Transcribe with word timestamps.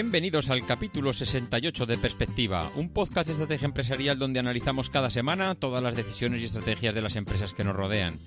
Bienvenidos 0.00 0.48
al 0.48 0.64
capítulo 0.64 1.12
68 1.12 1.84
de 1.84 1.98
Perspectiva, 1.98 2.72
un 2.74 2.88
podcast 2.88 3.26
de 3.26 3.32
estrategia 3.34 3.66
empresarial 3.66 4.18
donde 4.18 4.40
analizamos 4.40 4.88
cada 4.88 5.10
semana 5.10 5.54
todas 5.56 5.82
las 5.82 5.94
decisiones 5.94 6.40
y 6.40 6.46
estrategias 6.46 6.94
de 6.94 7.02
las 7.02 7.16
empresas 7.16 7.52
que 7.52 7.64
nos 7.64 7.76
rodean. 7.76 8.18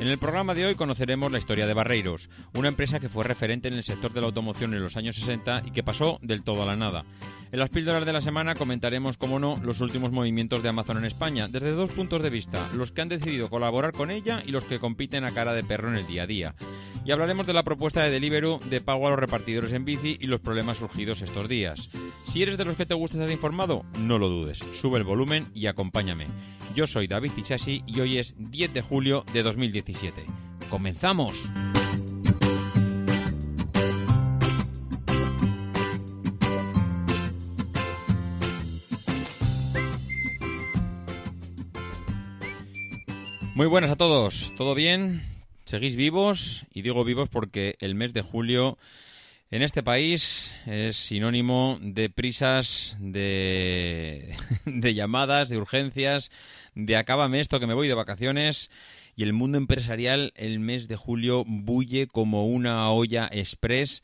En 0.00 0.08
el 0.08 0.16
programa 0.16 0.54
de 0.54 0.64
hoy 0.64 0.74
conoceremos 0.74 1.30
la 1.30 1.36
historia 1.36 1.66
de 1.66 1.74
Barreiros, 1.74 2.30
una 2.54 2.68
empresa 2.68 2.98
que 2.98 3.10
fue 3.10 3.24
referente 3.24 3.68
en 3.68 3.74
el 3.74 3.84
sector 3.84 4.10
de 4.14 4.22
la 4.22 4.28
automoción 4.28 4.72
en 4.72 4.82
los 4.82 4.96
años 4.96 5.16
60 5.16 5.64
y 5.66 5.70
que 5.70 5.82
pasó 5.82 6.18
del 6.22 6.44
todo 6.44 6.62
a 6.62 6.66
la 6.66 6.76
nada. 6.76 7.04
En 7.52 7.58
las 7.58 7.68
píldoras 7.68 8.06
de 8.06 8.12
la 8.14 8.22
semana 8.22 8.54
comentaremos, 8.54 9.18
como 9.18 9.38
no, 9.38 9.60
los 9.62 9.82
últimos 9.82 10.12
movimientos 10.12 10.62
de 10.62 10.70
Amazon 10.70 10.96
en 10.96 11.04
España, 11.04 11.46
desde 11.46 11.72
dos 11.72 11.90
puntos 11.90 12.22
de 12.22 12.30
vista, 12.30 12.70
los 12.72 12.90
que 12.90 13.02
han 13.02 13.10
decidido 13.10 13.50
colaborar 13.50 13.92
con 13.92 14.10
ella 14.10 14.42
y 14.46 14.50
los 14.50 14.64
que 14.64 14.78
compiten 14.78 15.24
a 15.24 15.32
cara 15.32 15.52
de 15.52 15.62
perro 15.62 15.90
en 15.90 15.96
el 15.96 16.06
día 16.06 16.22
a 16.22 16.26
día. 16.26 16.54
Y 17.04 17.10
hablaremos 17.10 17.46
de 17.46 17.54
la 17.54 17.62
propuesta 17.62 18.02
de 18.02 18.10
Deliveroo 18.10 18.60
de 18.68 18.80
pago 18.80 19.06
a 19.06 19.10
los 19.10 19.18
repartidores 19.18 19.72
en 19.72 19.84
bici 19.84 20.18
y 20.20 20.26
los 20.26 20.40
problemas 20.40 20.78
surgidos 20.78 21.22
estos 21.22 21.48
días. 21.48 21.88
Si 22.28 22.42
eres 22.42 22.58
de 22.58 22.66
los 22.66 22.76
que 22.76 22.84
te 22.84 22.94
gusta 22.94 23.16
estar 23.16 23.30
informado, 23.30 23.84
no 23.98 24.18
lo 24.18 24.28
dudes, 24.28 24.58
sube 24.78 24.98
el 24.98 25.04
volumen 25.04 25.48
y 25.54 25.66
acompáñame. 25.66 26.26
Yo 26.74 26.86
soy 26.86 27.06
David 27.06 27.32
Tichasi 27.32 27.82
y 27.86 28.00
hoy 28.00 28.18
es 28.18 28.34
10 28.38 28.74
de 28.74 28.82
julio 28.82 29.24
de 29.32 29.42
2017. 29.42 30.24
¡Comenzamos! 30.68 31.50
Muy 43.58 43.66
buenas 43.66 43.90
a 43.90 43.96
todos, 43.96 44.52
¿todo 44.56 44.76
bien? 44.76 45.37
¿Seguís 45.68 45.96
vivos? 45.96 46.64
Y 46.72 46.80
digo 46.80 47.04
vivos 47.04 47.28
porque 47.28 47.76
el 47.80 47.94
mes 47.94 48.14
de 48.14 48.22
julio 48.22 48.78
en 49.50 49.60
este 49.60 49.82
país 49.82 50.50
es 50.64 50.96
sinónimo 50.96 51.78
de 51.82 52.08
prisas, 52.08 52.96
de, 53.00 54.34
de 54.64 54.94
llamadas, 54.94 55.50
de 55.50 55.58
urgencias, 55.58 56.30
de 56.74 56.96
acábame 56.96 57.40
esto 57.40 57.60
que 57.60 57.66
me 57.66 57.74
voy 57.74 57.86
de 57.86 57.92
vacaciones 57.92 58.70
y 59.14 59.24
el 59.24 59.34
mundo 59.34 59.58
empresarial 59.58 60.32
el 60.36 60.58
mes 60.58 60.88
de 60.88 60.96
julio 60.96 61.44
bulle 61.46 62.06
como 62.06 62.46
una 62.46 62.90
olla 62.90 63.28
express 63.30 64.02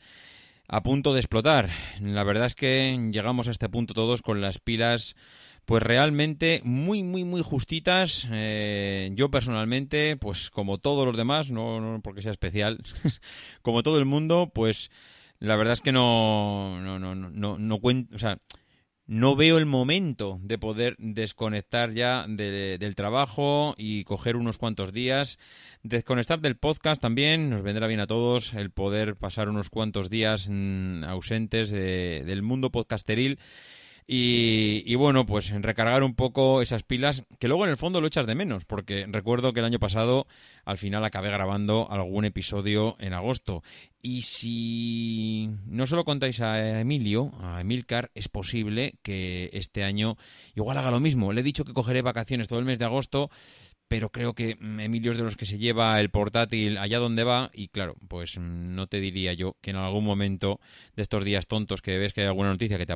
a 0.68 0.82
punto 0.82 1.14
de 1.14 1.20
explotar. 1.20 1.70
La 1.98 2.24
verdad 2.24 2.48
es 2.48 2.54
que 2.54 3.08
llegamos 3.10 3.48
a 3.48 3.52
este 3.52 3.70
punto 3.70 3.94
todos 3.94 4.20
con 4.20 4.42
las 4.42 4.58
pilas 4.58 5.16
pues 5.64 5.82
realmente 5.82 6.60
muy, 6.64 7.02
muy, 7.02 7.24
muy 7.24 7.42
justitas. 7.42 8.26
Eh, 8.30 9.10
yo 9.14 9.30
personalmente, 9.30 10.16
pues 10.16 10.50
como 10.50 10.78
todos 10.78 11.06
los 11.06 11.16
demás, 11.16 11.50
no, 11.50 11.80
no 11.80 12.00
porque 12.02 12.22
sea 12.22 12.32
especial, 12.32 12.78
como 13.62 13.82
todo 13.82 13.98
el 13.98 14.04
mundo, 14.04 14.50
pues 14.54 14.90
la 15.38 15.56
verdad 15.56 15.74
es 15.74 15.80
que 15.80 15.92
no, 15.92 16.80
no, 16.80 16.98
no, 16.98 17.14
no, 17.14 17.58
no 17.58 17.78
cuento, 17.80 18.14
o 18.14 18.18
sea, 18.18 18.38
no 19.06 19.36
veo 19.36 19.58
el 19.58 19.66
momento 19.66 20.38
de 20.42 20.56
poder 20.56 20.96
desconectar 20.98 21.92
ya 21.92 22.24
del 22.26 22.94
trabajo 22.94 23.74
y 23.76 24.04
coger 24.04 24.36
unos 24.36 24.56
cuantos 24.56 24.94
días. 24.94 25.38
Desconectar 25.82 26.40
del 26.40 26.56
podcast 26.56 27.02
también 27.02 27.50
nos 27.50 27.62
vendrá 27.62 27.86
bien 27.86 28.00
a 28.00 28.06
todos 28.06 28.54
el 28.54 28.70
poder 28.70 29.16
pasar 29.16 29.50
unos 29.50 29.68
cuantos 29.68 30.08
días 30.08 30.48
mm, 30.50 31.04
ausentes 31.04 31.70
del 31.70 32.42
mundo 32.42 32.70
podcasteril 32.70 33.38
y, 34.06 34.94
bueno, 34.96 35.24
pues 35.24 35.50
recargar 35.50 36.02
un 36.02 36.14
poco 36.14 36.60
esas 36.60 36.82
pilas, 36.82 37.24
que 37.38 37.48
luego 37.48 37.64
en 37.64 37.70
el 37.70 37.78
fondo 37.78 38.00
lo 38.00 38.06
echas 38.06 38.26
de 38.26 38.34
menos, 38.34 38.66
porque 38.66 39.06
recuerdo 39.08 39.52
que 39.52 39.60
el 39.60 39.66
año 39.66 39.78
pasado 39.78 40.26
al 40.64 40.76
final 40.76 41.04
acabé 41.04 41.30
grabando 41.30 41.90
algún 41.90 42.26
episodio 42.26 42.96
en 42.98 43.14
agosto. 43.14 43.62
Y 44.02 44.22
si 44.22 45.48
no 45.66 45.86
se 45.86 45.96
lo 45.96 46.04
contáis 46.04 46.40
a 46.40 46.80
Emilio, 46.80 47.32
a 47.40 47.62
Emilcar, 47.62 48.10
es 48.14 48.28
posible 48.28 48.94
que 49.02 49.48
este 49.54 49.84
año 49.84 50.18
igual 50.54 50.76
haga 50.76 50.90
lo 50.90 51.00
mismo. 51.00 51.32
Le 51.32 51.40
he 51.40 51.44
dicho 51.44 51.64
que 51.64 51.72
cogeré 51.72 52.02
vacaciones 52.02 52.46
todo 52.46 52.58
el 52.58 52.66
mes 52.66 52.78
de 52.78 52.84
agosto, 52.84 53.30
pero 53.88 54.10
creo 54.10 54.34
que 54.34 54.56
mm, 54.56 54.80
Emilio 54.80 55.10
es 55.10 55.16
de 55.16 55.24
los 55.24 55.36
que 55.36 55.46
se 55.46 55.58
lleva 55.58 56.00
el 56.00 56.10
portátil 56.10 56.78
allá 56.78 56.98
donde 56.98 57.24
va 57.24 57.50
y 57.52 57.68
claro, 57.68 57.96
pues 58.08 58.38
mm, 58.38 58.74
no 58.74 58.86
te 58.86 59.00
diría 59.00 59.32
yo 59.32 59.56
que 59.60 59.70
en 59.70 59.76
algún 59.76 60.04
momento 60.04 60.60
de 60.96 61.02
estos 61.02 61.24
días 61.24 61.46
tontos 61.46 61.82
que 61.82 61.98
ves 61.98 62.12
que 62.12 62.22
hay 62.22 62.26
alguna 62.26 62.50
noticia 62.50 62.78
que 62.78 62.86
te 62.86 62.92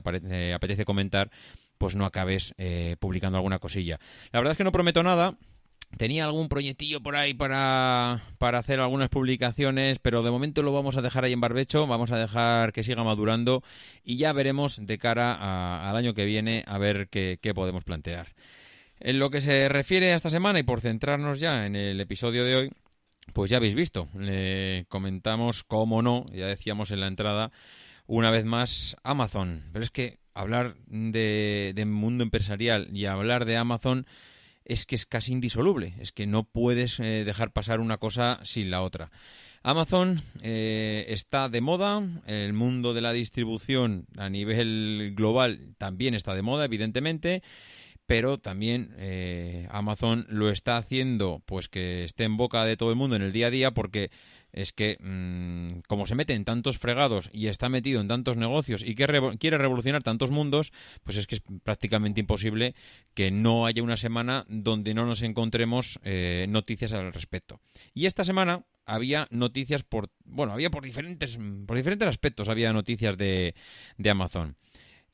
apetece 0.52 0.84
comentar, 0.84 1.30
pues 1.78 1.96
no 1.96 2.04
acabes 2.04 2.54
eh, 2.58 2.96
publicando 2.98 3.38
alguna 3.38 3.58
cosilla. 3.58 3.98
La 4.32 4.40
verdad 4.40 4.52
es 4.52 4.58
que 4.58 4.64
no 4.64 4.72
prometo 4.72 5.02
nada. 5.02 5.36
Tenía 5.96 6.26
algún 6.26 6.50
proyectillo 6.50 7.02
por 7.02 7.16
ahí 7.16 7.32
para, 7.32 8.22
para 8.36 8.58
hacer 8.58 8.78
algunas 8.78 9.08
publicaciones, 9.08 9.98
pero 9.98 10.22
de 10.22 10.30
momento 10.30 10.62
lo 10.62 10.70
vamos 10.70 10.98
a 10.98 11.02
dejar 11.02 11.24
ahí 11.24 11.32
en 11.32 11.40
barbecho, 11.40 11.86
vamos 11.86 12.10
a 12.10 12.18
dejar 12.18 12.74
que 12.74 12.84
siga 12.84 13.04
madurando 13.04 13.62
y 14.04 14.18
ya 14.18 14.34
veremos 14.34 14.84
de 14.84 14.98
cara 14.98 15.88
al 15.88 15.96
año 15.96 16.12
que 16.12 16.26
viene 16.26 16.62
a 16.66 16.76
ver 16.76 17.08
qué 17.08 17.52
podemos 17.54 17.84
plantear. 17.84 18.34
En 19.00 19.18
lo 19.18 19.30
que 19.30 19.40
se 19.40 19.68
refiere 19.68 20.12
a 20.12 20.16
esta 20.16 20.30
semana 20.30 20.58
y 20.58 20.64
por 20.64 20.80
centrarnos 20.80 21.38
ya 21.38 21.66
en 21.66 21.76
el 21.76 22.00
episodio 22.00 22.44
de 22.44 22.56
hoy, 22.56 22.70
pues 23.32 23.50
ya 23.50 23.58
habéis 23.58 23.74
visto, 23.74 24.08
le 24.18 24.86
comentamos, 24.88 25.62
cómo 25.62 26.02
no, 26.02 26.26
ya 26.32 26.46
decíamos 26.46 26.90
en 26.90 27.00
la 27.00 27.06
entrada, 27.06 27.52
una 28.06 28.30
vez 28.30 28.44
más 28.44 28.96
Amazon. 29.04 29.64
Pero 29.72 29.84
es 29.84 29.90
que 29.90 30.18
hablar 30.34 30.76
de, 30.86 31.84
mundo 31.86 32.24
empresarial 32.24 32.88
y 32.92 33.04
hablar 33.04 33.44
de 33.44 33.56
Amazon 33.56 34.06
es 34.64 34.84
que 34.84 34.96
es 34.96 35.06
casi 35.06 35.32
indisoluble, 35.32 35.94
es 36.00 36.12
que 36.12 36.26
no 36.26 36.44
puedes 36.44 36.98
eh, 36.98 37.24
dejar 37.24 37.52
pasar 37.52 37.80
una 37.80 37.98
cosa 37.98 38.40
sin 38.42 38.70
la 38.70 38.82
otra. 38.82 39.10
Amazon 39.62 40.22
eh, 40.42 41.06
está 41.08 41.48
de 41.48 41.60
moda, 41.60 42.02
el 42.26 42.52
mundo 42.52 42.94
de 42.94 43.00
la 43.00 43.12
distribución 43.12 44.06
a 44.16 44.28
nivel 44.28 45.14
global 45.16 45.74
también 45.78 46.14
está 46.14 46.34
de 46.34 46.42
moda, 46.42 46.64
evidentemente 46.64 47.42
pero 48.08 48.38
también 48.38 48.94
eh, 48.96 49.68
Amazon 49.70 50.24
lo 50.30 50.48
está 50.48 50.78
haciendo 50.78 51.42
pues 51.44 51.68
que 51.68 52.04
esté 52.04 52.24
en 52.24 52.38
boca 52.38 52.64
de 52.64 52.78
todo 52.78 52.88
el 52.88 52.96
mundo 52.96 53.16
en 53.16 53.22
el 53.22 53.32
día 53.32 53.48
a 53.48 53.50
día 53.50 53.72
porque 53.72 54.10
es 54.50 54.72
que 54.72 54.96
mm, 54.98 55.80
como 55.86 56.06
se 56.06 56.14
mete 56.14 56.32
en 56.32 56.46
tantos 56.46 56.78
fregados 56.78 57.28
y 57.34 57.48
está 57.48 57.68
metido 57.68 58.00
en 58.00 58.08
tantos 58.08 58.38
negocios 58.38 58.82
y 58.82 58.94
quiere 58.94 59.58
revolucionar 59.58 60.02
tantos 60.02 60.30
mundos, 60.30 60.72
pues 61.04 61.18
es 61.18 61.26
que 61.26 61.34
es 61.34 61.42
prácticamente 61.62 62.20
imposible 62.20 62.74
que 63.12 63.30
no 63.30 63.66
haya 63.66 63.82
una 63.82 63.98
semana 63.98 64.46
donde 64.48 64.94
no 64.94 65.04
nos 65.04 65.20
encontremos 65.20 66.00
eh, 66.02 66.46
noticias 66.48 66.94
al 66.94 67.12
respecto. 67.12 67.60
Y 67.92 68.06
esta 68.06 68.24
semana 68.24 68.64
había 68.86 69.26
noticias 69.30 69.82
por, 69.82 70.08
bueno, 70.24 70.54
había 70.54 70.70
por 70.70 70.82
diferentes, 70.82 71.38
por 71.66 71.76
diferentes 71.76 72.08
aspectos, 72.08 72.48
había 72.48 72.72
noticias 72.72 73.18
de, 73.18 73.54
de 73.98 74.10
Amazon. 74.10 74.56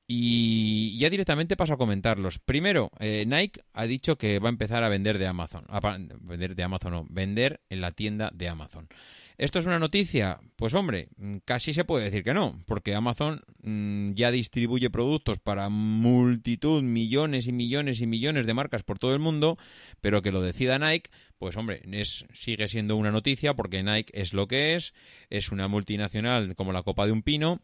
Y 0.07 0.99
ya 0.99 1.09
directamente 1.09 1.57
paso 1.57 1.73
a 1.73 1.79
comentarlos. 1.79 2.39
Primero, 2.39 2.91
eh, 2.99 3.25
Nike 3.27 3.63
ha 3.73 3.87
dicho 3.87 4.17
que 4.17 4.39
va 4.39 4.49
a 4.49 4.53
empezar 4.53 4.85
a 4.85 4.91
vender 4.91 5.19
de 5.19 5.27
Amazon. 5.27 5.65
A 5.69 5.81
vender 6.21 6.55
de 6.55 6.63
Amazon, 6.63 6.93
no, 6.93 7.07
vender 7.09 7.63
en 7.71 7.81
la 7.81 7.93
tienda 7.93 8.31
de 8.35 8.49
Amazon. 8.49 8.89
¿Esto 9.37 9.59
es 9.59 9.67
una 9.67 9.81
noticia? 9.81 10.39
Pues 10.55 10.75
hombre, 10.75 11.09
mm, 11.17 11.39
casi 11.45 11.75
se 11.75 11.85
puede 11.85 12.05
decir 12.05 12.23
que 12.23 12.35
no, 12.35 12.63
porque 12.67 12.95
Amazon 12.95 13.43
mm, 13.63 14.13
ya 14.13 14.31
distribuye 14.31 14.91
productos 14.91 15.39
para 15.39 15.69
multitud, 15.71 16.83
millones 16.83 17.49
y 17.49 17.53
millones 17.53 18.01
y 18.01 18.07
millones 18.07 18.47
de 18.47 18.55
marcas 18.55 18.85
por 18.85 19.01
todo 19.01 19.13
el 19.13 19.19
mundo, 19.19 19.59
pero 20.01 20.23
que 20.23 20.31
lo 20.31 20.41
decida 20.41 20.79
Nike, 20.79 21.11
pues 21.39 21.57
hombre, 21.57 21.83
es, 21.91 22.27
sigue 22.33 22.69
siendo 22.69 22.95
una 22.95 23.11
noticia 23.11 23.55
porque 23.55 23.83
Nike 23.83 24.13
es 24.15 24.35
lo 24.35 24.47
que 24.47 24.75
es, 24.75 24.95
es 25.31 25.51
una 25.51 25.67
multinacional 25.67 26.55
como 26.55 26.73
la 26.73 26.85
copa 26.85 27.07
de 27.07 27.13
un 27.13 27.23
pino, 27.23 27.61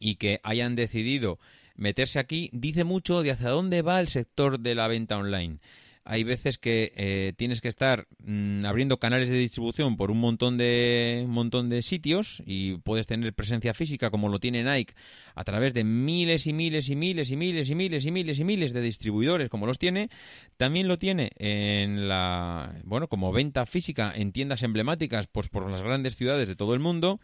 y 0.00 0.16
que 0.16 0.40
hayan 0.42 0.74
decidido 0.74 1.38
meterse 1.80 2.18
aquí 2.18 2.50
dice 2.52 2.84
mucho 2.84 3.22
de 3.22 3.32
hacia 3.32 3.48
dónde 3.48 3.82
va 3.82 4.00
el 4.00 4.08
sector 4.08 4.60
de 4.60 4.74
la 4.74 4.86
venta 4.86 5.16
online. 5.16 5.58
hay 6.04 6.24
veces 6.24 6.58
que 6.58 6.92
eh, 6.96 7.32
tienes 7.36 7.60
que 7.60 7.68
estar 7.68 8.06
mm, 8.24 8.64
abriendo 8.66 8.98
canales 8.98 9.30
de 9.30 9.36
distribución 9.36 9.96
por 9.96 10.10
un 10.10 10.18
montón 10.18 10.58
de 10.58 11.24
montón 11.26 11.70
de 11.70 11.82
sitios 11.82 12.42
y 12.44 12.76
puedes 12.78 13.06
tener 13.06 13.32
presencia 13.32 13.74
física 13.74 14.10
como 14.10 14.28
lo 14.28 14.38
tiene 14.38 14.62
Nike 14.62 14.94
a 15.34 15.44
través 15.44 15.72
de 15.72 15.84
miles 15.84 16.46
y 16.46 16.52
miles 16.52 16.88
y 16.90 16.96
miles 16.96 17.30
y 17.30 17.36
miles 17.36 17.70
y 17.70 17.74
miles 17.74 18.04
y 18.04 18.10
miles 18.10 18.38
y 18.38 18.44
miles 18.44 18.72
de 18.72 18.80
distribuidores 18.82 19.48
como 19.48 19.66
los 19.66 19.78
tiene. 19.78 20.10
También 20.58 20.86
lo 20.86 20.98
tiene 20.98 21.30
en 21.36 22.08
la 22.08 22.74
bueno 22.84 23.08
como 23.08 23.32
venta 23.32 23.64
física 23.64 24.12
en 24.14 24.32
tiendas 24.32 24.62
emblemáticas 24.62 25.28
pues 25.28 25.48
por 25.48 25.70
las 25.70 25.82
grandes 25.82 26.16
ciudades 26.16 26.46
de 26.46 26.56
todo 26.56 26.74
el 26.74 26.80
mundo 26.80 27.20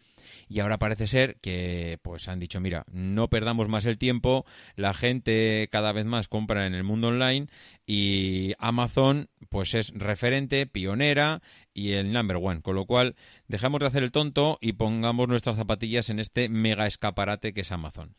y 0.49 0.61
ahora 0.61 0.79
parece 0.79 1.07
ser 1.07 1.37
que 1.41 1.99
pues 2.03 2.29
han 2.29 2.39
dicho, 2.39 2.61
mira, 2.61 2.85
no 2.91 3.29
perdamos 3.29 3.69
más 3.69 3.85
el 3.87 3.99
tiempo, 3.99 4.45
la 4.77 4.95
gente 4.95 5.69
cada 5.71 5.93
vez 5.93 6.05
más 6.05 6.29
compra 6.29 6.67
en 6.67 6.75
el 6.75 6.85
mundo 6.85 7.09
online 7.09 7.49
y 7.87 8.55
Amazon 8.59 9.29
pues 9.49 9.75
es 9.75 9.93
referente, 9.95 10.67
pionera 10.67 11.43
y 11.75 11.93
el 11.93 12.13
number 12.13 12.37
one, 12.37 12.63
con 12.63 12.75
lo 12.75 12.87
cual 12.87 13.17
dejamos 13.49 13.81
de 13.81 13.87
hacer 13.87 14.03
el 14.03 14.13
tonto 14.13 14.59
y 14.61 14.75
pongamos 14.75 15.29
nuestras 15.29 15.57
zapatillas 15.57 16.11
en 16.11 16.21
este 16.21 16.49
mega 16.49 16.87
escaparate 16.87 17.53
que 17.53 17.63
es 17.63 17.73
Amazon. 17.73 18.15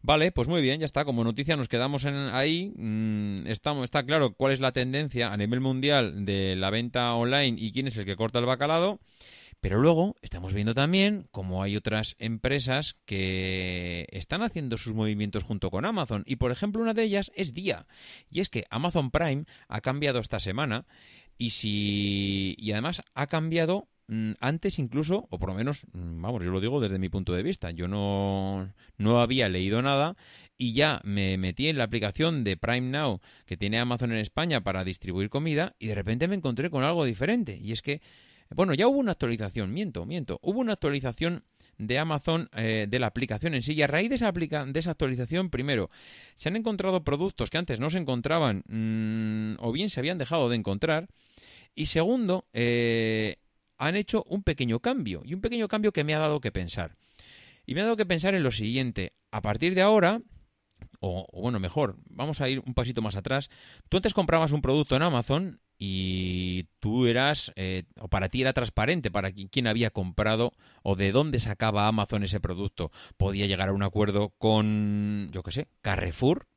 Vale, 0.00 0.30
pues 0.30 0.46
muy 0.46 0.62
bien, 0.62 0.78
ya 0.78 0.86
está. 0.86 1.04
Como 1.04 1.24
noticia 1.24 1.56
nos 1.56 1.68
quedamos 1.68 2.04
en 2.04 2.14
ahí. 2.14 2.72
Mm, 2.76 3.46
estamos, 3.48 3.84
está 3.84 4.04
claro 4.04 4.32
cuál 4.32 4.52
es 4.52 4.60
la 4.60 4.72
tendencia 4.72 5.32
a 5.32 5.36
nivel 5.36 5.60
mundial 5.60 6.24
de 6.24 6.54
la 6.56 6.70
venta 6.70 7.12
online 7.14 7.56
y 7.60 7.72
quién 7.72 7.88
es 7.88 7.96
el 7.96 8.04
que 8.04 8.14
corta 8.16 8.38
el 8.38 8.46
bacalado. 8.46 9.00
Pero 9.60 9.80
luego 9.80 10.14
estamos 10.22 10.54
viendo 10.54 10.72
también 10.72 11.26
cómo 11.32 11.62
hay 11.62 11.76
otras 11.76 12.14
empresas 12.18 12.96
que 13.06 14.06
están 14.12 14.42
haciendo 14.42 14.78
sus 14.78 14.94
movimientos 14.94 15.42
junto 15.42 15.70
con 15.70 15.84
Amazon. 15.84 16.22
Y 16.26 16.36
por 16.36 16.52
ejemplo, 16.52 16.80
una 16.80 16.94
de 16.94 17.02
ellas 17.02 17.32
es 17.34 17.54
Día. 17.54 17.86
Y 18.30 18.40
es 18.40 18.48
que 18.48 18.66
Amazon 18.70 19.10
Prime 19.10 19.44
ha 19.66 19.80
cambiado 19.80 20.20
esta 20.20 20.38
semana. 20.38 20.86
Y 21.38 21.50
si. 21.50 22.54
Y 22.58 22.72
además 22.72 23.02
ha 23.14 23.26
cambiado 23.26 23.88
mm, 24.06 24.32
antes 24.40 24.78
incluso, 24.78 25.26
o 25.30 25.38
por 25.38 25.48
lo 25.48 25.56
menos, 25.56 25.86
mm, 25.92 26.22
vamos, 26.22 26.44
yo 26.44 26.50
lo 26.50 26.60
digo 26.60 26.80
desde 26.80 26.98
mi 26.98 27.08
punto 27.08 27.32
de 27.32 27.42
vista, 27.42 27.72
yo 27.72 27.88
no, 27.88 28.72
no 28.96 29.20
había 29.20 29.48
leído 29.48 29.82
nada 29.82 30.16
y 30.56 30.72
ya 30.72 31.00
me 31.04 31.38
metí 31.38 31.68
en 31.68 31.78
la 31.78 31.84
aplicación 31.84 32.42
de 32.42 32.56
Prime 32.56 32.90
Now 32.90 33.20
que 33.46 33.56
tiene 33.56 33.78
Amazon 33.78 34.10
en 34.10 34.18
España 34.18 34.62
para 34.62 34.82
distribuir 34.82 35.30
comida 35.30 35.76
y 35.78 35.86
de 35.86 35.94
repente 35.94 36.26
me 36.26 36.34
encontré 36.34 36.68
con 36.68 36.82
algo 36.82 37.04
diferente 37.04 37.56
y 37.62 37.70
es 37.70 37.80
que 37.80 38.02
bueno, 38.54 38.74
ya 38.74 38.88
hubo 38.88 38.98
una 38.98 39.12
actualización, 39.12 39.72
miento, 39.72 40.06
miento. 40.06 40.38
Hubo 40.42 40.60
una 40.60 40.74
actualización 40.74 41.44
de 41.78 41.98
Amazon 41.98 42.48
eh, 42.56 42.86
de 42.88 42.98
la 42.98 43.06
aplicación 43.06 43.54
en 43.54 43.62
sí. 43.62 43.72
Y 43.72 43.82
a 43.82 43.86
raíz 43.86 44.08
de 44.08 44.16
esa, 44.16 44.32
de 44.32 44.78
esa 44.78 44.90
actualización, 44.90 45.50
primero, 45.50 45.90
se 46.36 46.48
han 46.48 46.56
encontrado 46.56 47.04
productos 47.04 47.50
que 47.50 47.58
antes 47.58 47.78
no 47.78 47.90
se 47.90 47.98
encontraban 47.98 48.64
mm, 48.68 49.62
o 49.64 49.72
bien 49.72 49.90
se 49.90 50.00
habían 50.00 50.18
dejado 50.18 50.48
de 50.48 50.56
encontrar. 50.56 51.08
Y 51.74 51.86
segundo, 51.86 52.46
eh, 52.52 53.36
han 53.78 53.96
hecho 53.96 54.24
un 54.28 54.42
pequeño 54.42 54.80
cambio. 54.80 55.22
Y 55.24 55.34
un 55.34 55.40
pequeño 55.40 55.68
cambio 55.68 55.92
que 55.92 56.04
me 56.04 56.14
ha 56.14 56.18
dado 56.18 56.40
que 56.40 56.52
pensar. 56.52 56.96
Y 57.64 57.74
me 57.74 57.82
ha 57.82 57.84
dado 57.84 57.96
que 57.96 58.06
pensar 58.06 58.34
en 58.34 58.42
lo 58.42 58.50
siguiente. 58.50 59.12
A 59.30 59.42
partir 59.42 59.74
de 59.74 59.82
ahora, 59.82 60.20
o, 61.00 61.26
bueno, 61.32 61.60
mejor, 61.60 61.96
vamos 62.08 62.40
a 62.40 62.48
ir 62.48 62.60
un 62.66 62.74
pasito 62.74 63.02
más 63.02 63.14
atrás. 63.14 63.50
Tú 63.88 63.98
antes 63.98 64.14
comprabas 64.14 64.52
un 64.52 64.62
producto 64.62 64.96
en 64.96 65.02
Amazon 65.02 65.60
y 65.78 66.64
tú 66.80 67.06
eras, 67.06 67.52
eh, 67.54 67.84
o 68.00 68.08
para 68.08 68.28
ti 68.28 68.42
era 68.42 68.52
transparente 68.52 69.10
para 69.10 69.30
quién 69.30 69.66
había 69.68 69.90
comprado 69.90 70.52
o 70.82 70.96
de 70.96 71.12
dónde 71.12 71.38
sacaba 71.38 71.86
Amazon 71.86 72.24
ese 72.24 72.40
producto. 72.40 72.90
Podía 73.16 73.46
llegar 73.46 73.68
a 73.68 73.72
un 73.72 73.84
acuerdo 73.84 74.30
con, 74.38 75.30
yo 75.32 75.42
qué 75.42 75.52
sé, 75.52 75.68
Carrefour, 75.80 76.48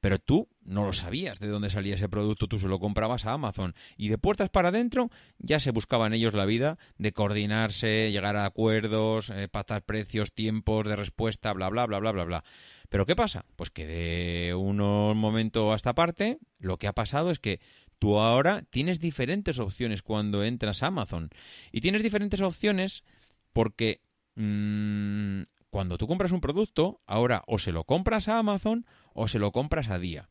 pero 0.00 0.18
tú 0.18 0.48
no 0.62 0.84
lo 0.84 0.92
sabías 0.92 1.38
de 1.38 1.48
dónde 1.48 1.68
salía 1.68 1.94
ese 1.94 2.08
producto, 2.08 2.46
tú 2.46 2.58
se 2.58 2.68
lo 2.68 2.78
comprabas 2.78 3.26
a 3.26 3.32
Amazon. 3.32 3.74
Y 3.98 4.08
de 4.08 4.16
puertas 4.16 4.48
para 4.48 4.70
adentro 4.70 5.10
ya 5.38 5.60
se 5.60 5.72
buscaban 5.72 6.14
ellos 6.14 6.32
la 6.32 6.46
vida 6.46 6.78
de 6.96 7.12
coordinarse, 7.12 8.10
llegar 8.10 8.36
a 8.36 8.46
acuerdos, 8.46 9.30
eh, 9.30 9.48
pactar 9.48 9.82
precios, 9.82 10.32
tiempos 10.32 10.88
de 10.88 10.96
respuesta, 10.96 11.52
bla, 11.52 11.68
bla, 11.68 11.86
bla, 11.86 11.98
bla, 11.98 12.12
bla, 12.12 12.24
bla. 12.24 12.44
Pero 12.88 13.06
¿qué 13.06 13.14
pasa? 13.14 13.44
Pues 13.56 13.70
que 13.70 13.86
de 13.86 14.54
un 14.54 14.76
momento 14.76 15.72
a 15.72 15.76
esta 15.76 15.94
parte, 15.94 16.38
lo 16.58 16.76
que 16.76 16.88
ha 16.88 16.92
pasado 16.92 17.30
es 17.30 17.38
que 17.38 17.60
Tú 18.00 18.18
ahora 18.18 18.62
tienes 18.70 18.98
diferentes 18.98 19.58
opciones 19.58 20.02
cuando 20.02 20.42
entras 20.42 20.82
a 20.82 20.86
Amazon. 20.86 21.28
Y 21.70 21.82
tienes 21.82 22.02
diferentes 22.02 22.40
opciones 22.40 23.04
porque 23.52 24.00
mm, 24.36 25.42
cuando 25.68 25.98
tú 25.98 26.08
compras 26.08 26.32
un 26.32 26.40
producto, 26.40 27.02
ahora 27.06 27.44
o 27.46 27.58
se 27.58 27.72
lo 27.72 27.84
compras 27.84 28.26
a 28.26 28.38
Amazon 28.38 28.86
o 29.12 29.28
se 29.28 29.38
lo 29.38 29.52
compras 29.52 29.90
a 29.90 29.98
día. 29.98 30.30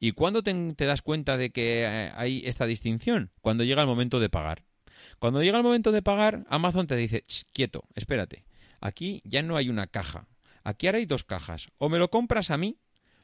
¿Y 0.00 0.12
cuándo 0.12 0.42
te, 0.42 0.86
das 0.86 1.02
cuenta 1.02 1.36
de 1.36 1.50
que 1.50 1.84
eh, 1.84 2.12
hay 2.16 2.42
esta 2.46 2.64
distinción? 2.64 3.30
Cuando 3.42 3.62
llega 3.62 3.82
el 3.82 3.88
momento 3.88 4.18
de 4.18 4.30
pagar. 4.30 4.64
Cuando 5.18 5.42
llega 5.42 5.58
el 5.58 5.64
momento 5.64 5.92
de 5.92 6.00
pagar, 6.00 6.46
Amazon 6.48 6.86
te 6.86 6.96
dice, 6.96 7.24
quieto, 7.52 7.84
espérate, 7.94 8.46
aquí 8.80 9.20
ya 9.24 9.42
no 9.42 9.56
hay 9.56 9.68
una 9.68 9.86
caja, 9.86 10.28
aquí 10.64 10.86
ahora 10.86 10.98
hay 10.98 11.06
dos 11.06 11.24
cajas, 11.24 11.68
o 11.76 11.90
me 11.90 11.98
lo 11.98 12.08
compras 12.08 12.50
a 12.50 12.56
mí 12.56 12.78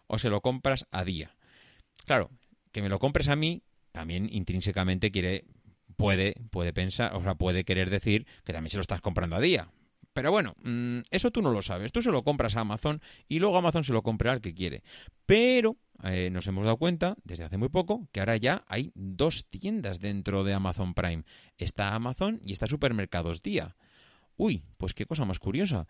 o 0.08 0.18
se 0.18 0.28
lo 0.28 0.42
compras 0.42 0.86
a 0.90 1.04
día. 1.04 1.34
Claro, 2.04 2.30
que 2.70 2.82
me 2.82 2.88
lo 2.88 2.98
compres 2.98 3.28
a 3.28 3.36
mí 3.36 3.62
también 3.92 4.28
intrínsecamente 4.30 5.10
quiere 5.10 5.44
puede 5.96 6.34
puede 6.50 6.72
pensar, 6.72 7.14
o 7.14 7.22
sea, 7.22 7.34
puede 7.34 7.64
querer 7.64 7.90
decir 7.90 8.26
que 8.44 8.52
también 8.52 8.70
se 8.70 8.76
lo 8.76 8.82
estás 8.82 9.00
comprando 9.00 9.36
a 9.36 9.40
día. 9.40 9.68
Pero 10.12 10.32
bueno, 10.32 10.56
mm, 10.64 11.00
eso 11.10 11.30
tú 11.30 11.42
no 11.42 11.52
lo 11.52 11.62
sabes. 11.62 11.92
Tú 11.92 12.02
se 12.02 12.10
lo 12.10 12.24
compras 12.24 12.56
a 12.56 12.60
Amazon 12.60 13.00
y 13.28 13.38
luego 13.38 13.56
Amazon 13.56 13.84
se 13.84 13.92
lo 13.92 14.02
compra 14.02 14.32
al 14.32 14.40
que 14.40 14.52
quiere. 14.52 14.82
Pero 15.26 15.76
eh, 16.02 16.30
nos 16.32 16.46
hemos 16.48 16.64
dado 16.64 16.76
cuenta 16.76 17.16
desde 17.22 17.44
hace 17.44 17.56
muy 17.56 17.68
poco 17.68 18.08
que 18.10 18.18
ahora 18.18 18.36
ya 18.36 18.64
hay 18.66 18.90
dos 18.96 19.46
tiendas 19.48 20.00
dentro 20.00 20.42
de 20.42 20.54
Amazon 20.54 20.94
Prime. 20.94 21.22
Está 21.56 21.94
Amazon 21.94 22.40
y 22.44 22.52
está 22.52 22.66
Supermercados 22.66 23.42
Día. 23.42 23.76
Uy, 24.36 24.64
pues 24.76 24.92
qué 24.92 25.06
cosa 25.06 25.24
más 25.24 25.38
curiosa. 25.38 25.86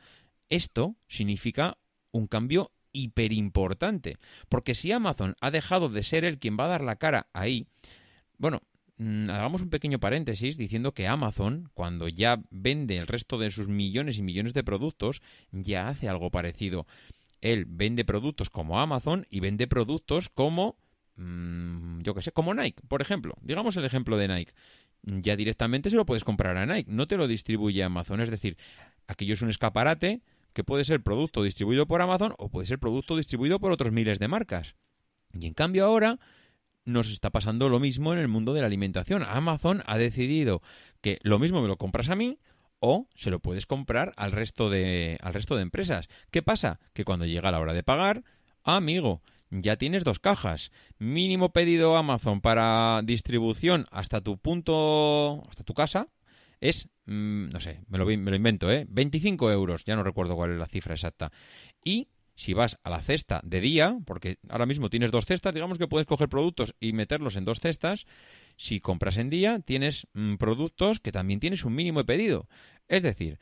Esto 0.50 0.96
significa 1.08 1.78
un 2.10 2.26
cambio 2.26 2.72
hiperimportante. 2.92 4.16
Porque 4.48 4.74
si 4.74 4.92
Amazon 4.92 5.36
ha 5.40 5.50
dejado 5.50 5.88
de 5.88 6.02
ser 6.02 6.24
el 6.24 6.38
quien 6.38 6.56
va 6.58 6.66
a 6.66 6.68
dar 6.68 6.82
la 6.82 6.96
cara 6.96 7.28
ahí, 7.32 7.66
bueno, 8.38 8.62
mm, 8.98 9.30
hagamos 9.30 9.62
un 9.62 9.70
pequeño 9.70 9.98
paréntesis 9.98 10.56
diciendo 10.56 10.92
que 10.92 11.06
Amazon, 11.06 11.70
cuando 11.74 12.08
ya 12.08 12.42
vende 12.50 12.96
el 12.96 13.06
resto 13.06 13.38
de 13.38 13.50
sus 13.50 13.68
millones 13.68 14.18
y 14.18 14.22
millones 14.22 14.54
de 14.54 14.64
productos, 14.64 15.22
ya 15.50 15.88
hace 15.88 16.08
algo 16.08 16.30
parecido. 16.30 16.86
Él 17.40 17.66
vende 17.68 18.04
productos 18.04 18.50
como 18.50 18.80
Amazon 18.80 19.26
y 19.30 19.40
vende 19.40 19.66
productos 19.68 20.28
como, 20.28 20.76
mm, 21.16 22.00
yo 22.00 22.14
qué 22.14 22.22
sé, 22.22 22.32
como 22.32 22.54
Nike, 22.54 22.82
por 22.88 23.02
ejemplo. 23.02 23.34
Digamos 23.42 23.76
el 23.76 23.84
ejemplo 23.84 24.16
de 24.16 24.28
Nike. 24.28 24.52
Ya 25.02 25.36
directamente 25.36 25.90
se 25.90 25.96
lo 25.96 26.06
puedes 26.06 26.24
comprar 26.24 26.56
a 26.56 26.66
Nike, 26.66 26.90
no 26.90 27.06
te 27.06 27.16
lo 27.16 27.28
distribuye 27.28 27.82
Amazon. 27.82 28.20
Es 28.20 28.30
decir, 28.30 28.56
aquello 29.06 29.34
es 29.34 29.42
un 29.42 29.50
escaparate 29.50 30.22
que 30.58 30.64
puede 30.64 30.84
ser 30.84 31.04
producto 31.04 31.44
distribuido 31.44 31.86
por 31.86 32.02
Amazon 32.02 32.34
o 32.36 32.48
puede 32.48 32.66
ser 32.66 32.80
producto 32.80 33.16
distribuido 33.16 33.60
por 33.60 33.70
otros 33.70 33.92
miles 33.92 34.18
de 34.18 34.26
marcas. 34.26 34.74
Y 35.32 35.46
en 35.46 35.54
cambio 35.54 35.84
ahora 35.84 36.18
nos 36.84 37.12
está 37.12 37.30
pasando 37.30 37.68
lo 37.68 37.78
mismo 37.78 38.12
en 38.12 38.18
el 38.18 38.26
mundo 38.26 38.54
de 38.54 38.62
la 38.62 38.66
alimentación. 38.66 39.22
Amazon 39.22 39.84
ha 39.86 39.96
decidido 39.98 40.60
que 41.00 41.20
lo 41.22 41.38
mismo 41.38 41.62
me 41.62 41.68
lo 41.68 41.76
compras 41.76 42.08
a 42.08 42.16
mí 42.16 42.40
o 42.80 43.06
se 43.14 43.30
lo 43.30 43.38
puedes 43.38 43.66
comprar 43.66 44.12
al 44.16 44.32
resto 44.32 44.68
de, 44.68 45.16
al 45.22 45.32
resto 45.32 45.54
de 45.54 45.62
empresas. 45.62 46.08
¿Qué 46.32 46.42
pasa? 46.42 46.80
Que 46.92 47.04
cuando 47.04 47.24
llega 47.24 47.52
la 47.52 47.60
hora 47.60 47.72
de 47.72 47.84
pagar, 47.84 48.24
amigo, 48.64 49.22
ya 49.50 49.76
tienes 49.76 50.02
dos 50.02 50.18
cajas. 50.18 50.72
Mínimo 50.98 51.50
pedido 51.52 51.96
Amazon 51.96 52.40
para 52.40 53.02
distribución 53.04 53.86
hasta 53.92 54.22
tu 54.22 54.38
punto, 54.38 55.44
hasta 55.48 55.62
tu 55.62 55.74
casa, 55.74 56.08
es, 56.60 56.88
mm, 57.06 57.50
no 57.50 57.60
sé, 57.60 57.80
me 57.88 57.98
lo, 57.98 58.06
me 58.06 58.36
invento, 58.36 58.70
¿eh? 58.70 58.86
25 58.88 59.50
euros, 59.50 59.84
ya 59.84 59.96
no 59.96 60.02
recuerdo 60.02 60.36
cuál 60.36 60.52
es 60.52 60.58
la 60.58 60.66
cifra 60.66 60.94
exacta. 60.94 61.32
Y 61.84 62.08
si 62.38 62.54
vas 62.54 62.78
a 62.84 62.90
la 62.90 63.00
cesta 63.00 63.40
de 63.42 63.60
día, 63.60 63.98
porque 64.04 64.38
ahora 64.48 64.64
mismo 64.64 64.90
tienes 64.90 65.10
dos 65.10 65.26
cestas, 65.26 65.52
digamos 65.52 65.76
que 65.76 65.88
puedes 65.88 66.06
coger 66.06 66.28
productos 66.28 66.72
y 66.78 66.92
meterlos 66.92 67.34
en 67.34 67.44
dos 67.44 67.58
cestas. 67.58 68.06
Si 68.56 68.78
compras 68.78 69.16
en 69.16 69.28
día, 69.28 69.58
tienes 69.58 70.06
mm, 70.12 70.36
productos 70.36 71.00
que 71.00 71.10
también 71.10 71.40
tienes 71.40 71.64
un 71.64 71.74
mínimo 71.74 71.98
de 71.98 72.04
pedido. 72.04 72.48
Es 72.86 73.02
decir, 73.02 73.40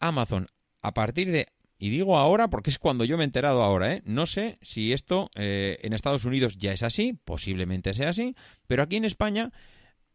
Amazon, 0.00 0.48
a 0.82 0.92
partir 0.92 1.30
de. 1.30 1.46
Y 1.78 1.90
digo 1.90 2.18
ahora 2.18 2.48
porque 2.48 2.70
es 2.70 2.80
cuando 2.80 3.04
yo 3.04 3.16
me 3.16 3.22
he 3.22 3.26
enterado 3.26 3.62
ahora, 3.62 3.92
¿eh? 3.94 4.02
No 4.04 4.26
sé 4.26 4.58
si 4.60 4.92
esto 4.92 5.30
eh, 5.36 5.78
en 5.82 5.92
Estados 5.92 6.24
Unidos 6.24 6.56
ya 6.58 6.72
es 6.72 6.82
así, 6.82 7.12
posiblemente 7.24 7.94
sea 7.94 8.08
así, 8.08 8.34
pero 8.66 8.82
aquí 8.82 8.96
en 8.96 9.04
España 9.04 9.52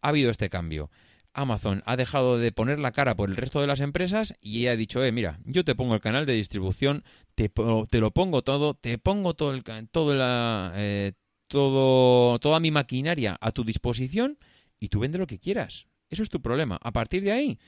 ha 0.02 0.10
habido 0.10 0.32
este 0.32 0.50
cambio. 0.50 0.90
Amazon 1.34 1.82
ha 1.86 1.96
dejado 1.96 2.38
de 2.38 2.52
poner 2.52 2.80
la 2.80 2.92
cara 2.92 3.16
por 3.16 3.30
el 3.30 3.38
resto 3.38 3.62
de 3.62 3.68
las 3.68 3.80
empresas 3.80 4.34
y 4.42 4.68
ha 4.68 4.76
dicho, 4.76 5.04
eh, 5.04 5.12
mira, 5.12 5.40
yo 5.46 5.64
te 5.64 5.76
pongo 5.76 5.96
el 5.96 6.02
canal 6.02 6.26
de 6.26 6.34
distribución, 6.34 7.04
te, 7.36 7.52
lo 8.00 8.12
pongo 8.12 8.42
todo, 8.42 8.74
te 8.74 8.98
pongo 8.98 9.34
todo 9.34 9.54
el, 9.54 9.64
todo 9.90 10.14
la, 10.14 10.74
eh, 10.76 11.14
todo, 11.48 12.40
toda 12.40 12.60
mi 12.60 12.72
maquinaria 12.72 13.38
a 13.40 13.52
tu 13.52 13.64
disposición 13.64 14.38
y 14.80 14.90
tú 14.90 15.00
vende 15.00 15.18
lo 15.18 15.28
que 15.28 15.40
quieras. 15.40 15.88
Eso 16.10 16.24
es 16.24 16.30
tu 16.30 16.42
problema. 16.42 16.78
A 16.82 16.92
partir 16.92 17.24
de 17.24 17.32
ahí, 17.32 17.60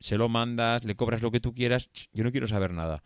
se 0.00 0.16
lo 0.16 0.28
mandas, 0.28 0.84
le 0.84 0.96
cobras 0.96 1.22
lo 1.22 1.30
que 1.30 1.40
tú 1.40 1.54
quieras, 1.54 1.90
yo 2.12 2.24
no 2.24 2.32
quiero 2.32 2.48
saber 2.48 2.72
nada. 2.72 3.02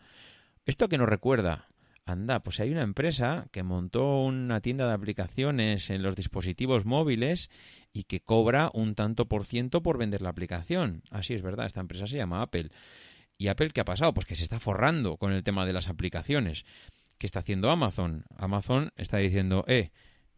¿Esto 0.66 0.88
que 0.88 0.98
nos 0.98 1.08
recuerda? 1.08 1.68
Anda, 2.08 2.40
pues 2.40 2.60
hay 2.60 2.70
una 2.70 2.82
empresa 2.82 3.48
que 3.52 3.62
montó 3.62 4.22
una 4.22 4.60
tienda 4.60 4.86
de 4.86 4.94
aplicaciones 4.94 5.90
en 5.90 6.02
los 6.02 6.16
dispositivos 6.16 6.84
móviles 6.84 7.50
y 7.92 8.04
que 8.04 8.20
cobra 8.20 8.70
un 8.74 8.94
tanto 8.94 9.26
por 9.26 9.44
ciento 9.44 9.82
por 9.82 9.98
vender 9.98 10.22
la 10.22 10.30
aplicación. 10.30 11.02
Así 11.10 11.34
es 11.34 11.42
verdad, 11.42 11.66
esta 11.66 11.80
empresa 11.80 12.06
se 12.06 12.16
llama 12.16 12.42
Apple. 12.42 12.70
¿Y 13.36 13.48
Apple 13.48 13.70
qué 13.70 13.80
ha 13.80 13.84
pasado? 13.84 14.14
Pues 14.14 14.26
que 14.26 14.36
se 14.36 14.42
está 14.42 14.60
forrando 14.60 15.16
con 15.16 15.32
el 15.32 15.44
tema 15.44 15.64
de 15.64 15.72
las 15.72 15.88
aplicaciones. 15.88 16.64
¿Qué 17.18 17.26
está 17.26 17.40
haciendo 17.40 17.70
Amazon? 17.70 18.24
Amazon 18.36 18.92
está 18.96 19.18
diciendo, 19.18 19.64
eh, 19.68 19.90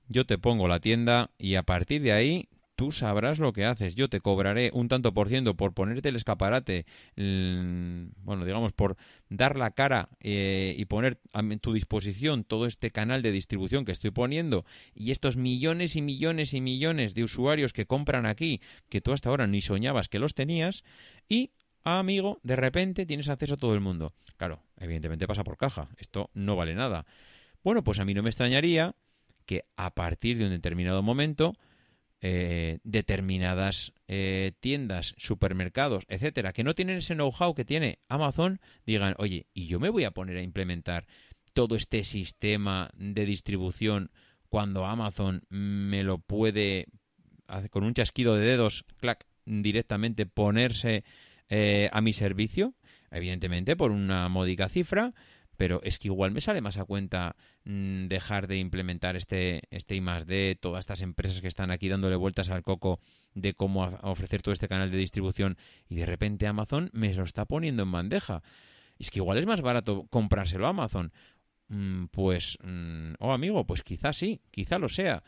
yo 0.09 0.27
te 0.27 0.39
pongo 0.39 0.69
la 0.69 0.81
tienda 0.81 1.31
y 1.39 1.55
a 1.55 1.63
partir 1.63 2.03
de 2.03 2.13
ahí 2.13 2.49
tú 2.81 2.93
sabrás 2.93 3.39
lo 3.39 3.53
que 3.53 3.67
haces. 3.67 3.95
Yo 3.95 4.09
te 4.09 4.23
cobraré 4.23 4.71
un 4.73 4.89
tanto 4.89 5.13
por 5.13 5.29
ciento 5.29 5.55
por 5.55 5.75
ponerte 5.75 6.09
el 6.09 6.17
escaparate, 6.17 6.87
bueno, 7.15 8.47
digamos, 8.47 8.73
por 8.73 8.97
dar 9.29 9.59
la 9.59 9.73
cara 9.73 10.09
eh, 10.21 10.75
y 10.79 10.87
poner 10.87 11.21
a 11.35 11.43
tu 11.61 11.75
disposición 11.75 12.43
todo 12.43 12.65
este 12.65 12.91
canal 12.91 13.21
de 13.21 13.33
distribución 13.33 13.85
que 13.85 13.93
estoy 13.93 14.13
poniendo 14.13 14.65
y 14.95 15.11
estos 15.11 15.37
millones 15.37 15.95
y 15.95 16.01
millones 16.01 16.55
y 16.55 16.63
millones 16.63 17.13
de 17.13 17.23
usuarios 17.23 17.75
que 17.75 17.85
compran 17.85 18.25
aquí, 18.25 18.63
que 18.89 19.03
tú 19.03 19.13
hasta 19.13 19.29
ahora 19.29 19.47
ni 19.47 19.61
soñabas 19.61 20.09
que 20.09 20.19
los 20.19 20.33
tenías, 20.33 20.83
y 21.29 21.51
amigo, 21.85 22.41
de 22.45 22.57
repente 22.57 23.05
tienes 23.05 23.29
acceso 23.29 23.55
a 23.55 23.59
todo 23.59 23.75
el 23.75 23.81
mundo. 23.81 24.15
Claro, 24.39 24.63
evidentemente 24.79 25.27
pasa 25.27 25.45
por 25.45 25.59
caja. 25.59 25.91
Esto 25.99 26.31
no 26.33 26.57
vale 26.57 26.75
nada. 26.75 27.05
Bueno, 27.63 27.85
pues 27.85 27.99
a 27.99 28.07
mí 28.07 28.15
no 28.15 28.23
me 28.23 28.31
extrañaría 28.31 28.95
que 29.45 29.67
a 29.77 29.91
partir 29.91 30.39
de 30.39 30.45
un 30.47 30.51
determinado 30.51 31.03
momento 31.03 31.53
eh, 32.23 32.79
determinadas 32.85 33.93
eh, 34.07 34.53
tiendas, 34.61 35.15
supermercados, 35.17 36.05
etcétera, 36.09 36.53
que 36.53 36.65
no 36.65 36.75
tienen 36.75 36.99
ese 36.99 37.15
know-how 37.15 37.55
que 37.55 37.65
tiene 37.65 37.99
Amazon, 38.09 38.61
digan, 38.85 39.15
oye, 39.19 39.47
y 39.55 39.67
yo 39.67 39.81
me 39.81 39.89
voy 39.89 40.05
a 40.05 40.11
poner 40.11 40.37
a 40.37 40.43
implementar 40.43 41.07
todo 41.53 41.77
este 41.77 42.05
sistema 42.05 42.91
de 42.95 43.25
distribución 43.25 44.11
cuando 44.49 44.85
Amazon 44.85 45.45
me 45.49 46.03
lo 46.03 46.19
puede, 46.19 46.87
con 47.71 47.85
un 47.85 47.95
chasquido 47.95 48.37
de 48.37 48.45
dedos, 48.45 48.85
clac, 48.99 49.27
directamente 49.45 50.27
ponerse 50.27 51.05
eh, 51.49 51.89
a 51.93 52.01
mi 52.01 52.13
servicio, 52.13 52.75
evidentemente 53.11 53.77
por 53.77 53.91
una 53.91 54.29
módica 54.29 54.69
cifra, 54.69 55.15
pero 55.61 55.83
es 55.83 55.99
que 55.99 56.09
igual 56.09 56.31
me 56.31 56.41
sale 56.41 56.63
más 56.63 56.79
a 56.79 56.87
cuenta 56.87 57.37
mm, 57.65 58.07
dejar 58.07 58.47
de 58.47 58.57
implementar 58.57 59.15
este, 59.15 59.65
este 59.71 59.95
I 59.95 60.01
más 60.01 60.25
todas 60.59 60.81
estas 60.81 61.03
empresas 61.03 61.43
que 61.43 61.49
están 61.49 61.71
aquí 61.71 61.91
dándole 61.91 62.17
vueltas 62.17 62.49
al 62.49 62.63
coco 62.63 62.99
de 63.35 63.53
cómo 63.53 63.85
ofrecer 64.01 64.41
todo 64.41 64.55
este 64.55 64.69
canal 64.69 64.91
de 64.91 64.97
distribución 64.97 65.59
y 65.87 65.97
de 65.97 66.07
repente 66.07 66.47
Amazon 66.47 66.89
me 66.95 67.13
lo 67.13 67.25
está 67.25 67.45
poniendo 67.45 67.83
en 67.83 67.93
bandeja. 67.93 68.43
Es 68.99 69.11
que 69.11 69.19
igual 69.19 69.37
es 69.37 69.45
más 69.45 69.61
barato 69.61 70.07
comprárselo 70.09 70.65
a 70.65 70.71
Amazon. 70.71 71.13
Mm, 71.69 72.07
pues, 72.07 72.57
mm, 72.63 73.17
oh 73.19 73.35
amigo, 73.35 73.67
pues 73.67 73.83
quizás 73.83 74.17
sí, 74.17 74.41
quizá 74.51 74.79
lo 74.79 74.89
sea. 74.89 75.23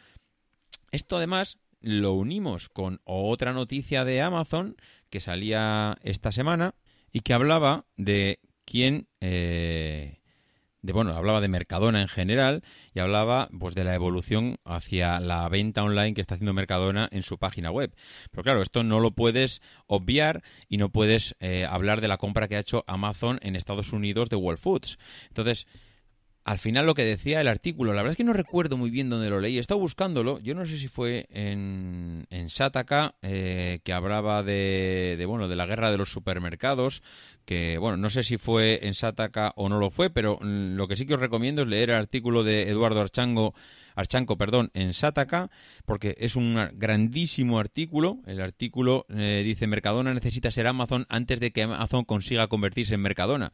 Esto 0.93 1.19
además 1.19 1.59
lo 1.83 2.15
unimos 2.15 2.71
con 2.71 3.03
otra 3.05 3.53
noticia 3.53 4.07
de 4.07 4.23
Amazon 4.23 4.77
que 5.11 5.21
salía 5.21 5.99
esta 6.01 6.33
semana 6.33 6.75
y 7.13 7.21
que 7.21 7.35
hablaba 7.35 7.85
de 7.99 8.41
quién 8.65 9.09
eh, 9.21 10.22
de 10.83 10.93
bueno, 10.93 11.15
hablaba 11.15 11.41
de 11.41 11.49
Mercadona 11.49 12.03
en 12.03 12.09
general 12.09 12.63
y 12.93 12.99
hablaba 12.99 13.49
pues 13.59 13.75
de 13.75 13.85
la 13.85 13.95
evolución 13.95 14.57
hacia 14.65 15.21
la 15.21 15.49
venta 15.49 15.85
online 15.85 16.15
que 16.15 16.21
está 16.21 16.35
haciendo 16.35 16.53
Mercadona 16.53 17.09
en 17.13 17.23
su 17.23 17.39
página 17.39 17.71
web. 17.71 17.95
Pero 18.31 18.43
claro, 18.43 18.63
esto 18.63 18.83
no 18.83 18.99
lo 18.99 19.13
puedes 19.13 19.63
obviar 19.87 20.43
y 20.69 20.79
no 20.79 20.91
puedes 20.91 21.37
eh, 21.39 21.67
hablar 21.69 22.01
de 22.01 22.09
la 22.09 22.19
compra 22.19 22.49
que 22.49 22.57
ha 22.57 22.61
hecho 22.61 22.85
Amazon 22.89 23.39
en 23.43 23.55
Estados 23.55 23.93
Unidos 23.93 24.29
de 24.29 24.37
Whole 24.37 24.59
Foods. 24.59 24.99
Entonces, 25.29 25.67
al 26.45 26.59
final 26.59 26.87
lo 26.87 26.95
que 26.95 27.05
decía 27.05 27.41
el 27.41 27.49
artículo, 27.49 27.93
la 27.93 28.03
verdad 28.03 28.13
es 28.13 28.17
que 28.17 28.25
no 28.25 28.33
recuerdo 28.33 28.77
muy 28.77 28.91
bien 28.91 29.09
dónde 29.09 29.31
lo 29.31 29.41
leí, 29.41 29.59
he 29.59 29.61
estado 29.61 29.79
buscándolo, 29.79 30.41
yo 30.41 30.55
no 30.55 30.67
sé 30.67 30.79
si 30.79 30.89
fue 30.89 31.27
en, 31.31 32.27
en 32.31 32.49
eh, 33.23 33.81
que 33.85 33.93
hablaba 33.93 34.43
de, 34.43 35.15
de, 35.19 35.27
bueno, 35.27 35.47
de 35.47 35.57
la 35.57 35.67
guerra 35.67 35.91
de 35.91 35.99
los 35.99 36.11
supermercados, 36.11 37.03
que, 37.45 37.79
bueno, 37.79 37.97
no 37.97 38.11
sé 38.11 38.25
si 38.25 38.39
fue 38.39 38.81
en 38.83 38.95
Sataka 38.95 39.53
o 39.57 39.69
no 39.69 39.79
lo 39.79 39.91
fue, 39.91 40.11
pero 40.11 40.39
mm, 40.41 40.75
lo 40.75 40.89
que 40.89 40.97
sí 40.97 41.07
que 41.07 41.15
os 41.15 41.21
recomiendo 41.21 41.63
es 41.63 41.69
leer 41.69 41.91
el 41.91 41.97
artículo 41.97 42.43
de 42.43 42.69
Eduardo 42.69 43.01
Archango, 43.01 43.55
Archanco, 43.95 44.37
perdón, 44.37 44.71
en 44.75 44.95
Sataka, 44.95 45.51
porque 45.85 46.17
es 46.19 46.35
un 46.35 46.71
grandísimo 46.75 47.59
artículo. 47.59 48.21
El 48.27 48.41
artículo 48.41 49.05
eh, 49.11 49.43
dice 49.45 49.67
Mercadona 49.67 50.15
necesita 50.15 50.51
ser 50.51 50.67
Amazon 50.67 51.05
antes 51.09 51.41
de 51.41 51.53
que 51.53 51.63
Amazon 51.63 52.05
consiga 52.05 52.47
convertirse 52.47 52.95
en 52.95 53.03
Mercadona 53.03 53.53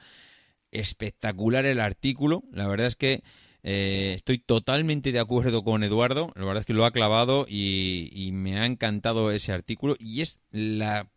espectacular 0.73 1.67
el 1.67 1.81
artículo. 1.81 2.45
La 2.53 2.67
verdad 2.67 2.87
es 2.87 2.97
que 2.97 3.23
eh, 3.63 4.13
estoy 4.15 4.39
totalmente 4.39 5.13
de 5.13 5.21
acuerdo 5.21 5.63
con 5.65 5.83
Eduardo. 5.83 6.33
La 6.37 6.45
verdad 6.45 6.61
es 6.61 6.67
que 6.67 6.75
lo 6.75 6.85
ha 6.85 6.93
clavado 6.93 7.47
y, 7.49 8.31
me 8.33 8.59
ha 8.59 8.67
encantado 8.67 9.31
ese 9.31 9.53
artículo. 9.53 9.97
Y 9.99 10.21
es 10.21 10.39
la. 10.51 11.09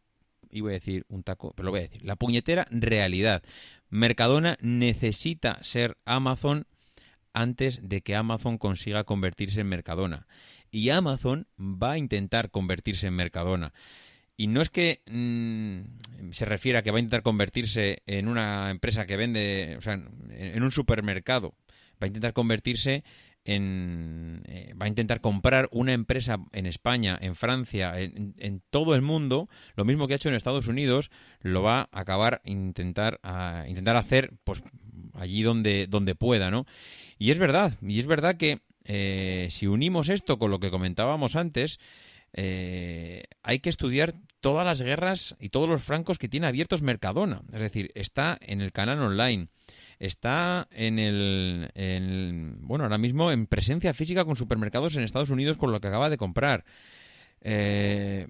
Iba 0.49 0.69
a 0.69 0.73
decir 0.73 1.05
un 1.07 1.23
taco, 1.23 1.53
pero 1.55 1.67
lo 1.67 1.71
voy 1.71 1.79
a 1.79 1.83
decir. 1.83 2.03
La 2.03 2.17
puñetera 2.17 2.67
realidad. 2.71 3.41
Mercadona 3.89 4.57
necesita 4.61 5.59
ser 5.63 5.97
Amazon 6.05 6.65
antes 7.33 7.79
de 7.83 8.01
que 8.01 8.15
Amazon 8.15 8.57
consiga 8.57 9.05
convertirse 9.05 9.61
en 9.61 9.67
Mercadona. 9.67 10.27
Y 10.69 10.89
Amazon 10.89 11.47
va 11.57 11.93
a 11.93 11.97
intentar 11.97 12.51
convertirse 12.51 13.07
en 13.07 13.15
Mercadona. 13.15 13.73
Y 14.41 14.47
no 14.47 14.63
es 14.63 14.71
que 14.71 15.03
mm, 15.05 16.31
se 16.31 16.45
refiera 16.45 16.79
a 16.79 16.81
que 16.81 16.89
va 16.89 16.97
a 16.97 16.99
intentar 16.99 17.21
convertirse 17.21 18.01
en 18.07 18.27
una 18.27 18.71
empresa 18.71 19.05
que 19.05 19.15
vende, 19.15 19.75
o 19.77 19.81
sea, 19.81 19.93
en 19.93 20.63
un 20.63 20.71
supermercado. 20.71 21.53
Va 22.01 22.05
a 22.05 22.07
intentar 22.07 22.33
convertirse 22.33 23.03
en, 23.45 24.41
eh, 24.47 24.73
va 24.73 24.85
a 24.85 24.89
intentar 24.89 25.21
comprar 25.21 25.69
una 25.71 25.93
empresa 25.93 26.39
en 26.53 26.65
España, 26.65 27.19
en 27.21 27.35
Francia, 27.35 27.93
en, 27.99 28.63
todo 28.71 28.95
el 28.95 29.03
mundo, 29.03 29.47
lo 29.75 29.85
mismo 29.85 30.07
que 30.07 30.13
ha 30.13 30.15
hecho 30.15 30.29
en 30.29 30.33
Estados 30.33 30.65
Unidos, 30.67 31.11
lo 31.41 31.61
va 31.61 31.81
a 31.91 31.99
acabar 31.99 32.41
intentar 32.43 33.19
a 33.21 33.65
intentar 33.67 33.95
hacer 33.95 34.33
pues 34.43 34.63
allí 35.13 35.43
donde 35.43 35.85
donde 35.85 36.15
pueda, 36.15 36.49
¿no? 36.49 36.65
Y 37.19 37.29
es 37.29 37.37
verdad, 37.37 37.73
y 37.79 37.99
es 37.99 38.07
verdad 38.07 38.37
que 38.37 38.61
eh, 38.85 39.49
si 39.51 39.67
unimos 39.67 40.09
esto 40.09 40.39
con 40.39 40.49
lo 40.49 40.59
que 40.59 40.71
comentábamos 40.71 41.35
antes, 41.35 41.77
eh, 42.33 43.23
hay 43.43 43.59
que 43.59 43.69
estudiar 43.69 44.13
todas 44.39 44.65
las 44.65 44.81
guerras 44.81 45.35
y 45.39 45.49
todos 45.49 45.69
los 45.69 45.83
francos 45.83 46.17
que 46.17 46.29
tiene 46.29 46.47
abiertos 46.47 46.81
Mercadona. 46.81 47.41
Es 47.53 47.59
decir, 47.59 47.91
está 47.95 48.37
en 48.41 48.61
el 48.61 48.71
canal 48.71 48.99
online, 49.01 49.47
está 49.99 50.67
en 50.71 50.99
el, 50.99 51.69
bueno, 52.59 52.85
ahora 52.85 52.97
mismo 52.97 53.31
en 53.31 53.45
presencia 53.45 53.93
física 53.93 54.25
con 54.25 54.35
supermercados 54.35 54.95
en 54.95 55.03
Estados 55.03 55.29
Unidos 55.29 55.57
con 55.57 55.71
lo 55.71 55.79
que 55.79 55.87
acaba 55.87 56.09
de 56.09 56.17
comprar. 56.17 56.65
Eh, 57.43 58.27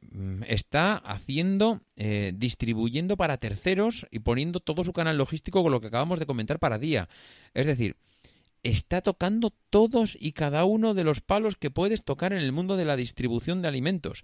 está 0.48 0.96
haciendo, 0.96 1.81
eh, 1.98 2.31
distribuyendo 2.34 3.17
para 3.17 3.38
terceros 3.38 4.08
y 4.10 4.20
poniendo 4.20 4.62
todo 4.62 4.86
su 4.86 4.93
canal 4.93 5.17
logístico 5.17 5.63
con 5.63 5.72
lo 5.74 5.81
que 5.81 5.88
acabamos 5.88 6.20
de 6.20 6.25
comentar 6.25 6.60
para 6.60 6.77
día. 6.77 7.10
Es 7.53 7.65
decir, 7.65 7.98
está 8.63 9.01
tocando 9.01 9.53
todos 9.70 10.18
y 10.20 10.34
cada 10.34 10.65
uno 10.65 10.94
de 10.94 11.03
los 11.03 11.22
palos 11.22 11.58
que 11.58 11.72
puedes 11.72 12.03
tocar 12.03 12.34
en 12.34 12.39
el 12.39 12.51
mundo 12.51 12.77
de 12.77 12.86
la 12.86 12.96
distribución 12.96 13.62
de 13.62 13.68
alimentos. 13.68 14.24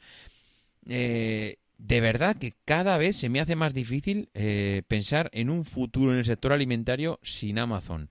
Eh, 0.88 1.58
de 1.78 2.02
verdad 2.02 2.38
que 2.38 2.54
cada 2.66 2.98
vez 2.98 3.18
se 3.18 3.30
me 3.30 3.40
hace 3.40 3.56
más 3.56 3.74
difícil 3.74 4.30
eh, 4.34 4.82
pensar 4.88 5.30
en 5.34 5.50
un 5.50 5.64
futuro 5.64 6.12
en 6.12 6.18
el 6.18 6.26
sector 6.26 6.54
alimentario 6.54 7.20
sin 7.22 7.60
Amazon. 7.60 8.10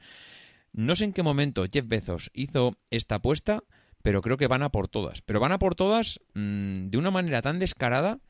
No 0.73 0.95
sé 0.95 1.05
en 1.05 1.13
qué 1.13 1.23
momento 1.23 1.65
Jeff 1.73 1.87
Bezos 1.87 2.31
hizo 2.35 2.77
esta 2.91 3.17
apuesta, 3.17 3.65
pero 4.03 4.23
creo 4.23 4.37
que 4.37 4.47
van 4.47 4.63
a 4.63 4.71
por 4.71 4.89
todas. 4.89 5.23
Pero 5.23 5.41
van 5.41 5.53
a 5.53 5.59
por 5.59 5.75
todas 5.75 6.21
mm, 6.35 6.89
de 6.91 6.99
una 6.99 7.11
manera 7.11 7.43
tan 7.43 7.59
descarada 7.59 8.21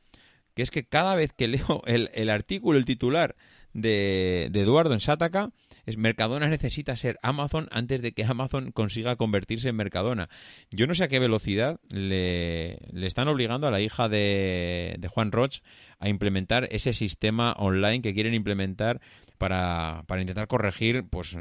que 0.54 0.62
es 0.62 0.70
que 0.70 0.86
cada 0.86 1.14
vez 1.14 1.32
que 1.34 1.48
leo 1.48 1.82
el, 1.86 2.30
artículo, 2.30 2.78
el 2.78 2.86
titular 2.86 3.36
de, 3.76 4.48
de 4.50 4.60
Eduardo 4.62 4.94
en 4.94 5.00
Sataka, 5.00 5.50
es 5.84 5.96
Mercadona 5.96 6.48
necesita 6.48 6.96
ser 6.96 7.18
Amazon 7.22 7.68
antes 7.70 8.02
de 8.02 8.12
que 8.12 8.24
Amazon 8.24 8.72
consiga 8.72 9.16
convertirse 9.16 9.68
en 9.68 9.76
Mercadona. 9.76 10.28
Yo 10.70 10.86
no 10.86 10.94
sé 10.94 11.04
a 11.04 11.08
qué 11.08 11.18
velocidad 11.18 11.78
le, 11.88 12.78
están 13.06 13.28
obligando 13.28 13.68
a 13.68 13.70
la 13.70 13.80
hija 13.80 14.08
de, 14.08 14.96
de, 14.98 15.08
Juan 15.08 15.30
Roch 15.30 15.60
a 15.98 16.08
implementar 16.08 16.68
ese 16.72 16.92
sistema 16.92 17.52
online 17.52 18.02
que 18.02 18.14
quieren 18.14 18.34
implementar 18.34 19.00
para, 19.38 20.02
para 20.06 20.22
intentar 20.22 20.48
corregir 20.48 21.04
pues 21.08 21.36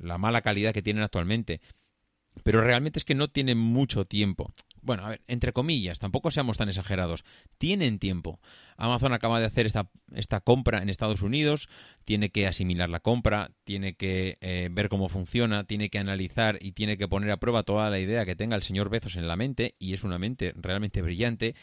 la 0.00 0.18
mala 0.18 0.42
calidad 0.42 0.72
que 0.72 0.82
tienen 0.82 1.02
actualmente. 1.02 1.60
Pero 2.44 2.62
realmente 2.62 2.98
es 2.98 3.04
que 3.04 3.14
no 3.14 3.28
tienen 3.28 3.58
mucho 3.58 4.04
tiempo 4.04 4.54
bueno, 4.82 5.06
a 5.06 5.10
ver, 5.10 5.22
entre 5.26 5.52
comillas, 5.52 5.98
tampoco 5.98 6.30
seamos 6.30 6.58
tan 6.58 6.68
exagerados, 6.68 7.24
tienen 7.58 7.98
tiempo. 7.98 8.40
Amazon 8.76 9.12
acaba 9.12 9.40
de 9.40 9.46
hacer 9.46 9.64
esta, 9.64 9.90
esta 10.14 10.40
compra 10.40 10.82
en 10.82 10.88
Estados 10.88 11.22
Unidos, 11.22 11.68
tiene 12.04 12.30
que 12.30 12.46
asimilar 12.46 12.90
la 12.90 13.00
compra, 13.00 13.52
tiene 13.64 13.94
que 13.94 14.38
eh, 14.40 14.68
ver 14.70 14.88
cómo 14.88 15.08
funciona, 15.08 15.64
tiene 15.64 15.88
que 15.88 15.98
analizar 15.98 16.58
y 16.60 16.72
tiene 16.72 16.98
que 16.98 17.08
poner 17.08 17.30
a 17.30 17.38
prueba 17.38 17.62
toda 17.62 17.88
la 17.90 17.98
idea 17.98 18.26
que 18.26 18.36
tenga 18.36 18.56
el 18.56 18.62
señor 18.62 18.90
Bezos 18.90 19.16
en 19.16 19.28
la 19.28 19.36
mente, 19.36 19.76
y 19.78 19.94
es 19.94 20.04
una 20.04 20.18
mente 20.18 20.52
realmente 20.56 21.00
brillante. 21.00 21.54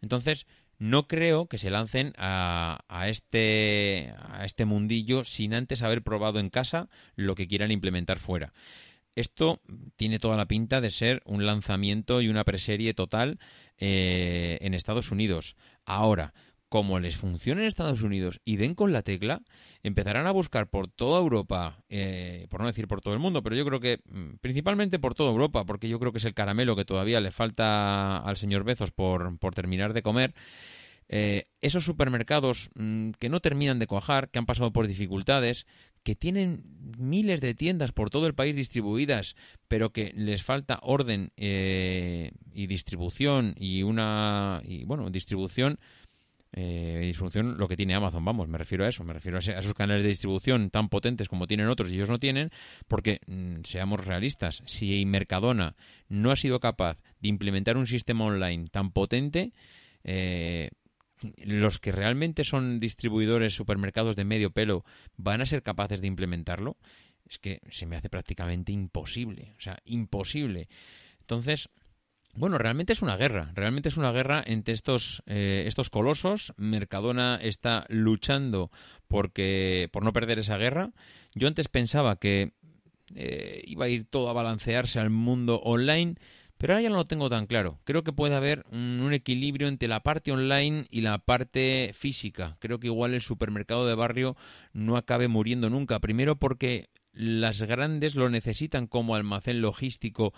Entonces, 0.00 0.46
no 0.78 1.06
creo 1.06 1.46
que 1.46 1.58
se 1.58 1.70
lancen 1.70 2.12
a, 2.16 2.78
este, 3.06 4.12
a 4.18 4.44
este 4.44 4.64
mundillo 4.64 5.24
sin 5.24 5.54
antes 5.54 5.82
haber 5.82 6.02
probado 6.02 6.40
en 6.40 6.50
casa 6.50 6.88
lo 7.14 7.34
que 7.34 7.46
quieran 7.46 7.70
implementar 7.70 8.18
fuera. 8.18 8.52
Esto 9.14 9.60
tiene 9.96 10.18
toda 10.18 10.36
la 10.36 10.46
pinta 10.46 10.80
de 10.80 10.90
ser 10.90 11.22
un 11.24 11.46
lanzamiento 11.46 12.20
y 12.20 12.28
una 12.28 12.44
preserie 12.44 12.94
total 12.94 13.38
eh, 13.78 14.58
en 14.60 14.74
Estados 14.74 15.10
Unidos. 15.10 15.56
Ahora, 15.84 16.34
como 16.68 16.98
les 16.98 17.16
funcione 17.16 17.60
en 17.60 17.68
Estados 17.68 18.02
Unidos 18.02 18.40
y 18.44 18.56
den 18.56 18.74
con 18.74 18.92
la 18.92 19.02
tecla, 19.02 19.42
empezarán 19.84 20.26
a 20.26 20.32
buscar 20.32 20.68
por 20.68 20.88
toda 20.88 21.20
Europa, 21.20 21.84
eh, 21.88 22.48
por 22.50 22.60
no 22.60 22.66
decir 22.66 22.88
por 22.88 23.00
todo 23.00 23.14
el 23.14 23.20
mundo, 23.20 23.44
pero 23.44 23.54
yo 23.54 23.64
creo 23.64 23.78
que 23.78 24.00
mm, 24.04 24.38
principalmente 24.40 24.98
por 24.98 25.14
toda 25.14 25.30
Europa, 25.30 25.64
porque 25.64 25.88
yo 25.88 26.00
creo 26.00 26.10
que 26.10 26.18
es 26.18 26.24
el 26.24 26.34
caramelo 26.34 26.74
que 26.74 26.84
todavía 26.84 27.20
le 27.20 27.30
falta 27.30 28.16
al 28.18 28.36
señor 28.36 28.64
Bezos 28.64 28.90
por, 28.90 29.38
por 29.38 29.54
terminar 29.54 29.92
de 29.92 30.02
comer. 30.02 30.34
Eh, 31.08 31.44
esos 31.60 31.84
supermercados 31.84 32.70
mm, 32.74 33.10
que 33.20 33.28
no 33.28 33.40
terminan 33.40 33.78
de 33.78 33.86
cuajar, 33.86 34.30
que 34.30 34.40
han 34.40 34.46
pasado 34.46 34.72
por 34.72 34.88
dificultades, 34.88 35.66
que 36.04 36.14
tienen 36.14 36.62
miles 36.98 37.40
de 37.40 37.54
tiendas 37.54 37.92
por 37.92 38.10
todo 38.10 38.26
el 38.26 38.34
país 38.34 38.54
distribuidas, 38.54 39.34
pero 39.66 39.90
que 39.90 40.12
les 40.14 40.42
falta 40.42 40.78
orden 40.82 41.32
eh, 41.36 42.30
y 42.52 42.66
distribución 42.66 43.54
y 43.58 43.82
una 43.82 44.62
y 44.64 44.84
bueno 44.84 45.10
distribución 45.10 45.78
eh, 46.56 47.00
distribución 47.02 47.58
lo 47.58 47.66
que 47.66 47.76
tiene 47.76 47.96
Amazon, 47.96 48.24
vamos, 48.24 48.46
me 48.46 48.58
refiero 48.58 48.84
a 48.84 48.88
eso, 48.88 49.02
me 49.02 49.12
refiero 49.12 49.38
a, 49.38 49.40
esos 49.40 49.74
canales 49.74 50.04
de 50.04 50.10
distribución 50.10 50.70
tan 50.70 50.88
potentes 50.88 51.28
como 51.28 51.48
tienen 51.48 51.66
otros 51.66 51.90
y 51.90 51.94
ellos 51.94 52.10
no 52.10 52.20
tienen, 52.20 52.50
porque 52.86 53.20
mm, 53.26 53.62
seamos 53.64 54.06
realistas, 54.06 54.62
si 54.66 55.04
Mercadona 55.04 55.74
no 56.08 56.30
ha 56.30 56.36
sido 56.36 56.60
capaz 56.60 56.98
de 57.18 57.28
implementar 57.28 57.76
un 57.76 57.88
sistema 57.88 58.26
online 58.26 58.68
tan 58.70 58.92
potente, 58.92 59.52
eh, 60.04 60.70
los 61.44 61.78
que 61.78 61.92
realmente 61.92 62.44
son 62.44 62.80
distribuidores, 62.80 63.54
supermercados 63.54 64.16
de 64.16 64.24
medio 64.24 64.50
pelo, 64.50 64.84
van 65.16 65.40
a 65.40 65.46
ser 65.46 65.62
capaces 65.62 66.00
de 66.00 66.06
implementarlo, 66.06 66.76
es 67.28 67.38
que 67.38 67.60
se 67.70 67.86
me 67.86 67.96
hace 67.96 68.10
prácticamente 68.10 68.72
imposible, 68.72 69.54
o 69.58 69.60
sea, 69.60 69.78
imposible. 69.84 70.68
Entonces, 71.20 71.70
bueno, 72.36 72.58
realmente 72.58 72.92
es 72.92 73.00
una 73.00 73.16
guerra, 73.16 73.52
realmente 73.54 73.88
es 73.88 73.96
una 73.96 74.10
guerra 74.10 74.42
entre 74.44 74.74
estos, 74.74 75.22
eh, 75.26 75.64
estos 75.66 75.88
colosos. 75.88 76.52
Mercadona 76.56 77.38
está 77.40 77.86
luchando 77.88 78.70
porque, 79.06 79.88
por 79.92 80.04
no 80.04 80.12
perder 80.12 80.40
esa 80.40 80.58
guerra. 80.58 80.90
Yo 81.34 81.46
antes 81.46 81.68
pensaba 81.68 82.16
que 82.16 82.52
eh, 83.14 83.62
iba 83.66 83.84
a 83.84 83.88
ir 83.88 84.04
todo 84.04 84.28
a 84.30 84.32
balancearse 84.32 84.98
al 84.98 85.10
mundo 85.10 85.60
online, 85.60 86.16
pero 86.64 86.72
ahora 86.72 86.82
ya 86.82 86.88
no 86.88 86.96
lo 86.96 87.04
tengo 87.04 87.28
tan 87.28 87.46
claro. 87.46 87.78
Creo 87.84 88.04
que 88.04 88.14
puede 88.14 88.34
haber 88.34 88.64
un, 88.72 89.12
equilibrio 89.12 89.68
entre 89.68 89.86
la 89.86 90.00
parte 90.00 90.32
online 90.32 90.86
y 90.88 91.02
la 91.02 91.18
parte 91.18 91.90
física. 91.92 92.56
Creo 92.58 92.80
que 92.80 92.86
igual 92.86 93.12
el 93.12 93.20
supermercado 93.20 93.86
de 93.86 93.94
barrio 93.94 94.34
no 94.72 94.96
acabe 94.96 95.28
muriendo 95.28 95.68
nunca. 95.68 96.00
Primero 96.00 96.36
porque 96.36 96.88
las 97.12 97.60
grandes 97.60 98.14
lo 98.14 98.30
necesitan 98.30 98.86
como 98.86 99.14
almacén 99.14 99.60
logístico 99.60 100.32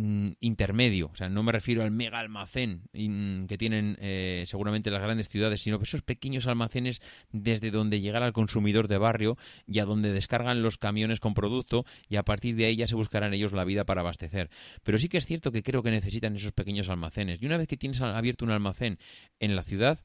Mm, 0.00 0.34
intermedio, 0.38 1.10
o 1.12 1.16
sea, 1.16 1.28
no 1.28 1.42
me 1.42 1.50
refiero 1.50 1.82
al 1.82 1.90
mega 1.90 2.20
almacén 2.20 2.82
que 2.92 3.58
tienen 3.58 3.96
eh, 4.00 4.44
seguramente 4.46 4.92
las 4.92 5.02
grandes 5.02 5.28
ciudades, 5.28 5.60
sino 5.60 5.80
esos 5.82 6.02
pequeños 6.02 6.46
almacenes 6.46 7.02
desde 7.32 7.72
donde 7.72 8.00
llegar 8.00 8.22
al 8.22 8.32
consumidor 8.32 8.86
de 8.86 8.96
barrio 8.96 9.36
y 9.66 9.80
a 9.80 9.84
donde 9.84 10.12
descargan 10.12 10.62
los 10.62 10.78
camiones 10.78 11.18
con 11.18 11.34
producto 11.34 11.84
y 12.08 12.14
a 12.14 12.22
partir 12.22 12.54
de 12.54 12.66
ahí 12.66 12.76
ya 12.76 12.86
se 12.86 12.94
buscarán 12.94 13.34
ellos 13.34 13.50
la 13.52 13.64
vida 13.64 13.84
para 13.86 14.02
abastecer. 14.02 14.50
Pero 14.84 15.00
sí 15.00 15.08
que 15.08 15.18
es 15.18 15.26
cierto 15.26 15.50
que 15.50 15.64
creo 15.64 15.82
que 15.82 15.90
necesitan 15.90 16.36
esos 16.36 16.52
pequeños 16.52 16.88
almacenes. 16.88 17.42
Y 17.42 17.46
una 17.46 17.56
vez 17.56 17.66
que 17.66 17.76
tienes 17.76 18.00
abierto 18.00 18.44
un 18.44 18.52
almacén 18.52 19.00
en 19.40 19.56
la 19.56 19.64
ciudad, 19.64 19.98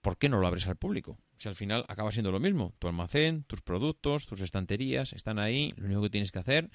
¿por 0.00 0.16
qué 0.16 0.30
no 0.30 0.40
lo 0.40 0.46
abres 0.46 0.66
al 0.68 0.76
público? 0.76 1.18
Si 1.36 1.50
al 1.50 1.54
final 1.54 1.84
acaba 1.88 2.12
siendo 2.12 2.32
lo 2.32 2.40
mismo, 2.40 2.72
tu 2.78 2.88
almacén, 2.88 3.44
tus 3.44 3.60
productos, 3.60 4.26
tus 4.26 4.40
estanterías 4.40 5.12
están 5.12 5.38
ahí, 5.38 5.74
lo 5.76 5.84
único 5.84 6.00
que 6.00 6.10
tienes 6.10 6.32
que 6.32 6.38
hacer 6.38 6.70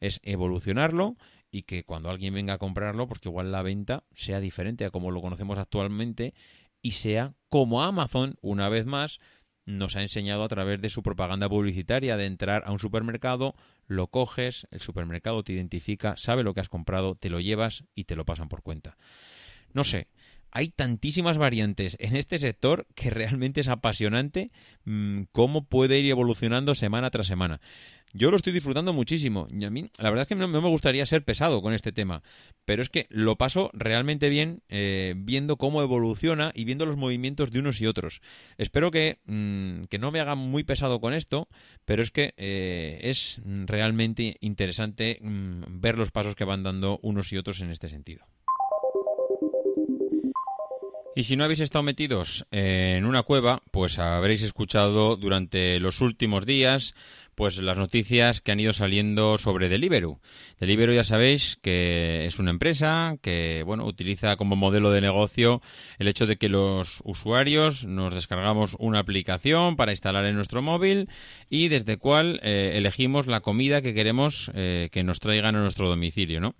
es 0.00 0.20
evolucionarlo 0.22 1.16
y 1.54 1.62
que 1.62 1.84
cuando 1.84 2.10
alguien 2.10 2.34
venga 2.34 2.54
a 2.54 2.58
comprarlo, 2.58 3.06
porque 3.06 3.28
igual 3.28 3.52
la 3.52 3.62
venta 3.62 4.02
sea 4.12 4.40
diferente 4.40 4.84
a 4.84 4.90
como 4.90 5.12
lo 5.12 5.22
conocemos 5.22 5.56
actualmente 5.56 6.34
y 6.82 6.92
sea 6.92 7.34
como 7.48 7.84
Amazon, 7.84 8.36
una 8.40 8.68
vez 8.68 8.86
más, 8.86 9.20
nos 9.64 9.94
ha 9.94 10.02
enseñado 10.02 10.42
a 10.42 10.48
través 10.48 10.80
de 10.82 10.90
su 10.90 11.04
propaganda 11.04 11.48
publicitaria 11.48 12.16
de 12.16 12.26
entrar 12.26 12.64
a 12.66 12.72
un 12.72 12.80
supermercado, 12.80 13.54
lo 13.86 14.08
coges, 14.08 14.66
el 14.72 14.80
supermercado 14.80 15.44
te 15.44 15.52
identifica, 15.52 16.16
sabe 16.16 16.42
lo 16.42 16.54
que 16.54 16.60
has 16.60 16.68
comprado, 16.68 17.14
te 17.14 17.30
lo 17.30 17.38
llevas 17.38 17.84
y 17.94 18.04
te 18.04 18.16
lo 18.16 18.24
pasan 18.24 18.48
por 18.48 18.62
cuenta. 18.62 18.98
No 19.72 19.84
sé, 19.84 20.08
hay 20.54 20.68
tantísimas 20.68 21.36
variantes 21.36 21.96
en 22.00 22.16
este 22.16 22.38
sector 22.38 22.86
que 22.94 23.10
realmente 23.10 23.60
es 23.60 23.68
apasionante 23.68 24.52
mm, 24.84 25.24
cómo 25.32 25.66
puede 25.66 25.98
ir 25.98 26.08
evolucionando 26.10 26.74
semana 26.74 27.10
tras 27.10 27.26
semana. 27.26 27.60
Yo 28.16 28.30
lo 28.30 28.36
estoy 28.36 28.52
disfrutando 28.52 28.92
muchísimo. 28.92 29.48
Y 29.50 29.64
a 29.64 29.70
mí, 29.70 29.90
la 29.98 30.08
verdad 30.10 30.22
es 30.22 30.28
que 30.28 30.36
no, 30.36 30.46
me 30.46 30.68
gustaría 30.68 31.04
ser 31.04 31.24
pesado 31.24 31.60
con 31.60 31.74
este 31.74 31.90
tema, 31.90 32.22
pero 32.64 32.80
es 32.80 32.88
que 32.88 33.06
lo 33.10 33.36
paso 33.36 33.70
realmente 33.74 34.28
bien 34.28 34.62
eh, 34.68 35.14
viendo 35.16 35.56
cómo 35.56 35.82
evoluciona 35.82 36.52
y 36.54 36.64
viendo 36.64 36.86
los 36.86 36.96
movimientos 36.96 37.50
de 37.50 37.58
unos 37.58 37.80
y 37.80 37.88
otros. 37.88 38.20
Espero 38.56 38.92
que, 38.92 39.18
mm, 39.26 39.86
no 39.98 40.12
me 40.12 40.20
haga 40.20 40.36
muy 40.36 40.62
pesado 40.62 41.00
con 41.00 41.14
esto, 41.14 41.48
pero 41.84 42.00
es 42.02 42.12
que 42.12 42.34
eh, 42.36 43.00
es 43.02 43.42
realmente 43.44 44.36
interesante 44.38 45.18
mm, 45.20 45.80
ver 45.80 45.98
los 45.98 46.12
pasos 46.12 46.36
que 46.36 46.44
van 46.44 46.62
dando 46.62 47.00
unos 47.02 47.32
y 47.32 47.38
otros 47.38 47.60
en 47.60 47.70
este 47.70 47.88
sentido. 47.88 48.24
Y 51.16 51.24
si 51.24 51.36
no 51.36 51.44
habéis 51.44 51.60
estado 51.60 51.84
metidos 51.84 52.44
en 52.50 53.04
una 53.04 53.22
cueva, 53.22 53.62
pues 53.70 53.98
habréis 54.00 54.42
escuchado 54.42 55.16
durante 55.16 55.78
los 55.78 56.00
últimos 56.00 56.44
días 56.44 56.94
pues 57.34 57.58
las 57.58 57.76
noticias 57.76 58.40
que 58.40 58.52
han 58.52 58.60
ido 58.60 58.72
saliendo 58.72 59.38
sobre 59.38 59.68
Deliveroo. 59.68 60.20
Deliveroo 60.60 60.94
ya 60.94 61.04
sabéis 61.04 61.58
que 61.60 62.26
es 62.26 62.38
una 62.38 62.50
empresa 62.50 63.16
que 63.22 63.62
bueno, 63.64 63.86
utiliza 63.86 64.36
como 64.36 64.56
modelo 64.56 64.90
de 64.90 65.00
negocio 65.00 65.60
el 65.98 66.08
hecho 66.08 66.26
de 66.26 66.36
que 66.36 66.48
los 66.48 67.00
usuarios 67.04 67.86
nos 67.86 68.14
descargamos 68.14 68.76
una 68.78 69.00
aplicación 69.00 69.76
para 69.76 69.92
instalar 69.92 70.24
en 70.26 70.36
nuestro 70.36 70.62
móvil 70.62 71.08
y 71.50 71.68
desde 71.68 71.96
cual 71.96 72.40
eh, 72.42 72.72
elegimos 72.74 73.26
la 73.26 73.40
comida 73.40 73.82
que 73.82 73.94
queremos 73.94 74.50
eh, 74.54 74.88
que 74.92 75.04
nos 75.04 75.20
traigan 75.20 75.56
a 75.56 75.60
nuestro 75.60 75.88
domicilio, 75.88 76.40
¿no? 76.40 76.54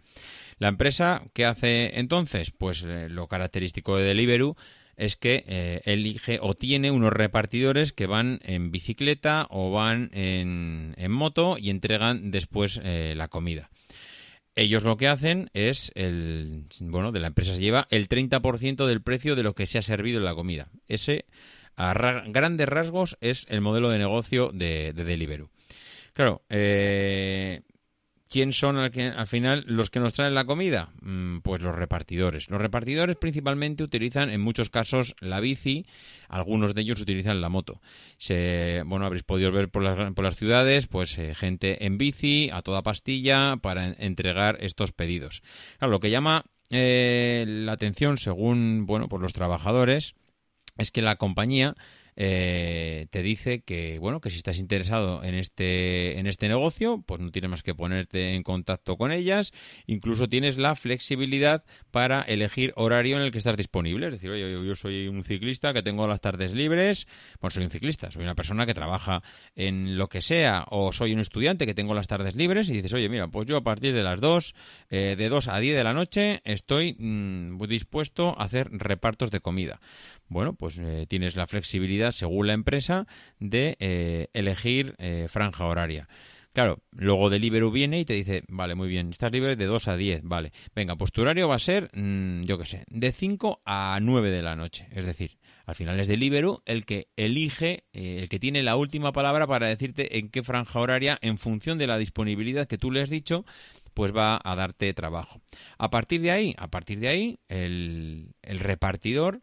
La 0.65 0.71
empresa, 0.71 1.25
¿qué 1.35 1.45
hace 1.45 2.01
entonces? 2.01 2.51
Pues 2.51 2.83
eh, 2.85 3.11
lo 3.11 3.29
característico 3.29 3.99
de 3.99 4.05
Deliveroo 4.05 4.57
es 4.97 5.15
que 5.15 5.45
eh, 5.47 5.83
elige 5.85 6.39
o 6.41 6.55
tiene 6.55 6.91
unos 6.91 7.13
repartidores 7.13 7.93
que 7.93 8.07
van 8.07 8.41
en 8.43 8.71
bicicleta 8.71 9.47
o 9.51 9.73
van 9.73 10.09
en, 10.15 10.95
moto 11.11 11.59
y 11.59 11.69
entregan 11.69 12.31
después 12.31 12.81
eh, 12.83 13.13
la 13.15 13.29
comida. 13.29 13.69
Ellos 14.55 14.85
lo 14.85 14.97
que 14.97 15.09
hacen 15.09 15.51
es, 15.53 15.93
el, 15.97 16.65
bueno, 16.81 17.13
de 17.13 17.21
la 17.21 17.27
empresa 17.27 17.55
se 17.55 17.61
lleva 17.61 17.87
el 17.91 18.09
30% 18.09 18.87
del 18.87 19.03
precio 19.03 19.37
de 19.37 19.43
lo 19.43 19.55
que 19.55 19.67
se 19.67 19.77
ha 19.77 19.83
servido 19.83 20.17
en 20.17 20.25
la 20.25 20.35
comida. 20.35 20.71
Ese, 20.89 21.27
a 21.77 21.93
grandes 21.93 22.69
rasgos, 22.71 23.19
es 23.21 23.45
el 23.51 23.61
modelo 23.61 23.91
de 23.91 23.99
negocio 23.99 24.51
de, 24.51 24.95
de 24.95 25.05
Deliveroo. 25.05 25.51
Claro, 26.15 26.43
eh, 26.49 27.61
¿Quién 28.35 28.53
son 28.53 28.79
al, 28.79 28.91
final 29.29 29.63
los 29.69 29.91
que 29.91 30.01
nos 30.01 30.13
traen 30.13 30.35
la 30.35 30.45
comida? 30.45 30.89
Mm, 31.03 31.39
pues 31.39 31.63
los 31.63 31.73
repartidores. 31.73 32.51
Los 32.51 32.61
repartidores 32.61 33.15
principalmente 33.15 33.85
utilizan 33.85 34.29
en 34.29 34.41
muchos 34.41 34.71
casos 34.71 35.15
la 35.21 35.39
bici, 35.39 35.87
algunos 36.29 36.75
de 36.75 36.81
ellos 36.81 37.01
utilizan 37.01 37.41
la 37.41 37.49
moto. 37.49 37.81
Bueno, 38.87 39.07
habréis 39.07 39.23
podido 39.23 39.53
ver 39.53 39.69
por 39.69 39.85
las, 39.85 40.37
ciudades, 40.37 40.89
pues 40.89 41.17
eh, 41.17 41.33
gente 41.33 41.87
en 41.87 41.97
bici, 41.97 42.51
a 42.53 42.63
toda 42.63 42.83
pastilla, 42.83 43.57
para 43.59 43.93
entregar 43.99 44.59
estos 44.59 44.91
pedidos. 44.91 45.45
lo 45.79 46.01
que 46.01 46.11
llama 46.11 46.45
eh, 46.71 47.45
la 47.47 47.71
atención, 47.71 48.19
según 48.19 48.85
bueno, 48.85 49.09
pues 49.09 49.23
los 49.23 49.33
trabajadores, 49.33 50.17
es 50.77 50.91
que 50.91 51.03
la 51.03 51.15
compañía 51.15 51.77
eh, 52.17 53.07
te 53.11 53.23
dice 53.23 53.63
que 53.63 53.99
bueno 53.99 54.21
que 54.21 54.31
si 54.31 54.37
estás 54.37 54.59
interesado 54.59 55.25
en 55.25 55.35
este 55.35 56.19
en 56.19 56.27
este 56.27 56.49
negocio 56.49 57.03
pues 57.07 57.21
no 57.21 57.31
tienes 57.31 57.51
más 57.51 57.63
que 57.63 57.75
ponerte 57.75 58.35
en 58.35 58.43
contacto 58.43 58.97
con 58.97 59.13
ellas. 59.13 59.53
Incluso 59.87 60.29
tienes 60.29 60.57
la 60.57 60.75
flexibilidad 60.77 61.65
para 61.91 62.23
elegir 62.23 62.73
horario 62.77 63.17
en 63.17 63.23
el 63.23 63.33
que 63.33 63.39
estás 63.39 63.57
disponible. 63.57 64.07
Es 64.07 64.13
decir 64.13 64.31
oye 64.31 64.67
yo, 64.67 64.75
soy 64.75 65.09
un 65.09 65.25
ciclista 65.25 65.73
que 65.73 65.83
tengo 65.83 66.07
las 66.07 66.21
tardes 66.21 66.53
libres. 66.53 67.07
Bueno 67.41 67.51
soy 67.51 67.65
un 67.65 67.71
ciclista 67.71 68.11
soy 68.11 68.23
una 68.23 68.35
persona 68.35 68.67
que 68.67 68.75
trabaja 68.75 69.23
en 69.57 69.99
lo 69.99 70.09
que 70.09 70.23
sea 70.23 70.67
o 70.71 70.93
soy 70.93 71.13
un 71.13 71.21
estudiante 71.21 71.67
que 71.67 71.75
tengo 71.75 71.95
las 71.95 72.07
tardes 72.07 72.35
libres 72.37 72.71
y 72.71 72.75
dices 72.75 72.93
oye 72.93 73.09
mira 73.09 73.29
pues 73.29 73.47
yo 73.47 73.57
a 73.57 73.65
partir 73.65 73.95
de 73.95 74.03
las 74.03 74.21
2 74.21 74.55
eh, 74.91 75.15
de 75.17 75.29
2 75.29 75.49
a 75.49 75.59
10 75.59 75.77
de 75.77 75.85
la 75.85 75.93
noche 75.93 76.41
estoy 76.45 76.95
mm, 76.99 77.61
dispuesto 77.67 78.39
a 78.39 78.45
hacer 78.45 78.69
repartos 78.71 79.31
de 79.31 79.41
comida 79.41 79.81
bueno, 80.29 80.55
pues 80.55 80.79
eh, 80.79 81.07
tienes 81.09 81.37
la 81.37 81.47
flexibilidad, 81.47 82.04
según 82.13 82.47
la 82.47 82.53
empresa, 82.53 83.07
de 83.39 83.77
eh, 83.81 84.29
elegir 84.33 84.95
eh, 84.99 85.27
franja 85.29 85.67
horaria. 85.67 86.09
Claro, 86.55 86.79
luego 86.93 87.31
Deliveroo 87.31 87.73
viene 87.73 87.99
y 87.99 88.05
te 88.05 88.13
dice, 88.13 88.45
vale, 88.47 88.77
muy 88.77 88.87
bien, 88.87 89.11
estás 89.11 89.33
libre 89.33 89.57
de 89.57 89.65
2 89.65 89.89
a 89.89 89.97
10, 89.97 90.21
vale. 90.23 90.53
Venga, 90.73 90.95
pues 90.95 91.11
tu 91.11 91.23
horario 91.23 91.49
va 91.49 91.57
a 91.57 91.59
ser, 91.59 91.91
mm, 91.95 92.45
yo 92.45 92.59
qué 92.59 92.65
sé, 92.65 92.85
de 92.87 93.11
5 93.11 93.61
a 93.67 93.99
9 94.01 94.31
de 94.31 94.41
la 94.41 94.55
noche. 94.55 94.87
Es 94.93 95.05
decir, 95.05 95.37
al 95.67 95.75
final 95.75 95.99
es 95.99 96.07
Deliveroo 96.07 96.63
el 96.65 96.85
que 96.85 97.09
elige, 97.17 97.83
eh, 97.93 98.19
el 98.21 98.29
que 98.29 98.39
tiene 98.39 98.63
la 98.63 98.77
última 98.77 99.11
palabra 99.11 99.49
para 99.49 99.67
decirte 99.67 100.19
en 100.19 100.29
qué 100.29 100.45
franja 100.45 100.79
horaria, 100.79 101.19
en 101.23 101.39
función 101.39 101.77
de 101.77 101.89
la 101.89 101.99
disponibilidad 101.99 102.69
que 102.69 102.79
tú 102.79 102.93
le 102.93 103.01
has 103.01 103.11
dicho, 103.11 103.45
pues 103.93 104.15
va 104.15 104.41
a 104.43 104.55
darte 104.55 104.95
trabajo. 104.95 105.41
A 105.77 105.91
partir 105.91 106.21
de 106.21 106.31
ahí, 106.31 106.55
a 106.59 106.69
partir 106.69 107.01
de 107.01 107.09
ahí, 107.09 107.39
el, 107.49 108.29
el 108.43 108.61
repartidor 108.61 109.41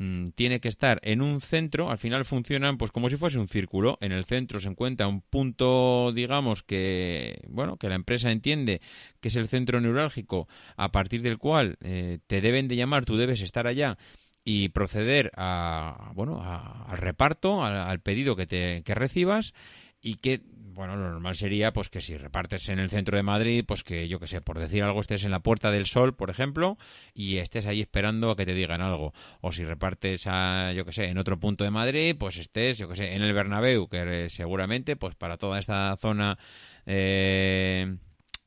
Mm, 0.00 0.28
tiene 0.30 0.60
que 0.60 0.68
estar 0.68 1.00
en 1.02 1.20
un 1.20 1.40
centro, 1.40 1.90
al 1.90 1.98
final 1.98 2.24
funcionan 2.24 2.78
pues 2.78 2.92
como 2.92 3.08
si 3.08 3.16
fuese 3.16 3.36
un 3.36 3.48
círculo, 3.48 3.98
en 4.00 4.12
el 4.12 4.24
centro 4.24 4.60
se 4.60 4.68
encuentra 4.68 5.08
un 5.08 5.22
punto, 5.22 6.12
digamos, 6.12 6.62
que 6.62 7.40
bueno, 7.48 7.78
que 7.78 7.88
la 7.88 7.96
empresa 7.96 8.30
entiende 8.30 8.80
que 9.20 9.26
es 9.26 9.34
el 9.34 9.48
centro 9.48 9.80
neurálgico 9.80 10.46
a 10.76 10.92
partir 10.92 11.22
del 11.22 11.38
cual 11.38 11.78
eh, 11.80 12.18
te 12.28 12.40
deben 12.40 12.68
de 12.68 12.76
llamar, 12.76 13.06
tú 13.06 13.16
debes 13.16 13.40
estar 13.40 13.66
allá 13.66 13.98
y 14.44 14.68
proceder 14.68 15.32
a 15.36 16.12
bueno 16.14 16.42
al 16.42 16.96
reparto, 16.96 17.64
al, 17.64 18.00
pedido 18.00 18.36
que 18.36 18.46
te 18.46 18.82
que 18.84 18.94
recibas 18.94 19.52
y 20.00 20.14
que 20.14 20.42
bueno, 20.78 20.94
lo 20.94 21.10
normal 21.10 21.34
sería 21.34 21.72
pues 21.72 21.90
que 21.90 22.00
si 22.00 22.16
repartes 22.16 22.68
en 22.68 22.78
el 22.78 22.88
centro 22.88 23.16
de 23.16 23.24
Madrid, 23.24 23.64
pues 23.66 23.82
que 23.82 24.06
yo 24.06 24.20
que 24.20 24.28
sé, 24.28 24.40
por 24.40 24.60
decir 24.60 24.84
algo, 24.84 25.00
estés 25.00 25.24
en 25.24 25.32
la 25.32 25.40
Puerta 25.40 25.72
del 25.72 25.86
Sol, 25.86 26.14
por 26.14 26.30
ejemplo, 26.30 26.78
y 27.14 27.38
estés 27.38 27.66
ahí 27.66 27.80
esperando 27.80 28.30
a 28.30 28.36
que 28.36 28.46
te 28.46 28.54
digan 28.54 28.80
algo. 28.80 29.12
O 29.40 29.50
si 29.50 29.64
repartes 29.64 30.28
a, 30.28 30.72
yo 30.72 30.84
que 30.84 30.92
sé, 30.92 31.06
en 31.08 31.18
otro 31.18 31.40
punto 31.40 31.64
de 31.64 31.72
Madrid, 31.72 32.14
pues 32.16 32.36
estés, 32.36 32.78
yo 32.78 32.88
que 32.88 32.94
sé, 32.94 33.16
en 33.16 33.22
el 33.22 33.32
Bernabéu, 33.34 33.88
que 33.88 34.30
seguramente, 34.30 34.94
pues 34.94 35.16
para 35.16 35.36
toda 35.36 35.58
esta 35.58 35.96
zona 35.96 36.38
eh, 36.86 37.96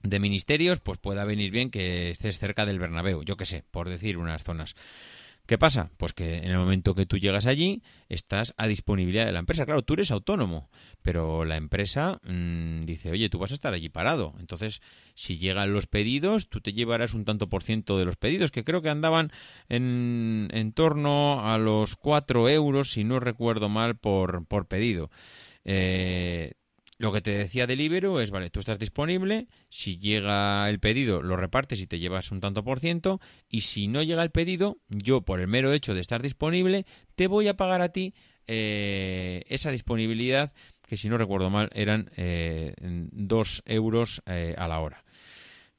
de 0.01 0.19
ministerios, 0.21 0.79
pues 0.79 0.99
pueda 0.99 1.25
venir 1.25 1.51
bien 1.51 1.69
que 1.69 2.11
estés 2.11 2.39
cerca 2.39 2.65
del 2.65 2.79
Bernabéu, 2.79 3.23
yo 3.23 3.35
que 3.35 3.45
sé, 3.45 3.65
por 3.71 3.89
decir 3.89 4.17
unas 4.17 4.41
zonas. 4.41 4.75
¿Qué 5.51 5.57
pasa? 5.57 5.91
Pues 5.97 6.13
que 6.13 6.37
en 6.37 6.51
el 6.51 6.57
momento 6.57 6.95
que 6.95 7.05
tú 7.05 7.17
llegas 7.17 7.45
allí, 7.45 7.83
estás 8.07 8.53
a 8.55 8.67
disponibilidad 8.67 9.25
de 9.25 9.33
la 9.33 9.39
empresa. 9.39 9.65
Claro, 9.65 9.81
tú 9.81 9.95
eres 9.95 10.09
autónomo, 10.09 10.69
pero 11.01 11.43
la 11.43 11.57
empresa 11.57 12.21
mm, 12.23 12.85
dice, 12.85 13.11
oye, 13.11 13.27
tú 13.27 13.37
vas 13.37 13.51
a 13.51 13.55
estar 13.55 13.73
allí 13.73 13.89
parado. 13.89 14.33
Entonces, 14.39 14.81
si 15.13 15.39
llegan 15.39 15.73
los 15.73 15.87
pedidos, 15.87 16.47
tú 16.47 16.61
te 16.61 16.71
llevarás 16.71 17.13
un 17.13 17.25
tanto 17.25 17.49
por 17.49 17.63
ciento 17.63 17.97
de 17.97 18.05
los 18.05 18.15
pedidos, 18.15 18.49
que 18.49 18.63
creo 18.63 18.81
que 18.81 18.91
andaban 18.91 19.33
en, 19.67 20.47
en 20.53 20.71
torno 20.71 21.45
a 21.45 21.57
los 21.57 21.97
4 21.97 22.47
euros, 22.47 22.93
si 22.93 23.03
no 23.03 23.19
recuerdo 23.19 23.67
mal, 23.67 23.97
por, 23.97 24.45
por 24.45 24.67
pedido. 24.67 25.11
Eh, 25.65 26.53
lo 27.01 27.11
que 27.11 27.21
te 27.21 27.31
decía 27.31 27.65
Deliveroo 27.65 28.19
es, 28.19 28.29
vale, 28.29 28.51
tú 28.51 28.59
estás 28.59 28.77
disponible, 28.77 29.47
si 29.69 29.97
llega 29.97 30.69
el 30.69 30.79
pedido 30.79 31.23
lo 31.23 31.35
repartes 31.35 31.79
y 31.81 31.87
te 31.87 31.97
llevas 31.97 32.31
un 32.31 32.39
tanto 32.39 32.63
por 32.63 32.79
ciento, 32.79 33.19
y 33.49 33.61
si 33.61 33.87
no 33.87 34.03
llega 34.03 34.21
el 34.21 34.29
pedido, 34.29 34.77
yo 34.87 35.21
por 35.21 35.39
el 35.39 35.47
mero 35.47 35.73
hecho 35.73 35.95
de 35.95 36.01
estar 36.01 36.21
disponible, 36.21 36.85
te 37.15 37.25
voy 37.25 37.47
a 37.47 37.57
pagar 37.57 37.81
a 37.81 37.89
ti 37.89 38.13
eh, 38.45 39.41
esa 39.47 39.71
disponibilidad, 39.71 40.53
que 40.87 40.95
si 40.95 41.09
no 41.09 41.17
recuerdo 41.17 41.49
mal 41.49 41.71
eran 41.73 42.11
eh, 42.17 42.75
2 42.79 43.63
euros 43.65 44.21
eh, 44.27 44.53
a 44.55 44.67
la 44.67 44.79
hora. 44.79 45.03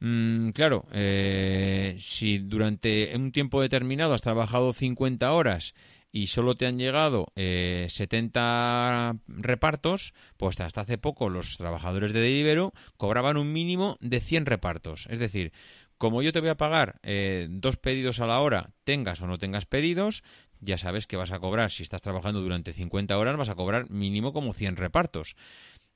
Mm, 0.00 0.48
claro, 0.50 0.86
eh, 0.92 1.94
si 2.00 2.38
durante 2.38 3.12
un 3.14 3.30
tiempo 3.30 3.62
determinado 3.62 4.12
has 4.12 4.22
trabajado 4.22 4.72
50 4.72 5.32
horas 5.32 5.74
y 6.12 6.26
solo 6.26 6.54
te 6.56 6.66
han 6.66 6.78
llegado 6.78 7.32
eh, 7.34 7.86
70 7.88 9.16
repartos, 9.26 10.12
pues 10.36 10.60
hasta 10.60 10.82
hace 10.82 10.98
poco 10.98 11.30
los 11.30 11.56
trabajadores 11.56 12.12
de 12.12 12.20
Deliveroo 12.20 12.72
cobraban 12.98 13.38
un 13.38 13.52
mínimo 13.52 13.96
de 14.00 14.20
100 14.20 14.44
repartos. 14.44 15.06
Es 15.08 15.18
decir, 15.18 15.52
como 15.96 16.20
yo 16.20 16.32
te 16.32 16.40
voy 16.40 16.50
a 16.50 16.56
pagar 16.56 17.00
eh, 17.02 17.48
dos 17.50 17.78
pedidos 17.78 18.20
a 18.20 18.26
la 18.26 18.40
hora, 18.40 18.72
tengas 18.84 19.22
o 19.22 19.26
no 19.26 19.38
tengas 19.38 19.64
pedidos, 19.64 20.22
ya 20.60 20.76
sabes 20.76 21.06
que 21.06 21.16
vas 21.16 21.32
a 21.32 21.40
cobrar, 21.40 21.70
si 21.70 21.82
estás 21.82 22.02
trabajando 22.02 22.42
durante 22.42 22.74
50 22.74 23.16
horas, 23.16 23.36
vas 23.36 23.48
a 23.48 23.54
cobrar 23.54 23.88
mínimo 23.90 24.34
como 24.34 24.52
100 24.52 24.76
repartos. 24.76 25.34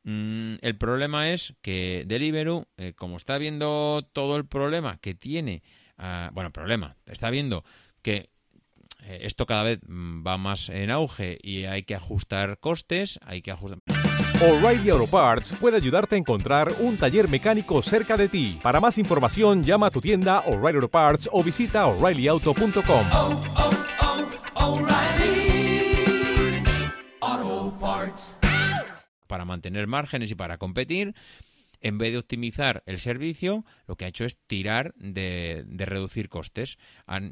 Mm, 0.05 0.55
el 0.63 0.77
problema 0.79 1.31
es 1.31 1.55
que 1.61 2.05
Deliveroo, 2.07 2.69
eh, 2.79 2.95
como 2.95 3.17
está 3.19 3.37
viendo 3.37 4.09
todo 4.13 4.37
el 4.37 4.47
problema 4.47 4.99
que 4.99 5.15
tiene, 5.15 5.63
ah, 5.99 6.31
bueno, 6.33 6.53
problema, 6.53 6.97
está 7.07 7.29
viendo 7.29 7.65
que 8.03 8.15
eh, 8.15 8.29
esto 9.09 9.47
cada 9.47 9.63
vez 9.63 9.81
mm, 9.87 10.27
va 10.27 10.39
más 10.39 10.69
en 10.69 10.91
auge 10.91 11.39
y 11.43 11.65
hay 11.65 11.83
que 11.83 11.95
ajustar 11.95 12.59
costes, 12.59 13.19
hay 13.25 13.43
que 13.43 13.51
ajustar... 13.51 13.79
O'Reilly 14.43 14.91
Auto 14.91 15.07
Parts 15.07 15.55
puede 15.59 15.79
ayudarte 15.79 16.15
a 16.15 16.19
encontrar 16.19 16.71
un 16.81 16.99
taller 16.99 17.29
mecánico 17.29 17.81
cerca 17.83 18.19
de 18.19 18.29
ti. 18.29 18.59
Para 18.63 18.81
más 18.81 18.99
información, 18.99 19.65
llama 19.65 19.87
a 19.87 19.91
tu 19.91 20.01
tienda 20.03 20.41
O'Reilly 20.41 20.77
Auto 20.77 20.91
Parts 20.91 21.29
o 21.33 21.43
visita 21.43 21.87
oreillyauto.com. 21.87 23.07
para 29.27 29.45
mantener 29.45 29.87
márgenes 29.87 30.31
y 30.31 30.35
para 30.35 30.59
competir, 30.59 31.15
en 31.81 31.99
vez 31.99 32.13
de 32.13 32.19
optimizar 32.19 32.83
el 32.87 32.99
servicio, 32.99 33.65
lo 33.87 33.97
que 33.97 34.05
ha 34.05 34.09
hecho 34.09 34.25
es 34.25 34.39
tirar 34.47 34.95
de, 34.97 35.65
reducir 35.69 36.29
costes. 36.29 36.79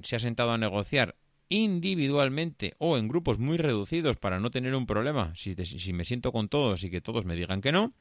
se 0.02 0.16
ha 0.16 0.18
sentado 0.18 0.52
a 0.52 0.58
negociar 0.58 1.16
individualmente 1.48 2.74
o 2.78 2.96
en 2.96 3.08
grupos 3.08 3.38
muy 3.38 3.56
reducidos 3.56 4.16
para 4.16 4.40
no 4.40 4.50
tener 4.50 4.74
un 4.74 4.86
problema, 4.86 5.32
si, 5.36 5.54
me 5.92 6.04
siento 6.04 6.32
con 6.32 6.48
todos 6.48 6.84
y 6.84 6.90
que 6.90 7.00
todos 7.00 7.24
me 7.24 7.36
digan 7.36 7.60
que 7.60 7.72
no, 7.72 7.94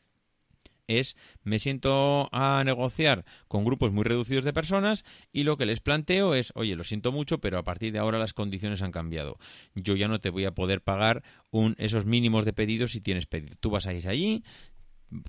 es 0.88 1.16
me 1.44 1.60
siento 1.60 2.30
a 2.34 2.62
negociar 2.66 3.24
con 3.48 3.64
grupos 3.64 3.92
muy 3.92 4.04
reducidos 4.04 4.44
de 4.44 4.54
personas 4.54 5.06
y 5.32 5.44
lo 5.44 5.58
que 5.58 5.66
les 5.66 5.80
planteo 5.80 6.36
es, 6.36 6.52
oye, 6.56 6.76
lo 6.76 6.84
siento 6.84 7.12
mucho, 7.12 7.40
pero 7.40 7.58
a 7.58 7.64
partir 7.64 7.94
de 7.94 8.00
ahora 8.00 8.20
las 8.20 8.34
condiciones 8.34 8.82
han 8.82 8.92
cambiado. 8.92 9.38
Yo 9.76 9.96
ya 9.96 10.08
no 10.08 10.20
te 10.20 10.30
voy 10.30 10.46
a 10.46 10.52
poder 10.52 10.82
pagar 10.82 11.24
un, 11.52 11.76
esos 11.78 12.06
mínimos 12.06 12.44
de 12.46 12.54
pedidos 12.54 12.92
si 12.92 13.02
tienes 13.02 13.28
pedido. 13.28 13.56
Tú 13.60 13.70
vas 13.70 13.88
a 13.88 13.94
ir 13.94 14.08
allí, 14.08 14.44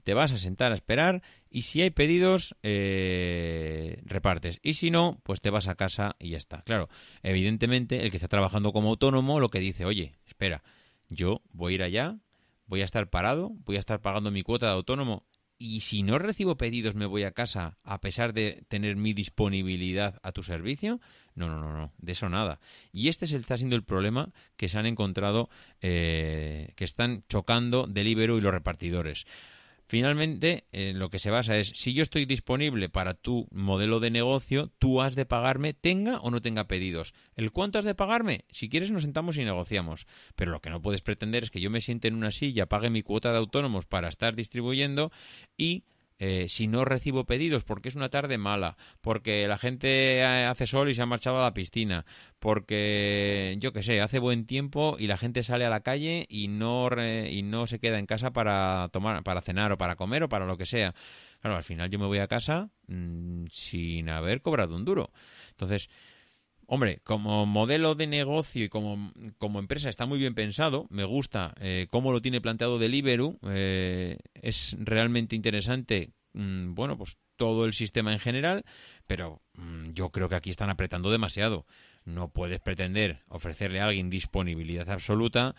te 0.02 0.14
vas 0.14 0.32
a 0.32 0.38
sentar 0.38 0.72
a 0.72 0.74
esperar 0.74 1.22
y 1.50 1.62
si 1.62 1.82
hay 1.82 1.90
pedidos, 1.90 2.56
eh, 2.62 4.02
repartes. 4.04 4.58
Y 4.62 4.74
si 4.74 4.90
no, 4.90 5.20
pues 5.22 5.40
te 5.40 5.50
vas 5.50 5.68
a 5.68 5.74
casa 5.74 6.16
y 6.18 6.30
ya 6.30 6.38
está. 6.38 6.62
Claro, 6.62 6.88
evidentemente 7.22 8.02
el 8.02 8.10
que 8.10 8.16
está 8.16 8.28
trabajando 8.28 8.72
como 8.72 8.90
autónomo 8.90 9.40
lo 9.40 9.50
que 9.50 9.60
dice, 9.60 9.84
oye, 9.84 10.14
espera, 10.26 10.62
yo 11.08 11.42
voy 11.52 11.72
a 11.72 11.76
ir 11.76 11.82
allá, 11.82 12.16
voy 12.66 12.82
a 12.82 12.84
estar 12.84 13.08
parado, 13.08 13.52
voy 13.64 13.76
a 13.76 13.80
estar 13.80 14.00
pagando 14.00 14.30
mi 14.30 14.42
cuota 14.42 14.66
de 14.66 14.72
autónomo 14.72 15.24
y 15.58 15.80
si 15.80 16.02
no 16.02 16.18
recibo 16.18 16.56
pedidos 16.56 16.94
me 16.94 17.06
voy 17.06 17.22
a 17.22 17.30
casa 17.30 17.78
a 17.84 18.00
pesar 18.00 18.32
de 18.32 18.64
tener 18.68 18.96
mi 18.96 19.12
disponibilidad 19.12 20.18
a 20.22 20.32
tu 20.32 20.42
servicio, 20.42 21.00
no, 21.34 21.48
no, 21.48 21.60
no, 21.60 21.72
no, 21.72 21.92
de 21.98 22.12
eso 22.12 22.28
nada. 22.28 22.60
Y 22.92 23.08
este 23.08 23.24
está 23.24 23.56
siendo 23.56 23.76
el 23.76 23.84
problema 23.84 24.30
que 24.56 24.68
se 24.68 24.78
han 24.78 24.86
encontrado, 24.86 25.48
eh, 25.80 26.72
que 26.76 26.84
están 26.84 27.24
chocando 27.28 27.86
Deliveroo 27.86 28.38
y 28.38 28.40
los 28.40 28.52
repartidores. 28.52 29.26
Finalmente, 29.86 30.64
en 30.72 30.98
lo 30.98 31.10
que 31.10 31.18
se 31.18 31.30
basa 31.30 31.58
es, 31.58 31.68
si 31.68 31.92
yo 31.92 32.02
estoy 32.02 32.24
disponible 32.24 32.88
para 32.88 33.14
tu 33.14 33.46
modelo 33.50 34.00
de 34.00 34.10
negocio, 34.10 34.72
tú 34.78 35.02
has 35.02 35.14
de 35.14 35.26
pagarme, 35.26 35.74
tenga 35.74 36.20
o 36.20 36.30
no 36.30 36.40
tenga 36.40 36.66
pedidos. 36.66 37.12
¿El 37.36 37.52
cuánto 37.52 37.78
has 37.78 37.84
de 37.84 37.94
pagarme? 37.94 38.44
Si 38.50 38.68
quieres 38.68 38.90
nos 38.90 39.02
sentamos 39.02 39.36
y 39.36 39.44
negociamos. 39.44 40.06
Pero 40.36 40.52
lo 40.52 40.60
que 40.60 40.70
no 40.70 40.80
puedes 40.80 41.02
pretender 41.02 41.44
es 41.44 41.50
que 41.50 41.60
yo 41.60 41.70
me 41.70 41.80
siente 41.80 42.08
en 42.08 42.14
una 42.14 42.30
silla, 42.30 42.66
pague 42.66 42.88
mi 42.88 43.02
cuota 43.02 43.30
de 43.32 43.38
autónomos 43.38 43.84
para 43.84 44.08
estar 44.08 44.34
distribuyendo 44.34 45.12
y 45.56 45.84
eh, 46.18 46.46
si 46.48 46.68
no 46.68 46.84
recibo 46.84 47.24
pedidos 47.24 47.64
porque 47.64 47.88
es 47.88 47.96
una 47.96 48.08
tarde 48.08 48.38
mala, 48.38 48.76
porque 49.00 49.48
la 49.48 49.58
gente 49.58 50.22
hace 50.24 50.66
sol 50.66 50.88
y 50.88 50.94
se 50.94 51.02
ha 51.02 51.06
marchado 51.06 51.40
a 51.40 51.42
la 51.42 51.54
piscina, 51.54 52.04
porque 52.38 53.56
yo 53.58 53.72
qué 53.72 53.82
sé, 53.82 54.00
hace 54.00 54.18
buen 54.18 54.46
tiempo 54.46 54.96
y 54.98 55.06
la 55.06 55.16
gente 55.16 55.42
sale 55.42 55.64
a 55.64 55.70
la 55.70 55.80
calle 55.80 56.26
y 56.28 56.48
no 56.48 56.88
y 57.28 57.42
no 57.42 57.66
se 57.66 57.80
queda 57.80 57.98
en 57.98 58.06
casa 58.06 58.32
para 58.32 58.88
tomar, 58.92 59.22
para 59.24 59.40
cenar 59.40 59.72
o 59.72 59.78
para 59.78 59.96
comer 59.96 60.22
o 60.22 60.28
para 60.28 60.46
lo 60.46 60.56
que 60.56 60.66
sea. 60.66 60.94
Claro, 61.40 61.56
al 61.56 61.64
final 61.64 61.90
yo 61.90 61.98
me 61.98 62.06
voy 62.06 62.18
a 62.18 62.28
casa 62.28 62.70
mm, 62.86 63.46
sin 63.50 64.08
haber 64.08 64.40
cobrado 64.40 64.76
un 64.76 64.84
duro. 64.84 65.10
Entonces, 65.50 65.90
Hombre, 66.66 67.00
como 67.04 67.44
modelo 67.46 67.94
de 67.94 68.06
negocio 68.06 68.64
y 68.64 68.68
como, 68.68 69.12
como, 69.38 69.58
empresa 69.58 69.90
está 69.90 70.06
muy 70.06 70.18
bien 70.18 70.34
pensado, 70.34 70.86
me 70.90 71.04
gusta 71.04 71.54
eh, 71.60 71.88
cómo 71.90 72.12
lo 72.12 72.22
tiene 72.22 72.40
planteado 72.40 72.78
Deliveroo, 72.78 73.38
eh, 73.48 74.18
es 74.34 74.76
realmente 74.78 75.36
interesante, 75.36 76.12
mm, 76.32 76.74
bueno, 76.74 76.96
pues 76.96 77.18
todo 77.36 77.66
el 77.66 77.74
sistema 77.74 78.12
en 78.12 78.18
general, 78.18 78.64
pero 79.06 79.42
mm, 79.54 79.90
yo 79.92 80.10
creo 80.10 80.28
que 80.28 80.36
aquí 80.36 80.50
están 80.50 80.70
apretando 80.70 81.10
demasiado. 81.10 81.66
No 82.04 82.28
puedes 82.28 82.60
pretender 82.60 83.22
ofrecerle 83.28 83.80
a 83.80 83.86
alguien 83.86 84.08
disponibilidad 84.08 84.88
absoluta 84.90 85.54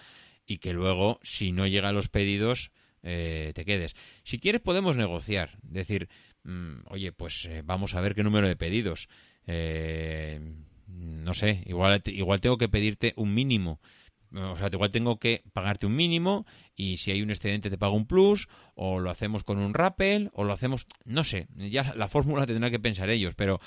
y 0.47 0.57
que 0.57 0.73
luego, 0.73 1.19
si 1.21 1.51
no 1.51 1.67
llegan 1.67 1.95
los 1.95 2.09
pedidos, 2.09 2.71
eh, 3.03 3.51
te 3.53 3.65
quedes. 3.65 3.95
Si 4.23 4.39
quieres 4.39 4.61
podemos 4.61 4.95
negociar, 4.95 5.57
decir, 5.61 6.09
mm, 6.43 6.85
oye, 6.87 7.11
pues 7.11 7.47
vamos 7.63 7.93
a 7.93 8.01
ver 8.01 8.15
qué 8.15 8.23
número 8.23 8.47
de 8.47 8.55
pedidos. 8.55 9.07
Eh, 9.47 10.39
no 10.97 11.33
sé, 11.33 11.63
igual, 11.65 12.01
igual 12.05 12.41
tengo 12.41 12.57
que 12.57 12.69
pedirte 12.69 13.13
un 13.17 13.33
mínimo, 13.33 13.79
O 14.31 14.57
sea, 14.57 14.69
igual 14.71 14.91
tengo 14.91 15.17
que 15.19 15.43
pagarte 15.53 15.85
un 15.85 15.95
mínimo 15.95 16.45
y 16.75 16.97
si 16.97 17.11
hay 17.11 17.21
un 17.21 17.29
excedente 17.29 17.69
te 17.69 17.77
pago 17.77 17.95
un 17.95 18.05
plus, 18.05 18.47
o 18.75 18.99
lo 18.99 19.09
hacemos 19.09 19.43
con 19.43 19.57
un 19.59 19.73
rappel, 19.73 20.29
o 20.33 20.43
lo 20.43 20.53
hacemos, 20.53 20.87
no 21.05 21.23
sé, 21.23 21.47
ya 21.55 21.93
la 21.95 22.07
fórmula 22.07 22.45
tendrá 22.45 22.69
que 22.69 22.79
pensar 22.79 23.09
ellos, 23.09 23.35
pero 23.35 23.59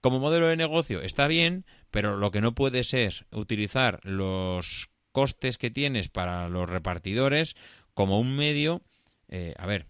como 0.00 0.18
modelo 0.18 0.48
de 0.48 0.56
negocio 0.56 1.00
está 1.00 1.28
bien, 1.28 1.64
pero 1.90 2.16
lo 2.16 2.30
que 2.30 2.40
no 2.40 2.54
puedes 2.54 2.92
es 2.92 3.24
utilizar 3.30 4.00
los 4.02 4.90
costes 5.12 5.58
que 5.58 5.70
tienes 5.70 6.08
para 6.08 6.48
los 6.48 6.68
repartidores 6.68 7.54
como 7.94 8.18
un 8.18 8.34
medio. 8.36 8.82
Eh, 9.28 9.54
a 9.58 9.66
ver, 9.66 9.86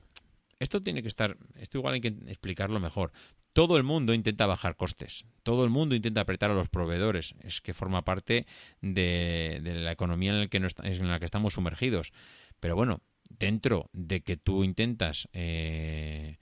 esto 0.59 0.83
tiene 0.83 1.03
que 1.03 1.09
estar, 1.09 1.39
esto 1.57 1.79
igual 1.79 1.95
hay 1.95 2.01
que 2.01 2.15
explicarlo 2.27 2.79
mejor. 2.79 3.13
Todo 3.53 3.77
el 3.77 3.83
mundo 3.83 4.15
intenta 4.15 4.47
bajar 4.47 4.77
costes, 4.77 5.27
todo 5.43 5.65
el 5.65 5.71
mundo 5.71 5.95
intenta 5.95 6.23
apretar 6.23 6.51
a 6.51 6.55
los 6.55 6.69
proveedores, 6.69 7.35
es 7.43 7.61
que 7.61 7.75
forma 7.75 8.03
parte 8.03 8.47
de, 8.81 9.61
la 9.63 9.93
economía 9.93 10.33
en, 10.33 10.39
el 10.39 10.49
que 10.49 10.57
en 10.57 11.09
la 11.09 11.19
que 11.19 11.27
estamos 11.27 11.55
sumergidos. 11.55 12.13
Pero 12.61 12.77
bueno, 12.77 13.03
dentro 13.29 13.91
de 13.93 14.23
que 14.23 14.37
tú 14.37 14.65
intentas 14.65 15.29
eh, 15.33 16.39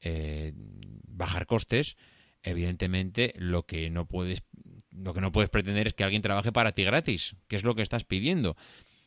eh, 0.00 0.52
bajar 0.54 1.46
costes, 1.46 1.96
evidentemente 2.42 3.34
lo 3.36 3.64
que 3.66 3.90
no 3.90 4.06
puedes 4.06 4.42
lo 4.90 5.12
que 5.12 5.20
no 5.20 5.32
puedes 5.32 5.50
pretender 5.50 5.88
es 5.88 5.94
que 5.94 6.04
alguien 6.04 6.22
trabaje 6.22 6.52
para 6.52 6.72
ti 6.72 6.84
gratis, 6.84 7.34
que 7.48 7.56
es 7.56 7.64
lo 7.64 7.74
que 7.74 7.82
estás 7.82 8.04
pidiendo. 8.04 8.56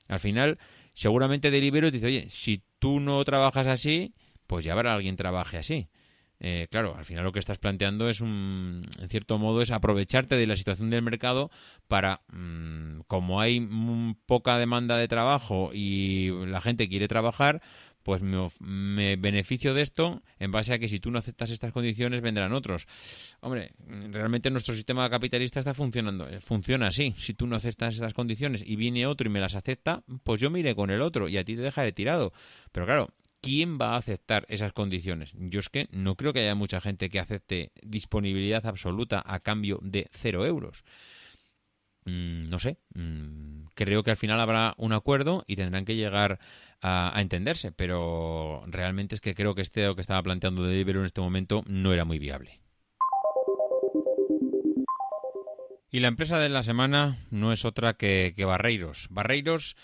Al 0.09 0.19
final, 0.19 0.59
seguramente 0.93 1.49
Deliveroo 1.49 1.91
te 1.91 1.97
dice, 1.97 2.07
oye, 2.07 2.29
si 2.29 2.61
tú 2.79 2.99
no 2.99 3.23
trabajas 3.23 3.67
así, 3.67 4.13
pues 4.47 4.65
ya 4.65 4.73
habrá 4.73 4.93
alguien 4.93 5.15
trabaje 5.15 5.57
así. 5.57 5.87
Eh, 6.39 6.67
claro, 6.69 6.95
al 6.95 7.05
final 7.05 7.23
lo 7.23 7.31
que 7.31 7.39
estás 7.39 7.57
planteando 7.57 8.09
es 8.09 8.21
un, 8.21 8.87
en 8.99 9.09
cierto 9.09 9.37
modo, 9.37 9.61
es 9.61 9.71
aprovecharte 9.71 10.35
de 10.35 10.47
la 10.47 10.55
situación 10.55 10.89
del 10.89 11.01
mercado 11.01 11.49
para, 11.87 12.21
mm, 12.31 13.01
como 13.07 13.41
hay 13.41 13.67
poca 14.25 14.57
demanda 14.57 14.97
de 14.97 15.07
trabajo 15.07 15.71
y 15.73 16.29
la 16.45 16.61
gente 16.61 16.87
quiere 16.89 17.07
trabajar, 17.07 17.61
pues 18.07 18.21
me, 18.21 19.17
beneficio 19.17 19.73
de 19.73 19.81
esto 19.81 20.23
en 20.39 20.49
base 20.49 20.71
a 20.73 20.79
que 20.79 20.87
si 20.87 20.97
tú 20.97 21.11
no 21.11 21.19
aceptas 21.19 21.51
estas 21.51 21.73
condiciones 21.73 22.21
vendrán 22.21 22.53
otros. 22.53 22.87
Hombre, 23.41 23.71
realmente 24.11 24.49
nuestro 24.49 24.73
sistema 24.75 25.09
capitalista 25.09 25.59
está 25.59 25.73
funcionando, 25.73 26.25
eh, 26.29 26.39
funciona 26.39 26.87
así. 26.87 27.13
Si 27.17 27.33
tú 27.33 27.47
no 27.47 27.57
aceptas 27.57 27.95
estas 27.95 28.13
condiciones 28.13 28.63
y 28.65 28.77
viene 28.77 29.05
otro 29.07 29.27
y 29.27 29.29
me 29.29 29.41
las 29.41 29.55
acepta, 29.55 30.03
pues 30.23 30.39
yo 30.39 30.49
me 30.49 30.59
iré 30.59 30.73
con 30.73 30.89
el 30.89 31.01
otro 31.01 31.27
y 31.27 31.35
a 31.35 31.43
ti 31.43 31.57
te 31.57 31.61
dejaré 31.61 31.91
tirado. 31.91 32.31
Pero 32.71 32.85
claro, 32.85 33.09
¿quién 33.41 33.77
va 33.79 33.93
a 33.93 33.97
aceptar 33.97 34.45
esas 34.49 34.73
condiciones? 34.73 35.33
Yo 35.35 35.59
es 35.59 35.69
que 35.69 35.87
no 35.91 36.15
creo 36.15 36.33
que 36.33 36.41
haya 36.41 36.55
mucha 36.55 36.81
gente 36.81 37.09
que 37.09 37.19
acepte 37.19 37.71
disponibilidad 37.81 38.65
absoluta 38.65 39.23
a 39.25 39.39
cambio 39.39 39.79
de 39.81 40.07
cero 40.11 40.45
euros. 40.45 40.83
Mm, 42.05 42.47
no 42.49 42.59
sé, 42.59 42.77
mm, 42.95 43.65
creo 43.75 44.03
que 44.03 44.11
al 44.11 44.17
final 44.17 44.39
habrá 44.39 44.73
un 44.77 44.93
acuerdo 44.93 45.43
y 45.47 45.55
tendrán 45.55 45.85
que 45.85 45.95
llegar 45.95 46.39
a, 46.81 47.13
entenderse, 47.17 47.71
pero 47.71 48.63
realmente 48.67 49.15
es 49.15 49.21
que 49.21 49.35
creo 49.35 49.55
que 49.55 49.61
este 49.61 49.93
que 49.95 50.01
estaba 50.01 50.21
planteando 50.23 50.63
de 50.63 50.79
en 50.79 51.05
este 51.05 51.21
momento 51.21 51.63
no 51.67 51.93
era 51.93 52.05
muy 52.05 52.19
viable. 52.19 52.61
Y 55.89 56.01
la 56.01 56.09
empresa 56.09 56.37
de 56.37 56.49
la 56.49 56.63
semana 56.63 57.25
no 57.31 57.51
es 57.51 57.65
otra 57.65 57.93
que 57.95 58.33
Barreiros. 58.45 59.07
Barreiros 59.09 59.75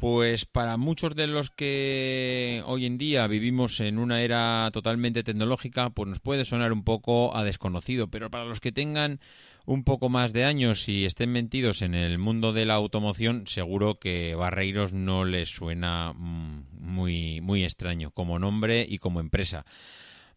pues 0.00 0.46
para 0.46 0.78
muchos 0.78 1.14
de 1.14 1.26
los 1.26 1.50
que 1.50 2.62
hoy 2.66 2.86
en 2.86 2.96
día 2.96 3.26
vivimos 3.26 3.80
en 3.80 3.98
una 3.98 4.22
era 4.22 4.70
totalmente 4.72 5.22
tecnológica, 5.22 5.90
pues 5.90 6.08
nos 6.08 6.20
puede 6.20 6.46
sonar 6.46 6.72
un 6.72 6.84
poco 6.84 7.36
a 7.36 7.44
desconocido, 7.44 8.08
pero 8.08 8.30
para 8.30 8.46
los 8.46 8.60
que 8.60 8.72
tengan 8.72 9.20
un 9.66 9.84
poco 9.84 10.08
más 10.08 10.32
de 10.32 10.44
años 10.44 10.88
y 10.88 11.04
estén 11.04 11.30
metidos 11.30 11.82
en 11.82 11.94
el 11.94 12.16
mundo 12.16 12.54
de 12.54 12.64
la 12.64 12.74
automoción, 12.74 13.46
seguro 13.46 13.98
que 13.98 14.34
Barreiros 14.34 14.94
no 14.94 15.26
les 15.26 15.50
suena 15.50 16.14
mm, 16.14 16.64
muy 16.80 17.42
muy 17.42 17.62
extraño 17.62 18.10
como 18.10 18.38
nombre 18.38 18.86
y 18.88 18.98
como 18.98 19.20
empresa. 19.20 19.66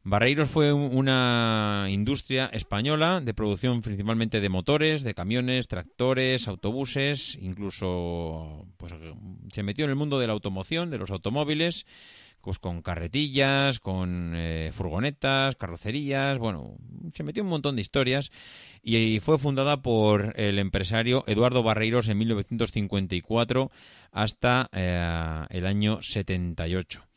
Barreiros 0.05 0.49
fue 0.49 0.73
una 0.73 1.87
industria 1.89 2.47
española 2.47 3.21
de 3.21 3.33
producción 3.33 3.81
principalmente 3.81 4.41
de 4.41 4.49
motores, 4.49 5.03
de 5.03 5.13
camiones, 5.13 5.69
tractores, 5.69 6.49
autobuses, 6.49 7.37
incluso 7.39 8.67
pues, 8.75 8.93
se 9.53 9.63
metió 9.63 9.85
en 9.85 9.91
el 9.91 9.95
mundo 9.95 10.19
de 10.19 10.27
la 10.27 10.33
automoción, 10.33 10.91
de 10.91 10.97
los 10.97 11.09
automóviles, 11.09 11.85
pues, 12.41 12.59
con 12.59 12.81
carretillas, 12.81 13.79
con 13.79 14.33
eh, 14.35 14.71
furgonetas, 14.73 15.55
carrocerías, 15.55 16.37
bueno, 16.37 16.75
se 17.13 17.23
metió 17.23 17.41
un 17.41 17.49
montón 17.49 17.77
de 17.77 17.81
historias 17.81 18.29
y 18.81 19.21
fue 19.21 19.39
fundada 19.39 19.81
por 19.81 20.33
el 20.37 20.59
empresario 20.59 21.23
Eduardo 21.27 21.63
Barreiros 21.63 22.09
en 22.09 22.17
1954 22.17 23.71
hasta 24.11 24.69
eh, 24.73 25.45
el 25.49 25.65
año 25.65 26.01
78. 26.01 27.12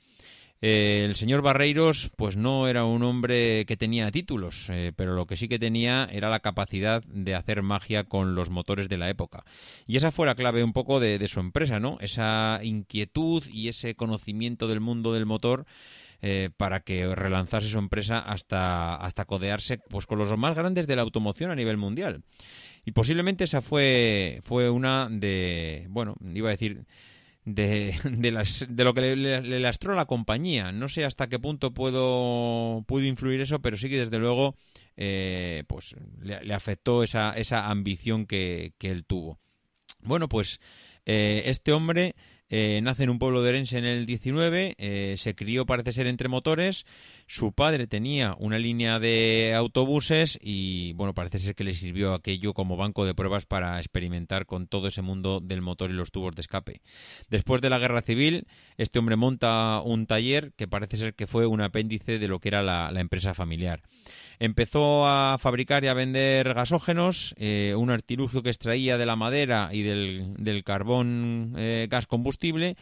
El 0.63 1.17
señor 1.17 1.43
Barreiros, 1.43 2.11
pues 2.17 2.37
no 2.37 2.67
era 2.67 2.85
un 2.85 3.03
hombre 3.03 3.67
que 3.67 3.77
tenía 3.77 4.11
títulos, 4.11 4.69
eh, 4.71 4.93
pero 4.97 5.15
lo 5.15 5.27
que 5.27 5.37
sí 5.37 5.49
que 5.49 5.59
tenía 5.59 6.09
era 6.11 6.31
la 6.31 6.41
capacidad 6.41 7.03
de 7.05 7.35
hacer 7.35 7.63
magia 7.63 8.05
con 8.05 8.35
los 8.35 8.49
motores 8.49 8.89
de 8.89 8.97
la 8.97 9.11
época. 9.11 9.45
Y 9.87 9.97
esa 9.97 10.13
fue 10.13 10.25
la 10.25 10.35
clave 10.35 10.65
un 10.65 10.73
poco 10.73 10.99
de, 10.99 11.27
su 11.29 11.41
empresa, 11.41 11.79
¿no? 11.79 11.99
Esa 12.01 12.61
inquietud 12.63 13.45
y 13.53 13.69
ese 13.69 13.95
conocimiento 13.95 14.67
del 14.67 14.81
mundo 14.81 15.13
del 15.13 15.27
motor. 15.27 15.67
Eh, 16.23 16.49
para 16.57 16.81
que 16.81 17.15
relanzase 17.15 17.69
su 17.69 17.77
empresa 17.77 18.19
hasta, 18.19 18.97
hasta 18.97 19.27
codearse 19.27 19.77
pues, 19.77 20.07
con 20.07 20.19
los 20.19 20.35
más 20.39 20.57
grandes 20.57 20.87
de 20.87 20.97
la 20.97 21.03
automoción 21.03 21.51
a 21.51 21.55
nivel 21.55 21.77
mundial. 21.77 22.23
Y 22.87 22.93
posiblemente 22.93 23.45
esa 23.45 23.61
fue, 23.61 24.41
fue 24.43 24.71
una 24.71 25.09
de, 25.11 25.87
bueno, 25.91 26.15
iba 26.33 26.49
a 26.49 26.53
decir, 26.53 26.87
de, 27.47 27.95
de, 28.05 28.31
las, 28.31 28.67
de 28.69 28.85
lo 28.85 28.93
que 28.93 29.01
le, 29.01 29.41
le, 29.41 29.61
lastró 29.61 29.95
a 29.95 29.97
la 29.97 30.05
compañía. 30.05 30.73
No 30.73 30.89
sé 30.89 31.07
hasta 31.07 31.29
qué 31.29 31.39
punto 31.39 31.73
puedo, 31.73 32.85
pudo 32.87 33.05
influir 33.05 33.41
eso, 33.41 33.61
pero 33.63 33.79
sí 33.79 33.89
que 33.89 34.01
desde 34.01 34.19
luego 34.19 34.55
eh, 34.97 35.65
pues 35.67 35.97
le, 36.21 36.53
afectó 36.53 37.03
esa, 37.03 37.33
esa 37.33 37.69
ambición 37.69 38.27
que, 38.27 38.75
que 38.77 38.91
él 38.91 39.07
tuvo. 39.07 39.39
Bueno, 40.03 40.29
pues 40.29 40.61
eh, 41.07 41.45
este 41.47 41.73
hombre 41.73 42.15
eh, 42.49 42.81
nace 42.83 43.03
en 43.03 43.11
un 43.11 43.19
pueblo 43.19 43.43
de 43.43 43.49
Orense 43.49 43.77
en 43.77 43.85
el 43.85 44.07
19, 44.07 44.77
eh, 44.79 45.15
se 45.19 45.35
crió 45.35 45.67
parece 45.67 45.93
ser 45.93 46.07
entre 46.07 46.29
motores, 46.29 46.87
su 47.27 47.53
padre 47.53 47.87
tenía 47.87 48.37
una 48.39 48.59
línea 48.59 49.01
de 49.01 49.53
autobuses 49.57 50.39
y 50.41 50.93
bueno, 50.93 51.13
parece 51.13 51.41
ser 51.41 51.55
que 51.55 51.65
le 51.65 51.75
sirvió 51.75 52.15
aquello 52.15 52.55
como 52.55 52.77
banco 52.77 53.05
de 53.05 53.15
pruebas 53.15 53.47
para 53.47 53.79
experimentar 53.79 54.47
con 54.47 54.69
todo 54.69 54.89
ese 54.89 55.03
mundo 55.03 55.41
del 55.41 55.61
motor 55.61 55.91
y 55.91 55.95
los 55.95 56.13
tubos 56.13 56.37
de 56.37 56.43
escape. 56.43 56.83
Después 57.31 57.61
de 57.61 57.71
la 57.71 57.81
guerra 57.81 58.03
civil, 58.03 58.47
este 58.77 59.01
hombre 59.01 59.17
monta 59.17 59.83
un 59.85 60.07
taller 60.07 60.53
que 60.53 60.69
parece 60.69 60.97
ser 60.97 61.15
que 61.15 61.27
fue 61.27 61.47
un 61.47 61.61
apéndice 61.61 62.19
de 62.19 62.29
lo 62.29 62.39
que 62.39 62.49
era 62.49 62.63
la 62.63 63.01
empresa 63.01 63.35
familiar. 63.35 63.83
Empezó 64.39 65.07
a 65.07 65.37
fabricar 65.39 65.85
y 65.85 65.89
a 65.89 65.95
vender 65.95 66.55
gasógenos, 66.55 67.35
eh, 67.39 67.75
un 67.77 67.91
artilugio 67.91 68.43
que 68.43 68.51
extraía 68.51 68.99
de 68.99 69.07
la 69.07 69.17
madera 69.17 69.71
y 69.73 69.83
del, 69.83 70.35
del 70.37 70.65
carbón 70.65 71.55
eh, 71.57 71.87
gas 71.91 72.07
combustible 72.07 72.77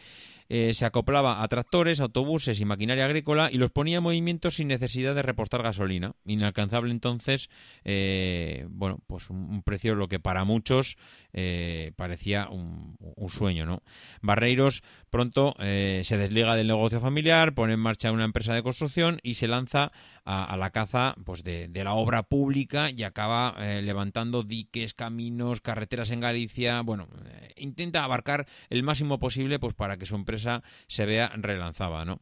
eh, 0.47 0.75
se 0.75 0.85
acoplaba 0.85 1.41
a 1.41 1.47
tractores, 1.47 1.99
autobuses 1.99 2.59
y 2.59 2.65
maquinaria 2.65 3.05
agrícola 3.05 3.49
y 3.51 3.57
los 3.57 3.71
ponía 3.71 3.97
en 3.97 4.03
movimiento 4.03 4.51
sin 4.51 4.67
necesidad 4.67 5.15
de 5.15 5.23
repostar 5.23 5.63
gasolina. 5.63 6.13
Inalcanzable 6.25 6.91
entonces, 6.91 7.49
eh, 7.83 8.67
bueno, 8.69 8.99
pues 9.07 9.29
un, 9.31 9.63
precio 9.63 9.95
lo 9.95 10.07
que 10.07 10.19
para 10.19 10.43
muchos 10.43 10.97
eh, 11.37 11.91
parecía 11.95 12.47
un, 12.49 12.97
sueño, 13.27 13.65
¿no? 13.65 13.83
Barreiros 14.21 14.81
pronto 15.09 15.53
se 15.57 16.17
desliga 16.17 16.55
del 16.55 16.67
negocio 16.67 16.99
familiar, 16.99 17.53
pone 17.53 17.73
en 17.73 17.79
marcha 17.79 18.11
una 18.11 18.23
empresa 18.23 18.53
de 18.53 18.63
construcción 18.63 19.19
y 19.23 19.33
se 19.33 19.47
lanza 19.47 19.91
a, 20.23 20.55
la 20.57 20.69
caza 20.69 21.15
pues 21.25 21.43
de, 21.43 21.69
la 21.73 21.93
obra 21.93 22.23
pública 22.23 22.89
y 22.91 23.03
acaba 23.03 23.55
levantando 23.81 24.43
diques, 24.43 24.93
caminos, 24.93 25.61
carreteras 25.61 26.11
en 26.11 26.19
Galicia, 26.19 26.81
bueno, 26.81 27.07
intenta 27.55 28.03
abarcar 28.03 28.45
el 28.69 28.83
máximo 28.83 29.19
posible 29.19 29.59
pues 29.59 29.73
para 29.73 29.97
que 29.97 30.05
su 30.05 30.15
empresa 30.15 30.61
se 30.87 31.05
vea 31.05 31.31
relanzada, 31.35 32.05
¿no? 32.05 32.21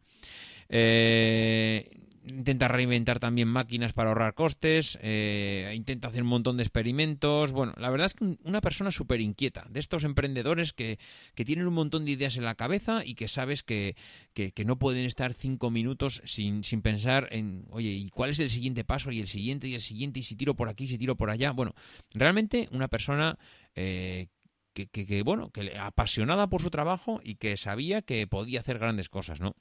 Eh, 0.69 1.89
intenta 2.25 2.67
reinventar 2.67 3.19
también 3.19 3.47
máquinas 3.47 3.93
para 3.93 4.09
ahorrar 4.09 4.33
costes, 4.33 4.97
eh, 5.01 5.73
intenta 5.75 6.07
hacer 6.07 6.23
un 6.23 6.29
montón 6.29 6.57
de 6.57 6.63
experimentos. 6.63 7.51
Bueno, 7.51 7.73
la 7.77 7.89
verdad 7.89 8.07
es 8.07 8.13
que 8.13 8.37
una 8.43 8.61
persona 8.61 8.91
súper 8.91 9.21
inquieta, 9.21 9.65
de 9.69 9.79
estos 9.79 10.03
emprendedores 10.03 10.73
que, 10.73 10.99
tienen 11.35 11.67
un 11.67 11.73
montón 11.73 12.05
de 12.05 12.11
ideas 12.11 12.37
en 12.37 12.45
la 12.45 12.55
cabeza 12.55 13.01
y 13.05 13.15
que 13.15 13.27
sabes 13.27 13.63
que, 13.63 13.95
que, 14.33 14.53
no 14.65 14.79
pueden 14.79 15.05
estar 15.05 15.33
cinco 15.33 15.69
minutos 15.69 16.21
sin, 16.25 16.63
sin, 16.63 16.81
pensar 16.81 17.27
en, 17.31 17.65
oye, 17.69 17.89
¿y 17.89 18.09
cuál 18.09 18.29
es 18.29 18.39
el 18.39 18.49
siguiente 18.49 18.85
paso? 18.85 19.11
Y 19.11 19.19
el 19.19 19.27
siguiente, 19.27 19.67
y 19.67 19.75
el 19.75 19.81
siguiente, 19.81 20.19
y 20.19 20.23
si 20.23 20.35
tiro 20.35 20.55
por 20.55 20.69
aquí, 20.69 20.87
si 20.87 20.97
tiro 20.97 21.17
por 21.17 21.29
allá. 21.29 21.51
Bueno, 21.51 21.75
realmente 22.13 22.69
una 22.71 22.87
persona 22.87 23.37
eh, 23.75 24.27
que, 24.73 25.21
bueno, 25.23 25.49
que 25.51 25.77
apasionada 25.77 26.47
por 26.47 26.61
su 26.61 26.69
trabajo 26.69 27.21
y 27.23 27.35
que 27.35 27.57
sabía 27.57 28.01
que 28.01 28.25
podía 28.27 28.59
hacer 28.59 28.79
grandes 28.79 29.09
cosas, 29.09 29.39
¿no? 29.39 29.55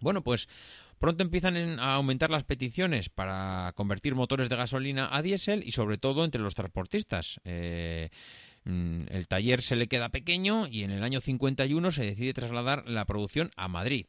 Bueno, 0.00 0.22
pues 0.22 0.48
pronto 1.02 1.22
empiezan 1.22 1.78
a 1.78 1.96
aumentar 1.96 2.30
las 2.30 2.44
peticiones 2.44 3.10
para 3.10 3.72
convertir 3.74 4.14
motores 4.14 4.48
de 4.48 4.56
gasolina 4.56 5.10
a 5.12 5.20
diésel 5.20 5.62
y 5.66 5.72
sobre 5.72 5.98
todo 5.98 6.24
entre 6.24 6.40
los 6.40 6.54
transportistas. 6.54 7.40
Eh, 7.44 8.08
Mm, 8.64 9.06
el 9.10 9.26
taller 9.26 9.62
se 9.62 9.76
le 9.76 9.88
queda 9.88 10.10
pequeño 10.10 10.68
y 10.68 10.84
en 10.84 10.90
el 10.90 11.02
año 11.02 11.20
51 11.20 11.90
se 11.90 12.04
decide 12.04 12.32
trasladar 12.32 12.88
la 12.88 13.04
producción 13.04 13.50
a 13.56 13.68
Madrid. 13.68 14.06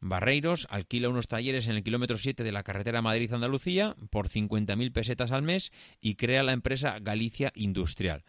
Barreiros 0.00 0.66
alquila 0.70 1.08
unos 1.08 1.28
talleres 1.28 1.66
en 1.66 1.76
el 1.76 1.82
kilómetro 1.82 2.18
7 2.18 2.44
de 2.44 2.52
la 2.52 2.62
carretera 2.62 3.00
Madrid-Andalucía 3.00 3.96
por 4.10 4.28
50.000 4.28 4.92
pesetas 4.92 5.32
al 5.32 5.42
mes 5.42 5.72
y 6.02 6.16
crea 6.16 6.42
la 6.42 6.52
empresa 6.52 6.98
Galicia 7.00 7.50
Industrial. 7.54 8.22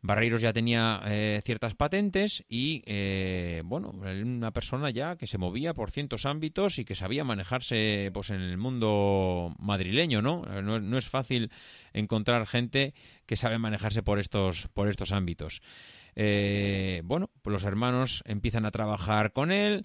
Barreiros 0.00 0.40
ya 0.40 0.52
tenía 0.52 1.02
eh, 1.06 1.40
ciertas 1.44 1.74
patentes 1.74 2.44
y, 2.48 2.82
eh, 2.86 3.62
bueno, 3.64 3.90
una 3.90 4.52
persona 4.52 4.90
ya 4.90 5.16
que 5.16 5.26
se 5.26 5.38
movía 5.38 5.74
por 5.74 5.90
cientos 5.90 6.24
ámbitos 6.24 6.78
y 6.78 6.84
que 6.84 6.94
sabía 6.94 7.24
manejarse 7.24 8.10
pues, 8.14 8.30
en 8.30 8.40
el 8.40 8.58
mundo 8.58 9.54
madrileño, 9.58 10.22
¿no? 10.22 10.44
Eh, 10.48 10.62
no, 10.62 10.98
es 10.98 11.08
fácil 11.08 11.50
encontrar 11.92 12.46
gente 12.46 12.94
que 13.26 13.34
sabe 13.34 13.58
manejarse 13.58 14.04
por 14.04 14.20
estos, 14.20 14.68
por 14.68 14.88
estos 14.88 15.10
ámbitos. 15.10 15.62
bueno, 16.14 17.30
pues 17.42 17.52
los 17.52 17.64
hermanos 17.64 18.22
empiezan 18.24 18.66
a 18.66 18.70
trabajar 18.70 19.32
con 19.32 19.50
él, 19.50 19.84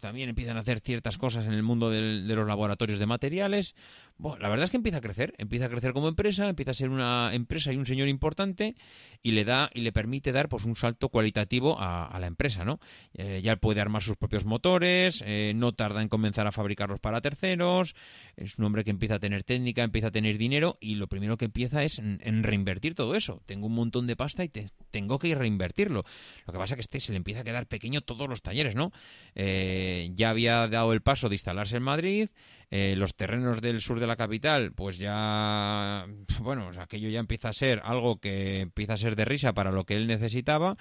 también 0.00 0.28
empiezan 0.28 0.56
a 0.56 0.60
hacer 0.60 0.80
ciertas 0.80 1.18
cosas 1.18 1.46
en 1.46 1.52
el 1.52 1.62
mundo 1.62 1.90
de 1.90 2.00
los 2.34 2.46
laboratorios 2.46 2.98
de 2.98 3.06
materiales. 3.06 3.74
Bueno, 4.20 4.38
la 4.40 4.48
verdad 4.48 4.64
es 4.64 4.70
que 4.72 4.76
empieza 4.76 4.98
a 4.98 5.00
crecer, 5.00 5.32
empieza 5.38 5.66
a 5.66 5.68
crecer 5.68 5.92
como 5.92 6.08
empresa, 6.08 6.48
empieza 6.48 6.72
a 6.72 6.74
ser 6.74 6.90
una 6.90 7.30
empresa 7.32 7.72
y 7.72 7.76
un 7.76 7.86
señor 7.86 8.08
importante 8.08 8.74
y 9.22 9.30
le 9.30 9.44
da 9.44 9.70
y 9.72 9.82
le 9.82 9.92
permite 9.92 10.32
dar 10.32 10.48
pues 10.48 10.64
un 10.64 10.74
salto 10.74 11.08
cualitativo 11.08 11.76
a, 11.78 12.18
la 12.18 12.26
empresa, 12.26 12.64
¿no? 12.64 12.80
Eh, 13.14 13.40
ya 13.44 13.54
puede 13.54 13.80
armar 13.80 14.02
sus 14.02 14.16
propios 14.16 14.44
motores, 14.44 15.22
eh, 15.24 15.52
no 15.54 15.72
tarda 15.72 16.02
en 16.02 16.08
comenzar 16.08 16.48
a 16.48 16.52
fabricarlos 16.52 16.98
para 16.98 17.20
terceros, 17.20 17.94
es 18.36 18.58
un 18.58 18.64
hombre 18.64 18.82
que 18.82 18.90
empieza 18.90 19.14
a 19.14 19.18
tener 19.20 19.44
técnica, 19.44 19.84
empieza 19.84 20.08
a 20.08 20.10
tener 20.10 20.36
dinero 20.36 20.78
y 20.80 20.96
lo 20.96 21.06
primero 21.06 21.36
que 21.36 21.44
empieza 21.44 21.84
es 21.84 22.00
en, 22.00 22.42
reinvertir 22.42 22.96
todo 22.96 23.14
eso. 23.14 23.40
Tengo 23.46 23.68
un 23.68 23.74
montón 23.74 24.08
de 24.08 24.16
pasta 24.16 24.42
y 24.42 24.50
tengo 24.90 25.20
que 25.20 25.32
reinvertirlo. 25.36 26.04
Lo 26.44 26.52
que 26.52 26.58
pasa 26.58 26.74
es 26.74 26.76
que 26.76 26.80
este 26.80 26.98
se 26.98 27.12
le 27.12 27.18
empieza 27.18 27.42
a 27.42 27.44
quedar 27.44 27.66
pequeño 27.66 28.00
todos 28.00 28.28
los 28.28 28.42
talleres, 28.42 28.74
¿no? 28.74 28.90
Eh, 29.36 30.10
ya 30.14 30.30
había 30.30 30.66
dado 30.66 30.92
el 30.92 31.02
paso 31.02 31.28
de 31.28 31.36
instalarse 31.36 31.76
en 31.76 31.84
Madrid, 31.84 32.28
eh, 32.70 32.94
los 32.96 33.14
terrenos 33.14 33.60
del 33.62 33.80
sur 33.80 33.98
de 33.98 34.06
la 34.06 34.16
capital, 34.16 34.72
pues 34.72 34.98
ya, 34.98 36.06
bueno, 36.40 36.70
aquello 36.78 37.08
ya 37.08 37.20
empieza 37.20 37.48
a 37.48 37.54
ser 37.54 37.80
algo 37.82 38.20
que 38.20 38.60
empieza 38.60 38.94
a 38.94 38.98
ser 38.98 39.16
de 39.16 39.24
risa 39.24 39.54
para 39.54 39.72
lo 39.72 39.84
que 39.84 39.94
él 39.94 40.06
necesitaba. 40.06 40.76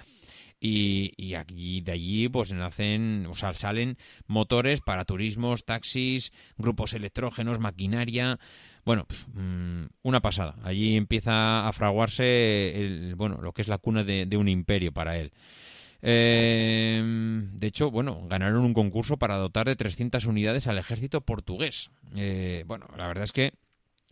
Y, 0.59 1.35
aquí 1.35 1.81
de 1.81 1.91
allí 1.91 2.29
pues 2.29 2.51
nacen, 2.51 3.27
o 3.29 3.35
sea, 3.35 3.53
salen 3.53 3.97
motores 4.25 4.81
para 4.81 5.05
turismos, 5.05 5.65
taxis, 5.65 6.33
grupos 6.57 6.93
electrógenos, 6.93 7.59
maquinaria. 7.59 8.39
Bueno, 8.83 9.05
mm, 9.33 9.85
una 10.01 10.19
pasada. 10.19 10.55
Allí 10.63 10.95
empieza 10.97 11.67
a 11.67 11.73
fraguarse 11.73 12.81
el, 12.81 13.15
bueno, 13.15 13.39
lo 13.41 13.53
que 13.53 13.61
es 13.61 13.67
la 13.67 13.77
cuna 13.77 14.03
de 14.03 14.37
un 14.37 14.47
imperio 14.47 14.91
para 14.91 15.17
él. 15.19 15.31
Eh, 16.09 17.01
de 17.03 17.67
hecho, 17.67 17.91
bueno, 17.91 18.25
ganaron 18.29 18.63
un 18.63 18.73
concurso 18.73 19.17
para 19.17 19.35
dotar 19.35 19.67
de 19.67 19.75
300 19.75 20.25
unidades 20.25 20.67
al 20.67 20.77
ejército 20.77 21.19
portugués. 21.19 21.91
Eh, 22.15 22.63
bueno, 22.65 22.87
la 22.95 23.07
verdad 23.07 23.25
es 23.25 23.33
que 23.33 23.51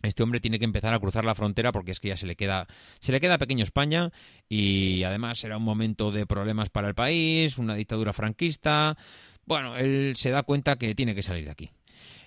este 0.02 0.22
hombre 0.22 0.40
tiene 0.40 0.58
que 0.58 0.66
empezar 0.66 0.92
a 0.92 1.00
cruzar 1.00 1.24
la 1.24 1.34
frontera 1.34 1.72
porque 1.72 1.92
es 1.92 2.00
que 2.00 2.08
ya 2.08 2.18
se 2.18 2.26
le 2.26 2.36
queda 2.36 2.66
se 3.00 3.12
le 3.12 3.20
queda 3.20 3.38
pequeño 3.38 3.64
España 3.64 4.12
y 4.46 5.04
además 5.04 5.38
será 5.38 5.56
un 5.56 5.62
momento 5.62 6.10
de 6.12 6.26
problemas 6.26 6.68
para 6.68 6.86
el 6.86 6.94
país, 6.94 7.56
una 7.56 7.74
dictadura 7.74 8.12
franquista. 8.12 8.98
Bueno, 9.46 9.78
él 9.78 10.12
se 10.16 10.28
da 10.28 10.42
cuenta 10.42 10.76
que 10.76 10.94
tiene 10.94 11.14
que 11.14 11.22
salir 11.22 11.46
de 11.46 11.50
aquí. 11.52 11.70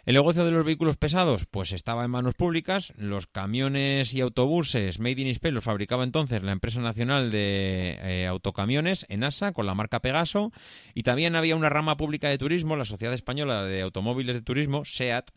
El 0.09 0.15
negocio 0.15 0.43
de 0.43 0.49
los 0.49 0.65
vehículos 0.65 0.97
pesados, 0.97 1.45
pues 1.45 1.71
estaba 1.71 2.03
en 2.03 2.09
manos 2.09 2.33
públicas. 2.33 2.93
Los 2.97 3.27
camiones 3.27 4.11
y 4.15 4.21
autobuses 4.21 4.99
Made 4.99 5.21
in 5.21 5.27
Spain 5.27 5.53
los 5.53 5.63
fabricaba 5.63 6.03
entonces 6.03 6.41
la 6.41 6.51
empresa 6.51 6.81
nacional 6.81 7.29
de 7.29 7.99
eh, 8.01 8.25
autocamiones, 8.25 9.05
ENASA, 9.07 9.51
con 9.51 9.67
la 9.67 9.75
marca 9.75 9.99
Pegaso. 9.99 10.51
Y 10.95 11.03
también 11.03 11.35
había 11.35 11.55
una 11.55 11.69
rama 11.69 11.95
pública 11.95 12.27
de 12.27 12.39
turismo, 12.39 12.75
la 12.75 12.85
Sociedad 12.85 13.13
Española 13.13 13.65
de 13.65 13.83
Automóviles 13.83 14.33
de 14.33 14.41
Turismo, 14.41 14.83
SEAT, 14.83 15.29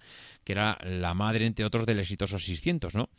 que 0.43 0.53
era 0.53 0.79
la 0.83 1.13
madre, 1.13 1.45
entre 1.45 1.67
otros, 1.67 1.85
del 1.85 2.01
exitoso 2.01 2.39
600, 2.39 2.95
¿no? 2.95 3.11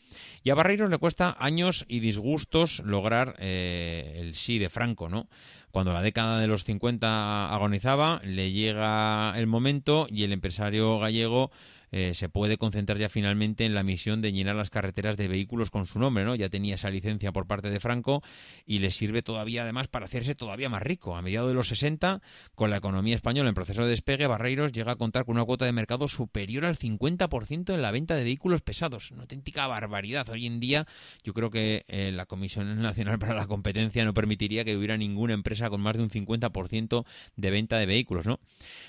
Y 0.41 0.49
a 0.49 0.55
Barreiros 0.55 0.89
le 0.89 0.97
cuesta 0.97 1.37
años 1.37 1.85
y 1.87 1.99
disgustos 1.99 2.81
lograr 2.83 3.35
eh, 3.37 4.15
el 4.15 4.33
sí 4.33 4.57
de 4.57 4.69
Franco, 4.69 5.07
¿no? 5.07 5.27
Cuando 5.73 5.91
la 5.91 6.03
década 6.03 6.37
de 6.37 6.45
los 6.45 6.65
50 6.65 7.51
agonizaba, 7.51 8.21
le 8.23 8.51
llega 8.51 9.33
el 9.35 9.47
momento 9.47 10.05
y 10.07 10.23
el 10.23 10.31
empresario 10.31 10.99
gallego 10.99 11.49
eh, 11.95 12.15
se 12.15 12.27
puede 12.27 12.57
concentrar 12.57 12.97
ya 12.97 13.07
finalmente 13.07 13.65
en 13.65 13.75
la 13.75 13.83
misión 13.83 14.19
de 14.19 14.33
llenar 14.33 14.55
las 14.55 14.71
carreteras 14.71 15.15
de 15.15 15.27
vehículos 15.27 15.69
con 15.69 15.85
su 15.85 15.99
nombre, 15.99 16.23
¿no? 16.23 16.33
Ya 16.33 16.49
tenía 16.49 16.73
esa 16.73 16.89
licencia 16.89 17.31
por 17.31 17.45
parte 17.45 17.69
de 17.69 17.79
Franco 17.79 18.23
y 18.65 18.79
le 18.79 18.89
sirve 18.89 19.21
todavía 19.21 19.61
además 19.61 19.89
para 19.89 20.07
hacerse 20.07 20.33
todavía 20.33 20.69
más 20.69 20.81
rico. 20.81 21.15
A 21.15 21.21
mediados 21.21 21.49
de 21.49 21.53
los 21.53 21.67
60, 21.67 22.23
con 22.55 22.71
la 22.71 22.77
economía 22.77 23.15
española 23.15 23.47
en 23.47 23.53
proceso 23.53 23.83
de 23.83 23.89
despegue, 23.89 24.25
Barreiros 24.25 24.71
llega 24.71 24.93
a 24.93 24.95
contar 24.95 25.23
con 25.23 25.35
una 25.35 25.45
cuota 25.45 25.65
de 25.65 25.71
mercado 25.71 26.07
superior 26.07 26.65
al 26.65 26.75
50% 26.75 27.75
en 27.75 27.81
la 27.83 27.91
venta 27.91 28.15
de 28.15 28.23
vehículos 28.23 28.63
pesados. 28.63 29.11
Una 29.11 29.21
auténtica 29.21 29.67
barbaridad. 29.67 30.27
Hoy 30.29 30.47
en 30.47 30.59
día 30.59 30.87
yo 31.23 31.35
creo 31.35 31.51
que 31.51 31.85
eh, 31.87 32.11
la 32.11 32.25
Comisión 32.25 32.75
Nacional 32.81 33.19
para 33.19 33.35
la 33.35 33.45
Competencia 33.45 34.03
no 34.03 34.15
permitiría 34.15 34.65
que 34.65 34.75
hubiera 34.75 34.97
ninguna 34.97 35.35
empresa 35.35 35.69
con 35.69 35.81
más 35.81 35.95
de 35.95 36.01
un 36.01 36.09
50% 36.09 37.05
de 37.35 37.51
venta 37.51 37.77
de 37.77 37.85
vehículos, 37.85 38.25
¿no? 38.25 38.39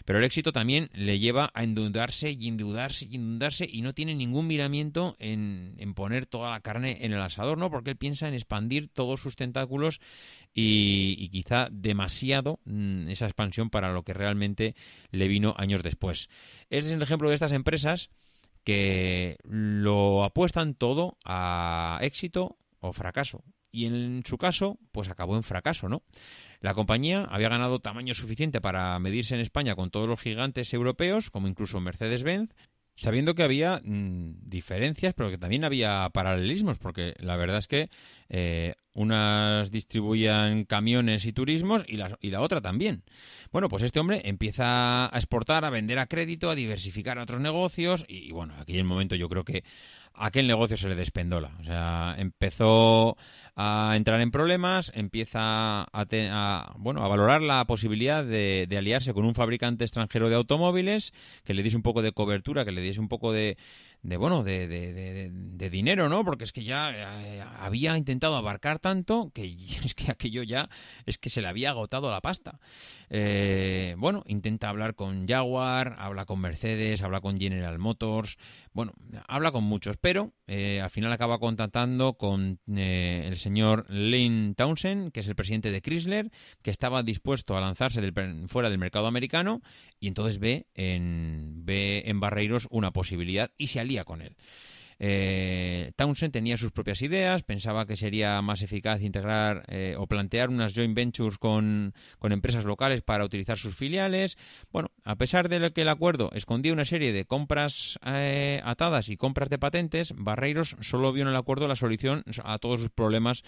Pero 0.07 0.21
el 0.21 0.25
éxito 0.25 0.53
también 0.53 0.89
le 0.95 1.19
lleva 1.19 1.51
a 1.53 1.65
endeudarse 1.65 2.31
y 2.31 2.49
endeudarse 2.49 2.94
inundarse 3.03 3.67
y 3.71 3.83
no 3.83 3.95
tiene 3.95 4.15
ningún 4.15 4.47
miramiento 4.47 5.17
en, 5.19 5.77
poner 5.95 6.27
toda 6.27 6.51
la 6.51 6.61
carne 6.61 6.99
en 7.05 7.13
el 7.13 7.21
asador, 7.21 7.59
¿no? 7.59 7.71
Porque 7.71 7.91
él 7.91 7.97
piensa 7.97 8.29
en 8.29 8.35
expandir 8.35 8.89
todos 8.89 9.21
sus 9.21 9.37
tentáculos 9.37 10.01
y, 10.55 11.29
quizá 11.31 11.69
demasiado 11.71 12.61
mm, 12.65 13.09
esa 13.09 13.27
expansión 13.27 13.71
para 13.71 13.93
lo 13.93 14.03
que 14.03 14.15
realmente 14.15 14.75
le 15.11 15.29
vino 15.29 15.55
años 15.59 15.83
después. 15.83 16.29
Ese 16.71 16.89
es 16.89 16.95
el 16.95 17.03
ejemplo 17.03 17.29
de 17.29 17.35
estas 17.35 17.53
empresas 17.53 18.11
que 18.65 19.37
lo 19.45 20.25
apuestan 20.25 20.75
todo 20.75 21.19
a 21.25 21.99
éxito 22.03 22.57
o 22.81 22.93
fracaso. 22.93 23.45
Y 23.71 23.87
en 23.87 24.23
su 24.25 24.39
caso, 24.39 24.79
pues 24.93 25.09
acabó 25.09 25.37
en 25.37 25.43
fracaso, 25.43 25.89
¿no? 25.89 26.03
La 26.61 26.73
compañía 26.73 27.25
había 27.25 27.51
ganado 27.51 27.81
tamaño 27.81 28.15
suficiente 28.15 28.63
para 28.63 28.99
medirse 28.99 29.35
en 29.35 29.43
España 29.43 29.75
con 29.75 29.91
todos 29.91 30.09
los 30.09 30.19
gigantes 30.19 30.73
europeos, 30.73 31.31
como 31.31 31.47
incluso 31.47 31.79
Mercedes-Benz, 31.79 32.55
sabiendo 32.97 33.35
que 33.35 33.43
había 33.43 33.81
mm, 33.85 34.49
diferencias, 34.49 35.15
pero 35.15 35.31
que 35.31 35.39
también 35.39 35.65
había 35.65 36.09
paralelismos, 36.13 36.79
porque 36.79 37.15
la 37.19 37.37
verdad 37.37 37.59
es 37.59 37.69
que 37.69 37.91
eh, 38.29 38.75
unas 38.95 39.71
distribuían 39.71 40.65
camiones 40.65 41.27
y 41.27 41.33
turismos 41.33 41.85
y 41.87 41.97
la, 41.97 42.17
y 42.21 42.31
la 42.31 42.41
otra 42.41 42.61
también. 42.61 43.03
Bueno, 43.51 43.69
pues 43.69 43.83
este 43.83 44.01
hombre 44.01 44.23
empieza 44.25 45.07
a 45.07 45.19
exportar, 45.19 45.65
a 45.65 45.71
vender 45.71 45.99
a 45.99 46.07
crédito, 46.07 46.51
a 46.51 46.55
diversificar 46.55 47.19
otros 47.19 47.41
negocios 47.41 48.05
y, 48.09 48.29
y 48.29 48.33
bueno, 48.33 48.55
aquí 48.59 48.73
en 48.73 48.79
el 48.79 48.85
momento 48.85 49.17
yo 49.17 49.29
creo 49.29 49.45
que 49.45 49.65
aquel 50.15 50.47
negocio 50.47 50.77
se 50.77 50.89
le 50.89 50.95
despendola. 50.95 51.53
O 51.61 51.65
sea, 51.65 52.15
empezó 52.19 53.17
a 53.57 53.95
entrar 53.97 54.21
en 54.21 54.31
problemas, 54.31 54.91
empieza 54.95 55.87
a, 55.93 56.75
bueno, 56.77 57.05
a 57.05 57.09
valorar 57.09 57.41
la 57.41 57.65
posibilidad 57.67 58.25
de, 58.25 58.69
aliarse 58.77 59.15
con 59.15 59.25
un 59.25 59.35
fabricante 59.35 59.85
extranjero 59.85 60.29
de 60.29 60.35
automóviles 60.35 61.13
que 61.45 61.55
le 61.55 61.63
diese 61.63 61.77
un 61.77 61.83
poco 61.83 62.03
de 62.03 62.13
cobertura, 62.13 62.65
que 62.65 62.73
le 62.73 62.81
diese 62.81 63.01
un 63.01 63.09
poco 63.09 63.33
de, 63.33 63.57
de 64.03 64.17
bueno, 64.17 64.43
de, 64.43 64.67
de, 64.67 65.71
dinero, 65.71 66.09
¿no? 66.09 66.25
Porque 66.25 66.45
es 66.45 66.53
que 66.53 66.65
ya 66.65 66.91
eh, 66.93 67.43
había 67.61 67.97
intentado 67.97 68.37
abarcar 68.37 68.81
tanto 68.81 69.31
que 69.33 69.45
es 69.85 69.95
que 69.95 70.11
aquello 70.11 70.43
ya 70.43 70.69
es 71.07 71.19
que 71.19 71.31
se 71.31 71.41
le 71.41 71.49
había 71.49 71.71
agotado 71.71 72.11
la 72.11 72.21
pasta. 72.21 72.59
Eh, 73.09 73.95
bueno, 73.99 74.25
intenta 74.27 74.69
hablar 74.69 74.95
con 74.95 75.29
Jaguar, 75.29 75.95
habla 75.99 76.25
con 76.25 76.41
Mercedes, 76.41 77.03
habla 77.03 77.21
con 77.21 77.39
General 77.39 77.79
Motors, 77.79 78.37
bueno, 78.75 78.93
habla 79.29 79.53
con 79.53 79.63
muchos, 79.63 79.97
pero 79.97 80.33
eh, 80.49 80.81
al 80.83 80.91
final 80.91 81.13
acaba 81.13 81.39
contactando 81.39 82.15
con 82.15 82.59
el 82.67 83.37
señor 83.37 83.87
Lynn 83.89 84.57
Townsend, 84.57 85.13
que 85.13 85.21
es 85.21 85.29
el 85.29 85.37
presidente 85.37 85.71
de 85.71 85.81
Chrysler, 85.81 86.33
que 86.61 86.73
estaba 86.73 87.05
dispuesto 87.05 87.57
a 87.57 87.61
lanzarse 87.61 88.01
del, 88.01 88.13
fuera 88.49 88.71
del 88.71 88.79
mercado 88.79 89.07
americano 89.07 89.63
y 90.01 90.09
entonces 90.09 90.41
ve 90.41 90.67
en, 90.75 91.65
ve 91.65 92.03
en 92.07 92.19
Barreiros 92.19 92.67
una 92.69 92.93
posibilidad 92.93 93.53
y 93.57 93.69
se 93.69 93.79
alía 93.79 94.05
con 94.05 94.21
él. 94.21 94.37
Eh, 95.07 95.93
Townsend 95.97 96.33
tenía 96.33 96.57
sus 96.57 96.73
propias 96.73 97.03
ideas, 97.03 97.43
pensaba 97.43 97.85
que 97.85 97.95
sería 97.95 98.41
más 98.41 98.63
eficaz 98.63 99.03
integrar 99.03 99.63
eh, 99.69 99.97
o 99.99 100.07
plantear 100.07 100.49
unas 100.49 100.73
joint 100.75 100.97
ventures 100.97 101.37
con, 101.37 101.93
empresas 102.23 102.65
locales 102.65 103.03
para 103.03 103.23
utilizar 103.23 103.59
sus 103.59 103.75
filiales. 103.75 104.39
Bueno, 104.73 104.93
a 105.05 105.17
pesar 105.17 105.51
de 105.51 105.71
que 105.75 105.83
el 105.83 105.91
acuerdo 105.91 106.31
escondía 106.33 106.73
una 106.73 106.87
serie 106.87 107.13
de 107.13 107.27
compras 107.27 107.99
eh, 108.07 108.63
atadas 108.65 109.11
y 109.11 109.19
compras 109.19 109.51
de 109.51 109.59
patentes, 109.59 110.15
Barreiros 110.17 110.75
solo 110.81 111.13
vio 111.13 111.25
en 111.25 111.29
el 111.29 111.37
acuerdo 111.37 111.69
la 111.69 111.77
solución 111.77 112.25
a 112.43 112.57
todos 112.57 112.81
sus 112.81 112.89
problemas 112.89 113.45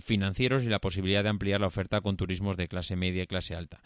financieros 0.00 0.64
y 0.64 0.68
la 0.68 0.80
posibilidad 0.80 1.22
de 1.22 1.28
ampliar 1.28 1.60
la 1.60 1.66
oferta 1.66 2.00
con 2.00 2.16
turismos 2.16 2.56
de 2.56 2.66
clase 2.66 2.96
media 2.96 3.24
y 3.24 3.26
clase 3.26 3.54
alta. 3.54 3.82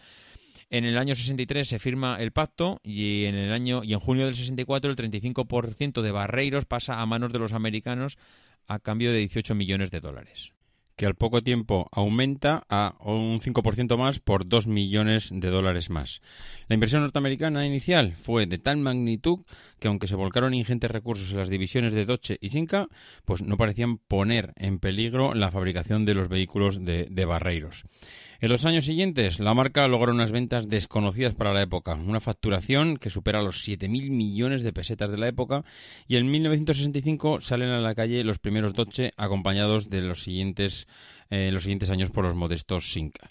En 0.70 0.84
el 0.84 0.98
año 0.98 1.14
63 1.14 1.66
se 1.66 1.78
firma 1.78 2.18
el 2.20 2.30
pacto 2.30 2.80
y 2.84 3.24
en 3.24 3.34
el 3.34 3.52
año 3.52 3.82
y 3.84 3.94
en 3.94 4.00
junio 4.00 4.26
del 4.26 4.34
64 4.34 4.90
el 4.90 4.96
35% 4.96 6.02
de 6.02 6.10
Barreiros 6.10 6.66
pasa 6.66 7.00
a 7.00 7.06
manos 7.06 7.32
de 7.32 7.38
los 7.38 7.54
americanos 7.54 8.18
a 8.66 8.78
cambio 8.78 9.10
de 9.10 9.18
18 9.18 9.54
millones 9.54 9.90
de 9.90 10.00
dólares. 10.00 10.52
que 10.96 11.06
al 11.06 11.14
poco 11.14 11.44
tiempo 11.44 11.88
aumenta 11.92 12.64
a 12.68 12.96
un 12.98 13.38
5% 13.38 13.96
más 13.96 14.18
por 14.18 14.48
2 14.48 14.66
millones 14.66 15.30
de 15.32 15.48
dólares 15.48 15.90
más. 15.90 16.20
La 16.66 16.74
inversión 16.74 17.02
norteamericana 17.02 17.64
inicial 17.64 18.16
fue 18.16 18.46
de 18.46 18.58
tal 18.58 18.78
magnitud 18.78 19.44
que 19.78 19.86
aunque 19.86 20.08
se 20.08 20.16
volcaron 20.16 20.54
ingentes 20.54 20.90
recursos 20.90 21.30
en 21.30 21.38
las 21.38 21.50
divisiones 21.50 21.92
de 21.92 22.04
Dodge 22.04 22.36
y 22.40 22.50
Sinca, 22.50 22.88
pues 23.24 23.42
no 23.42 23.56
parecían 23.56 23.98
poner 23.98 24.52
en 24.56 24.80
peligro 24.80 25.34
la 25.34 25.52
fabricación 25.52 26.04
de 26.04 26.14
los 26.14 26.28
vehículos 26.28 26.84
de, 26.84 27.06
de 27.08 27.24
Barreiros. 27.24 27.84
En 28.40 28.50
los 28.50 28.64
años 28.64 28.84
siguientes, 28.84 29.40
la 29.40 29.52
marca 29.52 29.88
logró 29.88 30.12
unas 30.12 30.30
ventas 30.30 30.68
desconocidas 30.68 31.34
para 31.34 31.52
la 31.52 31.62
época, 31.62 31.94
una 31.94 32.20
facturación 32.20 32.96
que 32.96 33.10
supera 33.10 33.42
los 33.42 33.66
7.000 33.66 34.10
millones 34.10 34.62
de 34.62 34.72
pesetas 34.72 35.10
de 35.10 35.18
la 35.18 35.26
época, 35.26 35.64
y 36.06 36.18
en 36.18 36.30
1965 36.30 37.40
salen 37.40 37.70
a 37.70 37.80
la 37.80 37.96
calle 37.96 38.22
los 38.22 38.38
primeros 38.38 38.74
Dodge 38.74 39.10
acompañados 39.16 39.90
de 39.90 40.02
los 40.02 40.22
siguientes, 40.22 40.86
eh, 41.30 41.50
los 41.52 41.64
siguientes 41.64 41.90
años 41.90 42.12
por 42.12 42.24
los 42.24 42.36
modestos 42.36 42.92
Sinca. 42.92 43.28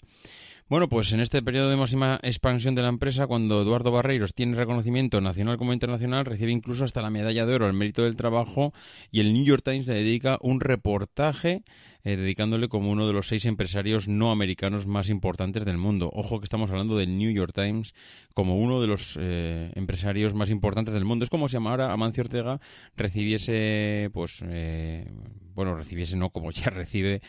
Bueno, 0.68 0.90
pues 0.90 1.14
en 1.14 1.20
este 1.20 1.40
periodo 1.40 1.70
de 1.70 1.76
máxima 1.76 2.20
expansión 2.22 2.74
de 2.74 2.82
la 2.82 2.88
empresa, 2.88 3.26
cuando 3.26 3.62
Eduardo 3.62 3.90
Barreiros 3.90 4.34
tiene 4.34 4.54
reconocimiento 4.54 5.22
nacional 5.22 5.56
como 5.56 5.72
internacional, 5.72 6.26
recibe 6.26 6.52
incluso 6.52 6.84
hasta 6.84 7.00
la 7.00 7.08
medalla 7.08 7.46
de 7.46 7.54
oro 7.54 7.64
al 7.64 7.72
mérito 7.72 8.04
del 8.04 8.16
trabajo 8.16 8.74
y 9.10 9.20
el 9.20 9.32
New 9.32 9.44
York 9.44 9.62
Times 9.64 9.86
le 9.86 9.94
dedica 9.94 10.36
un 10.42 10.60
reportaje 10.60 11.62
eh, 12.08 12.16
dedicándole 12.16 12.68
como 12.68 12.90
uno 12.90 13.06
de 13.06 13.12
los 13.12 13.28
seis 13.28 13.44
empresarios 13.44 14.08
no 14.08 14.30
americanos 14.30 14.86
más 14.86 15.10
importantes 15.10 15.66
del 15.66 15.76
mundo. 15.76 16.08
Ojo 16.14 16.40
que 16.40 16.44
estamos 16.44 16.70
hablando 16.70 16.96
del 16.96 17.18
New 17.18 17.30
York 17.30 17.52
Times 17.54 17.92
como 18.32 18.56
uno 18.56 18.80
de 18.80 18.86
los 18.86 19.18
eh, 19.20 19.70
empresarios 19.74 20.32
más 20.32 20.48
importantes 20.48 20.94
del 20.94 21.04
mundo. 21.04 21.24
Es 21.24 21.28
como 21.28 21.50
si 21.50 21.58
ahora 21.58 21.92
Amancio 21.92 22.22
Ortega 22.22 22.62
recibiese, 22.96 24.08
pues, 24.14 24.42
eh, 24.48 25.06
bueno, 25.54 25.74
recibiese, 25.74 26.16
no, 26.16 26.30
como 26.30 26.50
ya 26.50 26.70
recibe 26.70 27.20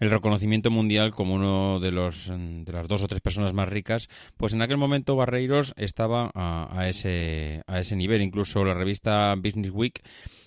el 0.00 0.10
reconocimiento 0.10 0.68
mundial 0.68 1.12
como 1.12 1.34
uno 1.34 1.78
de 1.78 1.92
los 1.92 2.26
de 2.26 2.72
las 2.72 2.88
dos 2.88 3.04
o 3.04 3.06
tres 3.06 3.20
personas 3.20 3.52
más 3.52 3.68
ricas, 3.68 4.08
pues 4.36 4.52
en 4.52 4.62
aquel 4.62 4.78
momento 4.78 5.14
Barreiros 5.14 5.74
estaba 5.76 6.32
a, 6.34 6.76
a 6.76 6.88
ese 6.88 7.62
a 7.68 7.78
ese 7.78 7.94
nivel. 7.94 8.20
Incluso 8.20 8.64
la 8.64 8.74
revista 8.74 9.32
Business 9.36 9.70
Week 9.70 10.02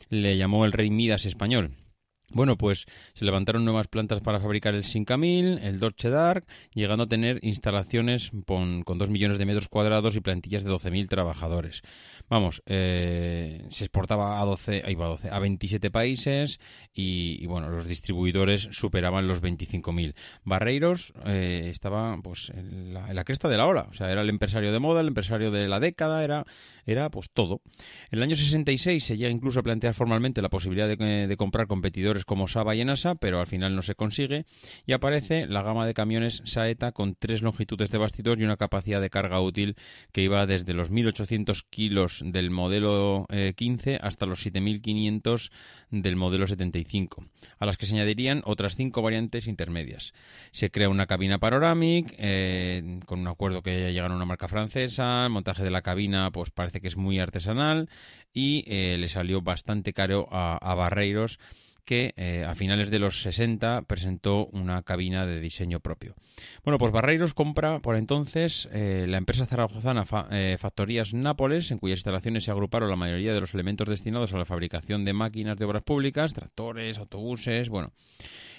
le 0.09 0.35
llamó 0.35 0.65
el 0.65 0.73
rey 0.73 0.89
Midas 0.89 1.25
español. 1.25 1.86
Bueno, 2.33 2.57
pues 2.57 2.85
se 3.13 3.23
levantaron 3.23 3.63
nuevas 3.63 3.87
plantas 3.87 4.19
para 4.19 4.41
fabricar 4.41 4.75
el 4.75 4.83
5000, 4.83 5.59
el 5.59 5.79
Dodge 5.79 6.09
Dark, 6.09 6.45
llegando 6.73 7.05
a 7.05 7.07
tener 7.07 7.39
instalaciones 7.41 8.31
con, 8.45 8.83
con 8.83 8.97
2 8.97 9.09
millones 9.09 9.37
de 9.37 9.45
metros 9.45 9.69
cuadrados 9.69 10.17
y 10.17 10.19
plantillas 10.19 10.65
de 10.65 10.71
12.000 10.71 11.07
trabajadores. 11.07 11.83
Vamos, 12.29 12.61
eh, 12.65 13.65
se 13.69 13.85
exportaba 13.85 14.41
a 14.41 14.43
12, 14.43 14.83
ahí 14.85 14.95
va, 14.95 15.07
12, 15.07 15.29
a 15.29 15.39
27 15.39 15.89
países 15.89 16.59
y, 16.93 17.37
y, 17.41 17.45
bueno, 17.45 17.69
los 17.69 17.87
distribuidores 17.87 18.67
superaban 18.71 19.29
los 19.29 19.41
25.000. 19.41 20.13
Barreiros 20.43 21.13
eh, 21.25 21.69
estaba 21.71 22.17
pues 22.21 22.49
en 22.49 22.93
la, 22.93 23.07
en 23.07 23.15
la, 23.15 23.23
cresta 23.23 23.47
de 23.47 23.55
la 23.55 23.65
ola, 23.65 23.87
o 23.89 23.93
sea, 23.93 24.11
era 24.11 24.21
el 24.21 24.29
empresario 24.29 24.73
de 24.73 24.79
moda, 24.79 24.99
el 24.99 25.07
empresario 25.07 25.49
de 25.49 25.69
la 25.69 25.79
década, 25.79 26.25
era, 26.25 26.45
era 26.87 27.09
pues 27.11 27.29
todo. 27.31 27.61
En 28.09 28.17
el 28.17 28.23
año 28.23 28.35
66 28.35 29.03
se 29.03 29.17
llega 29.17 29.29
incluso 29.29 29.59
a 29.59 29.63
plantear 29.63 29.93
formalmente 29.93 30.41
la 30.41 30.49
posibilidad 30.49 30.87
de, 30.87 31.27
de 31.27 31.37
comprar 31.37 31.67
competidores 31.67 32.25
como 32.25 32.47
Saba 32.47 32.75
y 32.75 32.81
Enasa, 32.81 33.15
pero 33.15 33.39
al 33.39 33.47
final 33.47 33.75
no 33.75 33.81
se 33.81 33.95
consigue 33.95 34.45
y 34.85 34.93
aparece 34.93 35.47
la 35.47 35.61
gama 35.61 35.85
de 35.85 35.93
camiones 35.93 36.41
Saeta 36.45 36.91
con 36.91 37.15
tres 37.15 37.41
longitudes 37.41 37.91
de 37.91 37.97
bastidor 37.97 38.39
y 38.39 38.43
una 38.43 38.57
capacidad 38.57 39.01
de 39.01 39.09
carga 39.09 39.41
útil 39.41 39.75
que 40.11 40.21
iba 40.21 40.45
desde 40.45 40.73
los 40.73 40.91
1.800 40.91 41.63
kilos 41.69 42.21
del 42.25 42.49
modelo 42.49 43.25
eh, 43.29 43.53
15 43.55 43.99
hasta 44.01 44.25
los 44.25 44.45
7.500 44.45 45.51
del 45.89 46.15
modelo 46.15 46.47
75, 46.47 47.25
a 47.59 47.65
las 47.65 47.77
que 47.77 47.85
se 47.85 47.95
añadirían 47.95 48.41
otras 48.45 48.75
cinco 48.75 49.01
variantes 49.01 49.47
intermedias. 49.47 50.13
Se 50.51 50.69
crea 50.69 50.89
una 50.89 51.07
cabina 51.07 51.39
panorámica 51.39 52.13
eh, 52.17 52.99
con 53.05 53.19
un 53.19 53.27
acuerdo 53.27 53.61
que 53.61 53.91
llegaron 53.91 54.13
a 54.13 54.15
una 54.15 54.25
marca 54.25 54.47
francesa, 54.47 55.25
el 55.25 55.31
montaje 55.31 55.63
de 55.63 55.71
la 55.71 55.81
cabina 55.81 56.31
pues 56.31 56.49
parece 56.49 56.76
que 56.79 56.87
es 56.87 56.97
muy 56.97 57.19
artesanal 57.19 57.89
y 58.37 58.63
eh, 58.67 58.97
le 58.99 59.07
salió 59.07 59.41
bastante 59.41 59.93
caro 59.93 60.27
a, 60.31 60.75
Barreiros 60.75 61.39
que 61.85 62.13
eh, 62.17 62.45
a 62.45 62.53
finales 62.53 62.91
de 62.91 62.99
los 62.99 63.21
60 63.21 63.83
presentó 63.83 64.45
una 64.47 64.83
cabina 64.83 65.25
de 65.25 65.39
diseño 65.39 65.79
propio. 65.79 66.15
Bueno, 66.63 66.77
pues 66.77 66.91
Barreiros 66.91 67.33
compra 67.33 67.79
por 67.79 67.95
entonces 67.95 68.69
eh, 68.73 69.05
la 69.07 69.17
empresa 69.17 69.45
zaragozana 69.45 70.05
fa 70.05 70.27
Factorías 70.59 71.13
Nápoles, 71.13 71.71
en 71.71 71.79
cuyas 71.79 71.99
instalaciones 71.99 72.43
se 72.43 72.51
agruparon 72.51 72.89
la 72.89 72.95
mayoría 72.95 73.33
de 73.33 73.39
los 73.39 73.53
elementos 73.53 73.87
destinados 73.87 74.33
a 74.33 74.37
la 74.37 74.45
fabricación 74.45 75.05
de 75.05 75.13
máquinas 75.13 75.57
de 75.57 75.65
obras 75.65 75.83
públicas, 75.83 76.33
tractores, 76.33 76.99
autobuses, 76.99 77.69
bueno. 77.69 77.91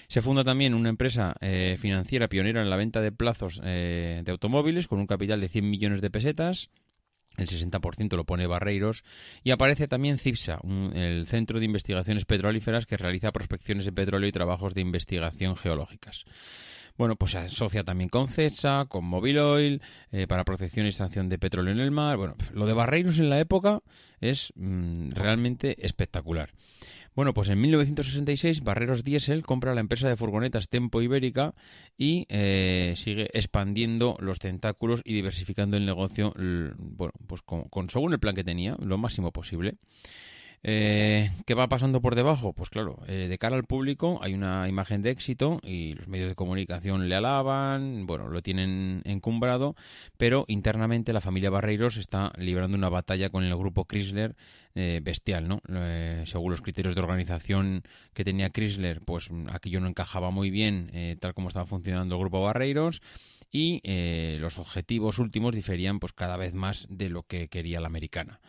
Se 0.07 0.23
funda 0.23 0.43
también 0.43 0.73
una 0.73 0.89
empresa 0.89 1.35
financiera 1.77 2.27
pionera 2.29 2.63
en 2.63 2.71
la 2.71 2.77
venta 2.77 2.99
de 2.99 3.11
plazos 3.11 3.61
de 3.61 4.25
automóviles 4.27 4.87
con 4.87 4.97
un 4.97 5.05
capital 5.05 5.39
de 5.39 5.49
100 5.49 5.69
millones 5.69 6.01
de 6.01 6.09
pesetas 6.09 6.71
el 7.39 7.47
60% 7.47 8.15
lo 8.15 8.25
pone 8.25 8.47
Barreiros, 8.47 9.03
y 9.43 9.51
aparece 9.51 9.87
también 9.87 10.17
CIPSA, 10.17 10.59
un, 10.63 10.95
el 10.95 11.27
Centro 11.27 11.59
de 11.59 11.65
Investigaciones 11.65 12.25
Petrolíferas 12.25 12.85
que 12.85 12.97
realiza 12.97 13.31
prospecciones 13.31 13.85
de 13.85 13.91
petróleo 13.91 14.27
y 14.27 14.31
trabajos 14.31 14.73
de 14.73 14.81
investigación 14.81 15.55
geológicas. 15.55 16.25
Bueno, 16.99 17.15
pues 17.15 17.31
se 17.31 17.37
asocia 17.37 17.85
también 17.85 18.09
con 18.09 18.27
CESA, 18.27 18.85
con 18.89 19.05
Mobile 19.05 19.39
Oil, 19.39 19.81
eh, 20.11 20.27
para 20.27 20.43
protección 20.43 20.85
y 20.85 20.89
extracción 20.89 21.29
de 21.29 21.39
petróleo 21.39 21.71
en 21.71 21.79
el 21.79 21.91
mar. 21.91 22.17
Bueno, 22.17 22.35
lo 22.51 22.65
de 22.65 22.73
Barreiros 22.73 23.19
en 23.19 23.29
la 23.29 23.39
época 23.39 23.79
es 24.19 24.51
mmm, 24.57 25.11
realmente 25.11 25.77
espectacular. 25.85 26.51
Bueno, 27.19 27.33
pues 27.33 27.49
en 27.49 27.59
1966 27.59 28.63
Barreros 28.63 29.03
Diesel 29.03 29.45
compra 29.45 29.75
la 29.75 29.81
empresa 29.81 30.07
de 30.07 30.15
furgonetas 30.15 30.69
Tempo 30.69 31.01
Ibérica 31.01 31.53
y 31.97 32.25
eh, 32.29 32.93
sigue 32.95 33.27
expandiendo 33.33 34.15
los 34.21 34.39
tentáculos 34.39 35.01
y 35.03 35.15
diversificando 35.15 35.75
el 35.75 35.85
negocio, 35.85 36.33
bueno, 36.77 37.11
pues 37.27 37.41
con, 37.41 37.89
según 37.89 38.13
el 38.13 38.21
plan 38.21 38.35
que 38.35 38.45
tenía, 38.45 38.77
lo 38.79 38.97
máximo 38.97 39.33
posible. 39.33 39.75
Eh, 40.63 41.31
¿Qué 41.45 41.55
va 41.55 41.67
pasando 41.67 42.01
por 42.01 42.15
debajo? 42.15 42.53
Pues 42.53 42.69
claro, 42.69 42.99
eh, 43.07 43.27
de 43.29 43.37
cara 43.37 43.57
al 43.57 43.65
público 43.65 44.19
hay 44.21 44.33
una 44.33 44.69
imagen 44.69 45.01
de 45.01 45.09
éxito 45.09 45.59
y 45.63 45.95
los 45.95 46.07
medios 46.07 46.29
de 46.29 46.35
comunicación 46.35 47.09
le 47.09 47.15
alaban, 47.15 48.07
bueno, 48.07 48.29
lo 48.29 48.41
tienen 48.41 49.01
encumbrado, 49.03 49.75
pero 50.15 50.45
internamente 50.47 51.11
la 51.11 51.19
familia 51.19 51.49
Barreiros 51.49 51.97
está 51.97 52.31
librando 52.37 52.77
una 52.77 52.87
batalla 52.87 53.29
con 53.29 53.43
el 53.43 53.57
grupo 53.57 53.83
Chrysler 53.83 54.37
eh, 54.75 55.01
bestial, 55.03 55.47
¿no? 55.47 55.61
Eh, 55.69 56.23
según 56.25 56.51
los 56.51 56.61
criterios 56.61 56.95
de 56.95 57.01
organización 57.01 57.83
que 58.13 58.23
tenía 58.23 58.49
Chrysler, 58.49 59.01
pues 59.01 59.29
aquello 59.51 59.79
no 59.79 59.87
encajaba 59.87 60.31
muy 60.31 60.49
bien 60.49 60.89
eh, 60.93 61.17
tal 61.19 61.33
como 61.33 61.47
estaba 61.47 61.65
funcionando 61.65 62.15
el 62.15 62.21
grupo 62.21 62.41
Barreiros 62.41 63.01
y 63.51 63.81
los 64.39 64.59
objetivos 64.59 65.17
últimos 65.17 65.55
diferían 65.55 65.99
pues 65.99 66.13
cada 66.13 66.37
vez 66.37 66.53
más 66.53 66.85
de 66.89 67.09
lo 67.09 67.23
que 67.23 67.47
quería 67.47 67.79
la 67.79 67.87
americana. 67.87 68.39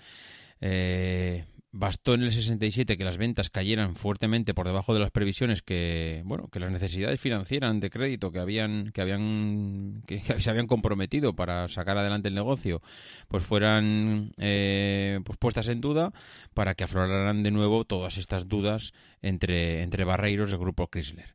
Eh, 0.60 1.44
bastó 1.72 2.14
en 2.14 2.22
el 2.22 2.32
67 2.32 2.98
que 2.98 3.04
las 3.04 3.16
ventas 3.16 3.48
cayeran 3.48 3.94
fuertemente 3.94 4.54
por 4.54 4.66
debajo 4.66 4.92
de 4.92 5.00
las 5.00 5.12
previsiones 5.12 5.62
que 5.62 6.22
bueno 6.24 6.48
que 6.48 6.58
las 6.58 6.72
necesidades 6.72 7.20
financieras 7.20 7.78
de 7.80 7.90
crédito 7.90 8.32
que 8.32 8.40
habían 8.40 8.90
que 8.92 9.00
habían 9.00 10.02
que, 10.06 10.20
se 10.20 10.50
habían 10.50 10.66
comprometido 10.66 11.34
para 11.34 11.68
sacar 11.68 11.96
adelante 11.96 12.28
el 12.28 12.34
negocio 12.34 12.82
pues 13.28 13.44
fueran 13.44 14.32
eh, 14.38 15.20
pues 15.24 15.38
puestas 15.38 15.68
en 15.68 15.80
duda 15.80 16.12
para 16.54 16.74
que 16.74 16.84
afloraran 16.84 17.44
de 17.44 17.52
nuevo 17.52 17.84
todas 17.84 18.18
estas 18.18 18.48
dudas 18.48 18.92
entre 19.22 19.82
entre 19.82 20.04
barreiros 20.04 20.50
del 20.50 20.60
grupo 20.60 20.88
Chrysler. 20.88 21.34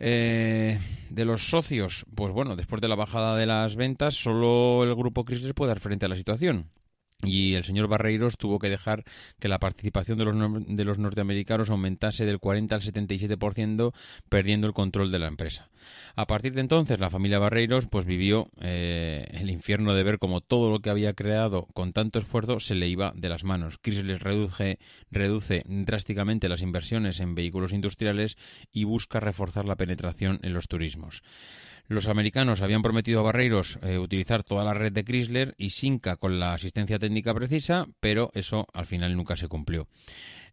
Eh, 0.00 0.80
de 1.08 1.24
los 1.24 1.48
socios, 1.50 2.04
pues 2.16 2.32
bueno, 2.32 2.56
después 2.56 2.82
de 2.82 2.88
la 2.88 2.96
bajada 2.96 3.36
de 3.36 3.46
las 3.46 3.76
ventas, 3.76 4.16
solo 4.16 4.82
el 4.82 4.94
grupo 4.96 5.24
Chrysler 5.24 5.54
puede 5.54 5.68
dar 5.68 5.80
frente 5.80 6.06
a 6.06 6.08
la 6.08 6.16
situación 6.16 6.68
y 7.24 7.54
el 7.54 7.64
señor 7.64 7.88
Barreiros 7.88 8.36
tuvo 8.36 8.58
que 8.58 8.70
dejar 8.70 9.04
que 9.38 9.48
la 9.48 9.58
participación 9.58 10.18
de 10.18 10.24
los, 10.24 10.66
de 10.66 10.84
los 10.84 10.98
norteamericanos 10.98 11.70
aumentase 11.70 12.24
del 12.26 12.38
40 12.38 12.74
al 12.74 12.82
77%, 12.82 13.92
perdiendo 14.28 14.66
el 14.66 14.72
control 14.72 15.10
de 15.10 15.18
la 15.18 15.28
empresa. 15.28 15.68
A 16.16 16.26
partir 16.26 16.54
de 16.54 16.60
entonces, 16.60 16.98
la 16.98 17.10
familia 17.10 17.38
Barreiros 17.38 17.86
pues 17.88 18.06
vivió 18.06 18.50
eh, 18.60 19.26
el 19.32 19.50
infierno 19.50 19.94
de 19.94 20.02
ver 20.02 20.18
como 20.18 20.40
todo 20.40 20.70
lo 20.70 20.80
que 20.80 20.90
había 20.90 21.14
creado 21.14 21.66
con 21.74 21.92
tanto 21.92 22.18
esfuerzo 22.18 22.60
se 22.60 22.74
le 22.74 22.88
iba 22.88 23.12
de 23.16 23.28
las 23.28 23.44
manos. 23.44 23.78
Chrysler 23.78 24.22
reduce, 24.22 24.78
reduce 25.10 25.64
drásticamente 25.66 26.48
las 26.48 26.62
inversiones 26.62 27.20
en 27.20 27.34
vehículos 27.34 27.72
industriales 27.72 28.36
y 28.72 28.84
busca 28.84 29.20
reforzar 29.20 29.66
la 29.66 29.76
penetración 29.76 30.38
en 30.42 30.54
los 30.54 30.68
turismos. 30.68 31.22
Los 31.86 32.08
americanos 32.08 32.62
habían 32.62 32.80
prometido 32.80 33.20
a 33.20 33.24
Barreiros 33.24 33.78
eh, 33.82 33.98
utilizar 33.98 34.42
toda 34.42 34.64
la 34.64 34.72
red 34.72 34.92
de 34.92 35.04
Chrysler 35.04 35.54
y 35.58 35.70
Sinca 35.70 36.16
con 36.16 36.40
la 36.40 36.54
asistencia 36.54 36.98
técnica 36.98 37.34
precisa, 37.34 37.86
pero 38.00 38.30
eso 38.32 38.66
al 38.72 38.86
final 38.86 39.14
nunca 39.16 39.36
se 39.36 39.48
cumplió. 39.48 39.86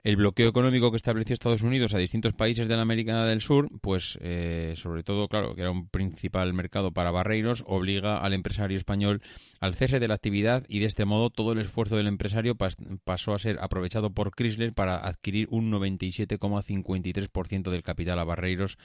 El 0.04 0.16
bloqueo 0.16 0.50
económico 0.50 0.90
que 0.90 0.98
estableció 0.98 1.34
Estados 1.36 1.62
Unidos 1.62 1.94
a 1.94 2.00
distintos 2.00 2.34
países 2.34 2.68
de 2.68 2.76
la 2.76 2.82
América 2.82 3.24
del 3.26 3.40
Sur, 3.40 3.70
pues 3.82 4.18
eh, 4.22 4.74
sobre 4.76 5.04
todo, 5.04 5.28
claro, 5.28 5.54
que 5.54 5.62
era 5.62 5.70
un 5.70 5.90
principal 5.90 6.52
mercado 6.56 6.92
para 6.92 7.12
barreiros, 7.12 7.64
obliga 7.68 8.18
al 8.18 8.34
empresario 8.34 8.78
español 8.78 9.22
al 9.60 9.76
cese 9.76 10.00
de 10.00 10.08
la 10.08 10.16
actividad 10.16 10.66
y 10.68 10.80
de 10.80 10.88
este 10.88 11.06
modo 11.06 11.30
todo 11.30 11.52
el 11.52 11.60
esfuerzo 11.60 11.98
del 11.98 12.08
empresario 12.08 12.58
pasó 13.04 13.36
a 13.36 13.40
ser 13.40 13.60
aprovechado 13.62 14.10
por 14.10 14.32
Chrysler 14.34 14.74
para 14.74 14.98
adquirir 14.98 15.48
un 15.52 15.72
97,53% 15.72 17.70
del 17.70 17.84
capital 17.84 18.18
a 18.18 18.24
barreiros 18.24 18.80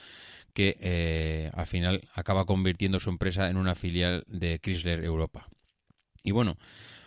que 0.52 0.76
eh, 0.80 1.50
al 1.54 1.66
final 1.66 2.06
acaba 2.12 2.44
convirtiendo 2.44 3.00
su 3.00 3.08
empresa 3.08 3.48
en 3.48 3.56
una 3.56 3.74
filial 3.74 4.22
de 4.26 4.58
Chrysler 4.58 5.02
Europa. 5.02 5.48
Y 6.22 6.32
bueno, 6.32 6.58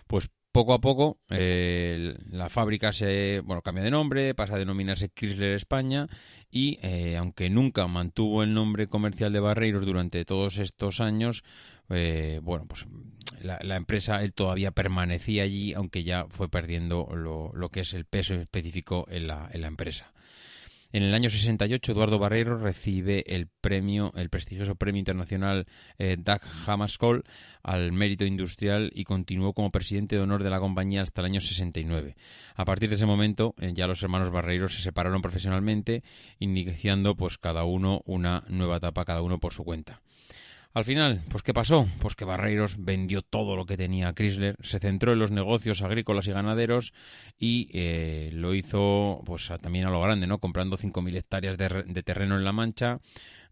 pues 0.08 0.32
poco 0.52 0.74
a 0.74 0.80
poco 0.80 1.20
eh, 1.30 2.18
la 2.32 2.50
fábrica 2.50 2.92
se 2.92 3.42
bueno 3.42 3.62
cambia 3.62 3.84
de 3.84 3.92
nombre 3.92 4.34
pasa 4.34 4.56
a 4.56 4.60
denominarse 4.60 5.10
Chrysler 5.10 5.54
España 5.54 6.08
y 6.50 6.80
eh, 6.82 7.18
aunque 7.18 7.50
nunca 7.50 7.88
mantuvo 7.88 8.44
el 8.44 8.54
nombre 8.54 8.88
comercial 8.88 9.32
de 9.32 9.40
Barreiros 9.40 9.86
durante 9.86 10.26
todos 10.26 10.58
estos 10.58 11.02
años 11.02 11.44
eh, 11.90 12.40
bueno 12.44 12.66
pues 12.68 12.86
la, 13.42 13.76
empresa 13.76 14.24
él 14.24 14.34
todavía 14.34 14.72
permanecía 14.72 15.44
allí 15.44 15.74
aunque 15.74 16.04
ya 16.04 16.26
fue 16.30 16.50
perdiendo 16.50 17.10
lo, 17.14 17.52
lo 17.54 17.70
que 17.70 17.82
es 17.82 17.94
el 17.94 18.06
peso 18.06 18.34
específico 18.34 19.06
en 19.10 19.28
la, 19.28 19.50
en 19.52 19.62
la 19.62 19.68
empresa 19.68 20.12
en 20.92 21.04
el 21.04 21.14
año 21.14 21.30
68, 21.30 21.92
Eduardo 21.92 22.18
Barreiro 22.18 22.58
recibe 22.58 23.24
el 23.28 23.48
premio, 23.48 24.12
el 24.16 24.30
prestigioso 24.30 24.76
premio 24.76 25.00
internacional 25.00 25.68
eh, 26.00 26.18
Doug 26.18 26.42
Hammarskjöld 26.66 27.24
al 27.62 27.92
mérito 27.92 28.26
industrial 28.26 28.92
y 28.96 29.04
continuó 29.04 29.54
como 29.54 29.72
presidente 29.72 30.16
de 30.16 30.22
honor 30.22 30.44
de 30.44 30.50
la 30.50 30.60
compañía 30.60 31.04
hasta 31.04 31.22
el 31.22 31.26
año 31.26 31.42
69. 31.42 32.16
A 32.56 32.66
partir 32.66 32.90
de 32.90 32.96
ese 32.96 33.06
momento, 33.06 33.54
eh, 33.60 33.72
ya 33.74 33.86
los 33.86 34.02
hermanos 34.02 34.32
Barreiro 34.32 34.68
se 34.68 34.82
separaron 34.82 35.22
profesionalmente, 35.22 36.04
iniciando 36.40 37.16
pues 37.16 37.38
cada 37.38 37.66
uno 37.66 38.02
una 38.06 38.44
nueva 38.48 38.78
etapa, 38.78 39.06
cada 39.06 39.22
uno 39.22 39.40
por 39.40 39.54
su 39.54 39.64
cuenta. 39.64 40.02
Al 40.80 40.86
final, 40.86 41.22
pues 41.28 41.44
¿qué 41.44 41.54
pasó? 41.54 41.90
Pues 42.00 42.16
que 42.16 42.24
Barreiros 42.24 42.78
vendió 42.80 43.22
todo 43.22 43.58
lo 43.58 43.66
que 43.66 43.76
tenía 43.76 44.14
Chrysler, 44.14 44.56
se 44.62 44.80
centró 44.80 45.12
en 45.12 45.20
los 45.20 45.30
negocios 45.30 45.82
agrícolas 45.82 46.26
y 46.28 46.32
ganaderos 46.32 46.94
y 47.38 47.70
eh, 47.74 48.30
lo 48.32 48.56
hizo 48.56 49.22
pues 49.26 49.52
también 49.62 49.88
a 49.88 49.90
lo 49.90 50.00
grande, 50.00 50.26
¿no? 50.26 50.38
Comprando 50.38 50.78
5.000 50.78 51.18
hectáreas 51.18 51.58
de, 51.58 52.04
terreno 52.04 52.38
en 52.38 52.46
La 52.46 52.54
Mancha, 52.54 53.02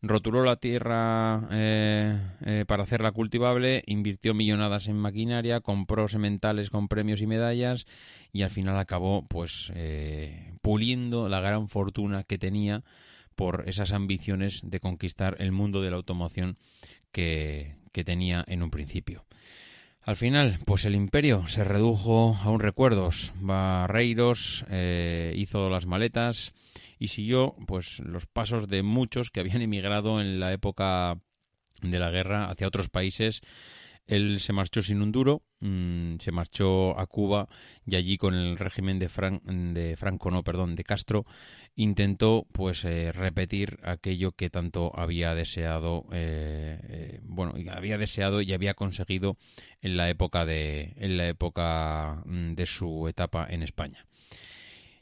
rotuló 0.02 0.42
la 0.46 0.56
tierra 0.56 1.50
eh, 1.52 2.18
eh, 2.46 2.64
para 2.66 2.84
hacerla 2.84 3.12
cultivable, 3.12 3.84
invirtió 3.88 4.34
millonadas 4.34 4.88
en 4.88 4.96
maquinaria, 4.96 5.60
compró 5.60 6.08
sementales 6.08 6.70
con 6.70 6.88
premios 6.88 7.20
y 7.22 7.28
medallas 7.28 7.88
y 8.32 8.44
al 8.44 8.52
final 8.52 8.80
acabó 8.80 9.26
pues 9.28 9.74
puliendo 10.62 11.28
la 11.28 11.42
gran 11.42 11.68
fortuna 11.68 12.24
que 12.24 12.38
tenía 12.38 12.86
por 13.36 13.66
esas 13.68 13.92
ambiciones 13.92 14.62
de 14.64 14.80
conquistar 14.80 15.36
el 15.40 15.52
mundo 15.52 15.82
de 15.82 15.92
la 15.92 15.98
automoción 15.98 16.58
que, 17.12 17.76
tenía 18.06 18.46
en 18.48 18.62
un 18.62 18.70
principio. 18.70 19.26
Al 20.04 20.16
final, 20.16 20.60
pues 20.66 20.86
el 20.86 20.94
imperio 20.94 21.48
se 21.48 21.64
redujo 21.64 22.38
a 22.44 22.52
un 22.52 22.60
recuerdos. 22.60 23.34
Barreiros 23.40 24.66
eh, 24.70 25.34
hizo 25.36 25.68
las 25.72 25.88
maletas 25.88 26.54
y 27.00 27.08
siguió 27.08 27.56
pues 27.66 28.00
los 28.00 28.28
pasos 28.28 28.68
de 28.68 28.84
muchos 28.84 29.32
que 29.32 29.40
habían 29.40 29.64
emigrado 29.64 30.22
en 30.22 30.40
la 30.40 30.54
época 30.54 31.20
de 31.82 32.00
la 32.00 32.12
guerra 32.12 32.52
hacia 32.52 32.68
otros 32.68 32.90
países 32.90 33.42
él 34.08 34.40
se 34.40 34.54
marchó 34.54 34.82
sin 34.82 35.02
un 35.02 35.12
duro, 35.12 35.44
mm, 35.60 36.16
se 36.20 36.32
marchó 36.32 36.98
a 37.00 37.06
Cuba 37.08 37.48
y 37.86 37.96
allí 37.96 38.18
con 38.18 38.34
el 38.34 38.58
régimen 38.58 39.00
de, 39.00 39.08
de 39.08 39.96
Franco, 39.98 40.32
no, 40.32 40.44
perdón, 40.44 40.76
de 40.76 40.84
Castro, 40.84 41.26
intentó 41.76 42.48
pues 42.52 42.84
eh, 42.86 43.12
repetir 43.12 43.80
aquello 43.84 44.32
que 44.32 44.50
tanto 44.50 44.98
había 44.98 45.36
deseado, 45.36 46.06
eh, 46.12 46.80
eh, 46.90 47.20
bueno, 47.24 47.54
había 47.72 47.98
deseado 47.98 48.42
y 48.42 48.54
había 48.54 48.74
conseguido 48.74 49.38
en 49.82 49.98
la 49.98 50.10
época 50.10 50.46
de, 50.46 50.94
en 50.98 51.18
la 51.18 51.28
época 51.28 52.24
mm, 52.26 52.54
de 52.54 52.66
su 52.66 53.08
etapa 53.08 53.46
en 53.50 53.62
España. 53.62 54.06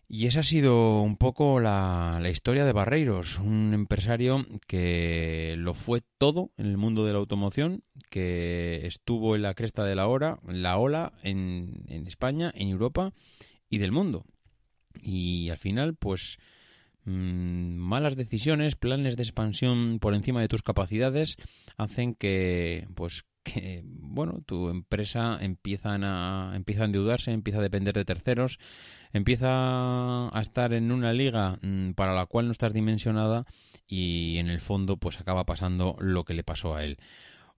Y 0.07 0.27
esa 0.27 0.41
ha 0.41 0.43
sido 0.43 1.01
un 1.01 1.17
poco 1.17 1.59
la, 1.59 2.21
historia 2.31 2.63
de 2.63 2.73
Barreiros, 2.73 3.39
un 3.39 3.73
empresario 3.73 4.45
que 4.67 5.55
lo 5.57 5.73
fue 5.73 6.01
todo 6.19 6.51
en 6.57 6.67
el 6.67 6.77
mundo 6.77 7.05
de 7.05 7.13
la 7.13 7.19
automoción, 7.19 7.83
que 8.11 8.85
estuvo 8.85 9.35
en 9.35 9.41
la 9.41 9.55
cresta 9.55 9.83
de 9.83 9.95
la 9.95 10.07
hora, 10.07 10.39
la 10.47 10.77
ola 10.77 11.13
en, 11.23 12.05
España, 12.05 12.51
en 12.55 12.67
Europa 12.67 13.13
y 13.67 13.79
del 13.79 13.91
mundo. 13.91 14.25
Y 15.01 15.49
al 15.49 15.57
final, 15.57 15.95
pues 15.95 16.37
mm, 17.05 17.75
malas 17.75 18.15
decisiones, 18.15 18.75
planes 18.75 19.17
de 19.17 19.23
expansión 19.23 19.97
por 19.99 20.13
encima 20.13 20.39
de 20.39 20.47
tus 20.47 20.61
capacidades 20.61 21.35
hacen 21.77 22.13
que 22.13 22.87
pues 22.93 23.25
que 23.43 23.83
bueno 23.85 24.41
tu 24.45 24.69
empresa 24.69 25.37
empiezan 25.39 26.03
a 26.03 26.53
empieza 26.55 26.81
a 26.81 26.85
endeudarse 26.85 27.31
empieza 27.31 27.59
a 27.59 27.61
depender 27.61 27.93
de 27.93 28.03
terceros 28.03 28.57
empieza 29.15 30.27
a 30.27 30.41
estar 30.41 30.73
en 30.73 30.91
una 30.91 31.13
liga 31.13 31.57
mm, 31.61 31.91
para 31.91 32.13
la 32.13 32.25
cual 32.25 32.47
no 32.47 32.51
estás 32.51 32.73
dimensionada 32.73 33.45
y 33.87 34.37
en 34.39 34.49
el 34.49 34.59
fondo 34.59 34.97
pues 34.97 35.21
acaba 35.21 35.45
pasando 35.45 35.95
lo 35.99 36.25
que 36.25 36.33
le 36.33 36.43
pasó 36.43 36.75
a 36.75 36.83
él. 36.83 36.97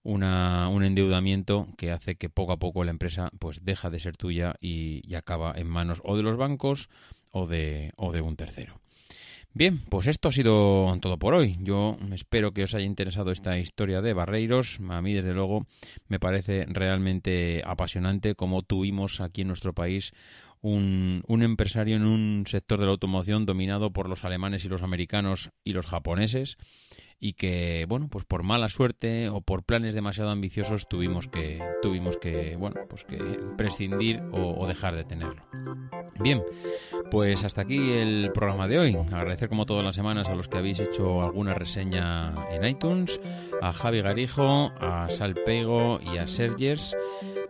Una, 0.04 0.68
un 0.68 0.84
endeudamiento 0.84 1.66
que 1.76 1.90
hace 1.90 2.14
que 2.14 2.30
poco 2.30 2.52
a 2.52 2.58
poco 2.58 2.84
la 2.84 2.92
empresa 2.92 3.30
pues 3.40 3.64
deja 3.64 3.90
de 3.90 3.98
ser 3.98 4.16
tuya 4.16 4.54
y, 4.60 5.02
y 5.04 5.16
acaba 5.16 5.52
en 5.56 5.66
manos 5.66 6.00
o 6.04 6.16
de 6.16 6.22
los 6.22 6.36
bancos 6.36 6.88
o 7.32 7.46
de, 7.48 7.92
o 7.96 8.12
de 8.12 8.20
un 8.20 8.36
tercero. 8.36 8.80
Bien, 9.54 9.80
pues 9.88 10.06
esto 10.06 10.28
ha 10.28 10.32
sido 10.32 10.96
todo 11.00 11.18
por 11.18 11.34
hoy. 11.34 11.56
Yo 11.60 11.98
espero 12.12 12.52
que 12.52 12.62
os 12.62 12.74
haya 12.74 12.84
interesado 12.84 13.32
esta 13.32 13.58
historia 13.58 14.00
de 14.00 14.12
Barreiros. 14.12 14.78
A 14.88 15.02
mí, 15.02 15.14
desde 15.14 15.34
luego, 15.34 15.66
me 16.06 16.20
parece 16.20 16.64
realmente 16.68 17.62
apasionante 17.64 18.36
como 18.36 18.62
tuvimos 18.62 19.20
aquí 19.20 19.40
en 19.40 19.48
nuestro 19.48 19.72
país 19.72 20.12
un, 20.60 21.22
empresario 21.42 21.96
en 21.96 22.04
un 22.04 22.44
sector 22.46 22.78
de 22.78 22.86
la 22.86 22.92
automoción 22.92 23.46
dominado 23.46 23.92
por 23.92 24.08
los 24.08 24.24
alemanes 24.24 24.64
y 24.64 24.68
los 24.68 24.82
americanos 24.82 25.50
y 25.64 25.72
los 25.72 25.86
japoneses 25.86 26.56
y 27.20 27.32
que 27.32 27.84
bueno 27.88 28.08
pues 28.08 28.24
por 28.24 28.44
mala 28.44 28.68
suerte 28.68 29.28
o 29.28 29.40
por 29.40 29.64
planes 29.64 29.94
demasiado 29.94 30.30
ambiciosos 30.30 30.88
tuvimos 30.88 31.26
que 31.26 31.60
tuvimos 31.82 32.16
que 32.16 32.54
bueno 32.56 32.76
pues 32.88 33.04
que 33.04 33.18
prescindir 33.56 34.22
o, 34.30 34.66
dejar 34.66 34.94
de 34.94 35.04
tenerlo. 35.04 35.42
Bien 36.20 36.42
pues 37.10 37.42
hasta 37.44 37.62
aquí 37.62 37.92
el 37.92 38.30
programa 38.32 38.68
de 38.68 38.78
hoy. 38.78 38.96
Agradecer 39.12 39.48
como 39.48 39.66
todas 39.66 39.84
las 39.84 39.96
semanas 39.96 40.28
a 40.28 40.34
los 40.34 40.48
que 40.48 40.58
habéis 40.58 40.78
hecho 40.78 41.22
alguna 41.22 41.54
reseña 41.54 42.34
en 42.50 42.64
iTunes 42.64 43.20
a 43.62 43.72
Javi 43.72 44.02
Garijo 44.02 44.72
a 44.80 45.08
Sal 45.08 45.34
Pego 45.34 46.00
y 46.00 46.18
a 46.18 46.28
Sergers. 46.28 46.94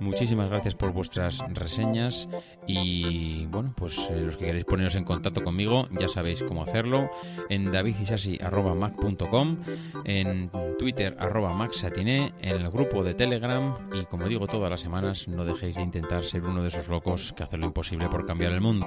Muchísimas 0.00 0.48
gracias 0.48 0.74
por 0.74 0.92
vuestras 0.92 1.40
reseñas 1.52 2.28
y 2.68 3.46
bueno, 3.46 3.72
pues 3.74 3.98
eh, 4.10 4.20
los 4.26 4.36
que 4.36 4.44
queréis 4.44 4.66
poneros 4.66 4.94
en 4.94 5.04
contacto 5.04 5.42
conmigo 5.42 5.88
ya 5.98 6.06
sabéis 6.06 6.42
cómo 6.42 6.62
hacerlo 6.62 7.10
en 7.48 7.72
davidisasi.mac.com, 7.72 9.56
en 10.04 10.50
Twitter 10.78 11.16
arroba 11.18 11.68
en 11.98 12.32
el 12.42 12.70
grupo 12.70 13.02
de 13.02 13.14
Telegram 13.14 13.74
y 13.92 14.04
como 14.04 14.28
digo 14.28 14.46
todas 14.46 14.70
las 14.70 14.80
semanas 14.80 15.28
no 15.28 15.44
dejéis 15.44 15.76
de 15.76 15.82
intentar 15.82 16.24
ser 16.24 16.44
uno 16.44 16.62
de 16.62 16.68
esos 16.68 16.88
locos 16.88 17.32
que 17.32 17.42
hacen 17.42 17.60
lo 17.60 17.66
imposible 17.66 18.08
por 18.08 18.26
cambiar 18.26 18.52
el 18.52 18.60
mundo. 18.60 18.86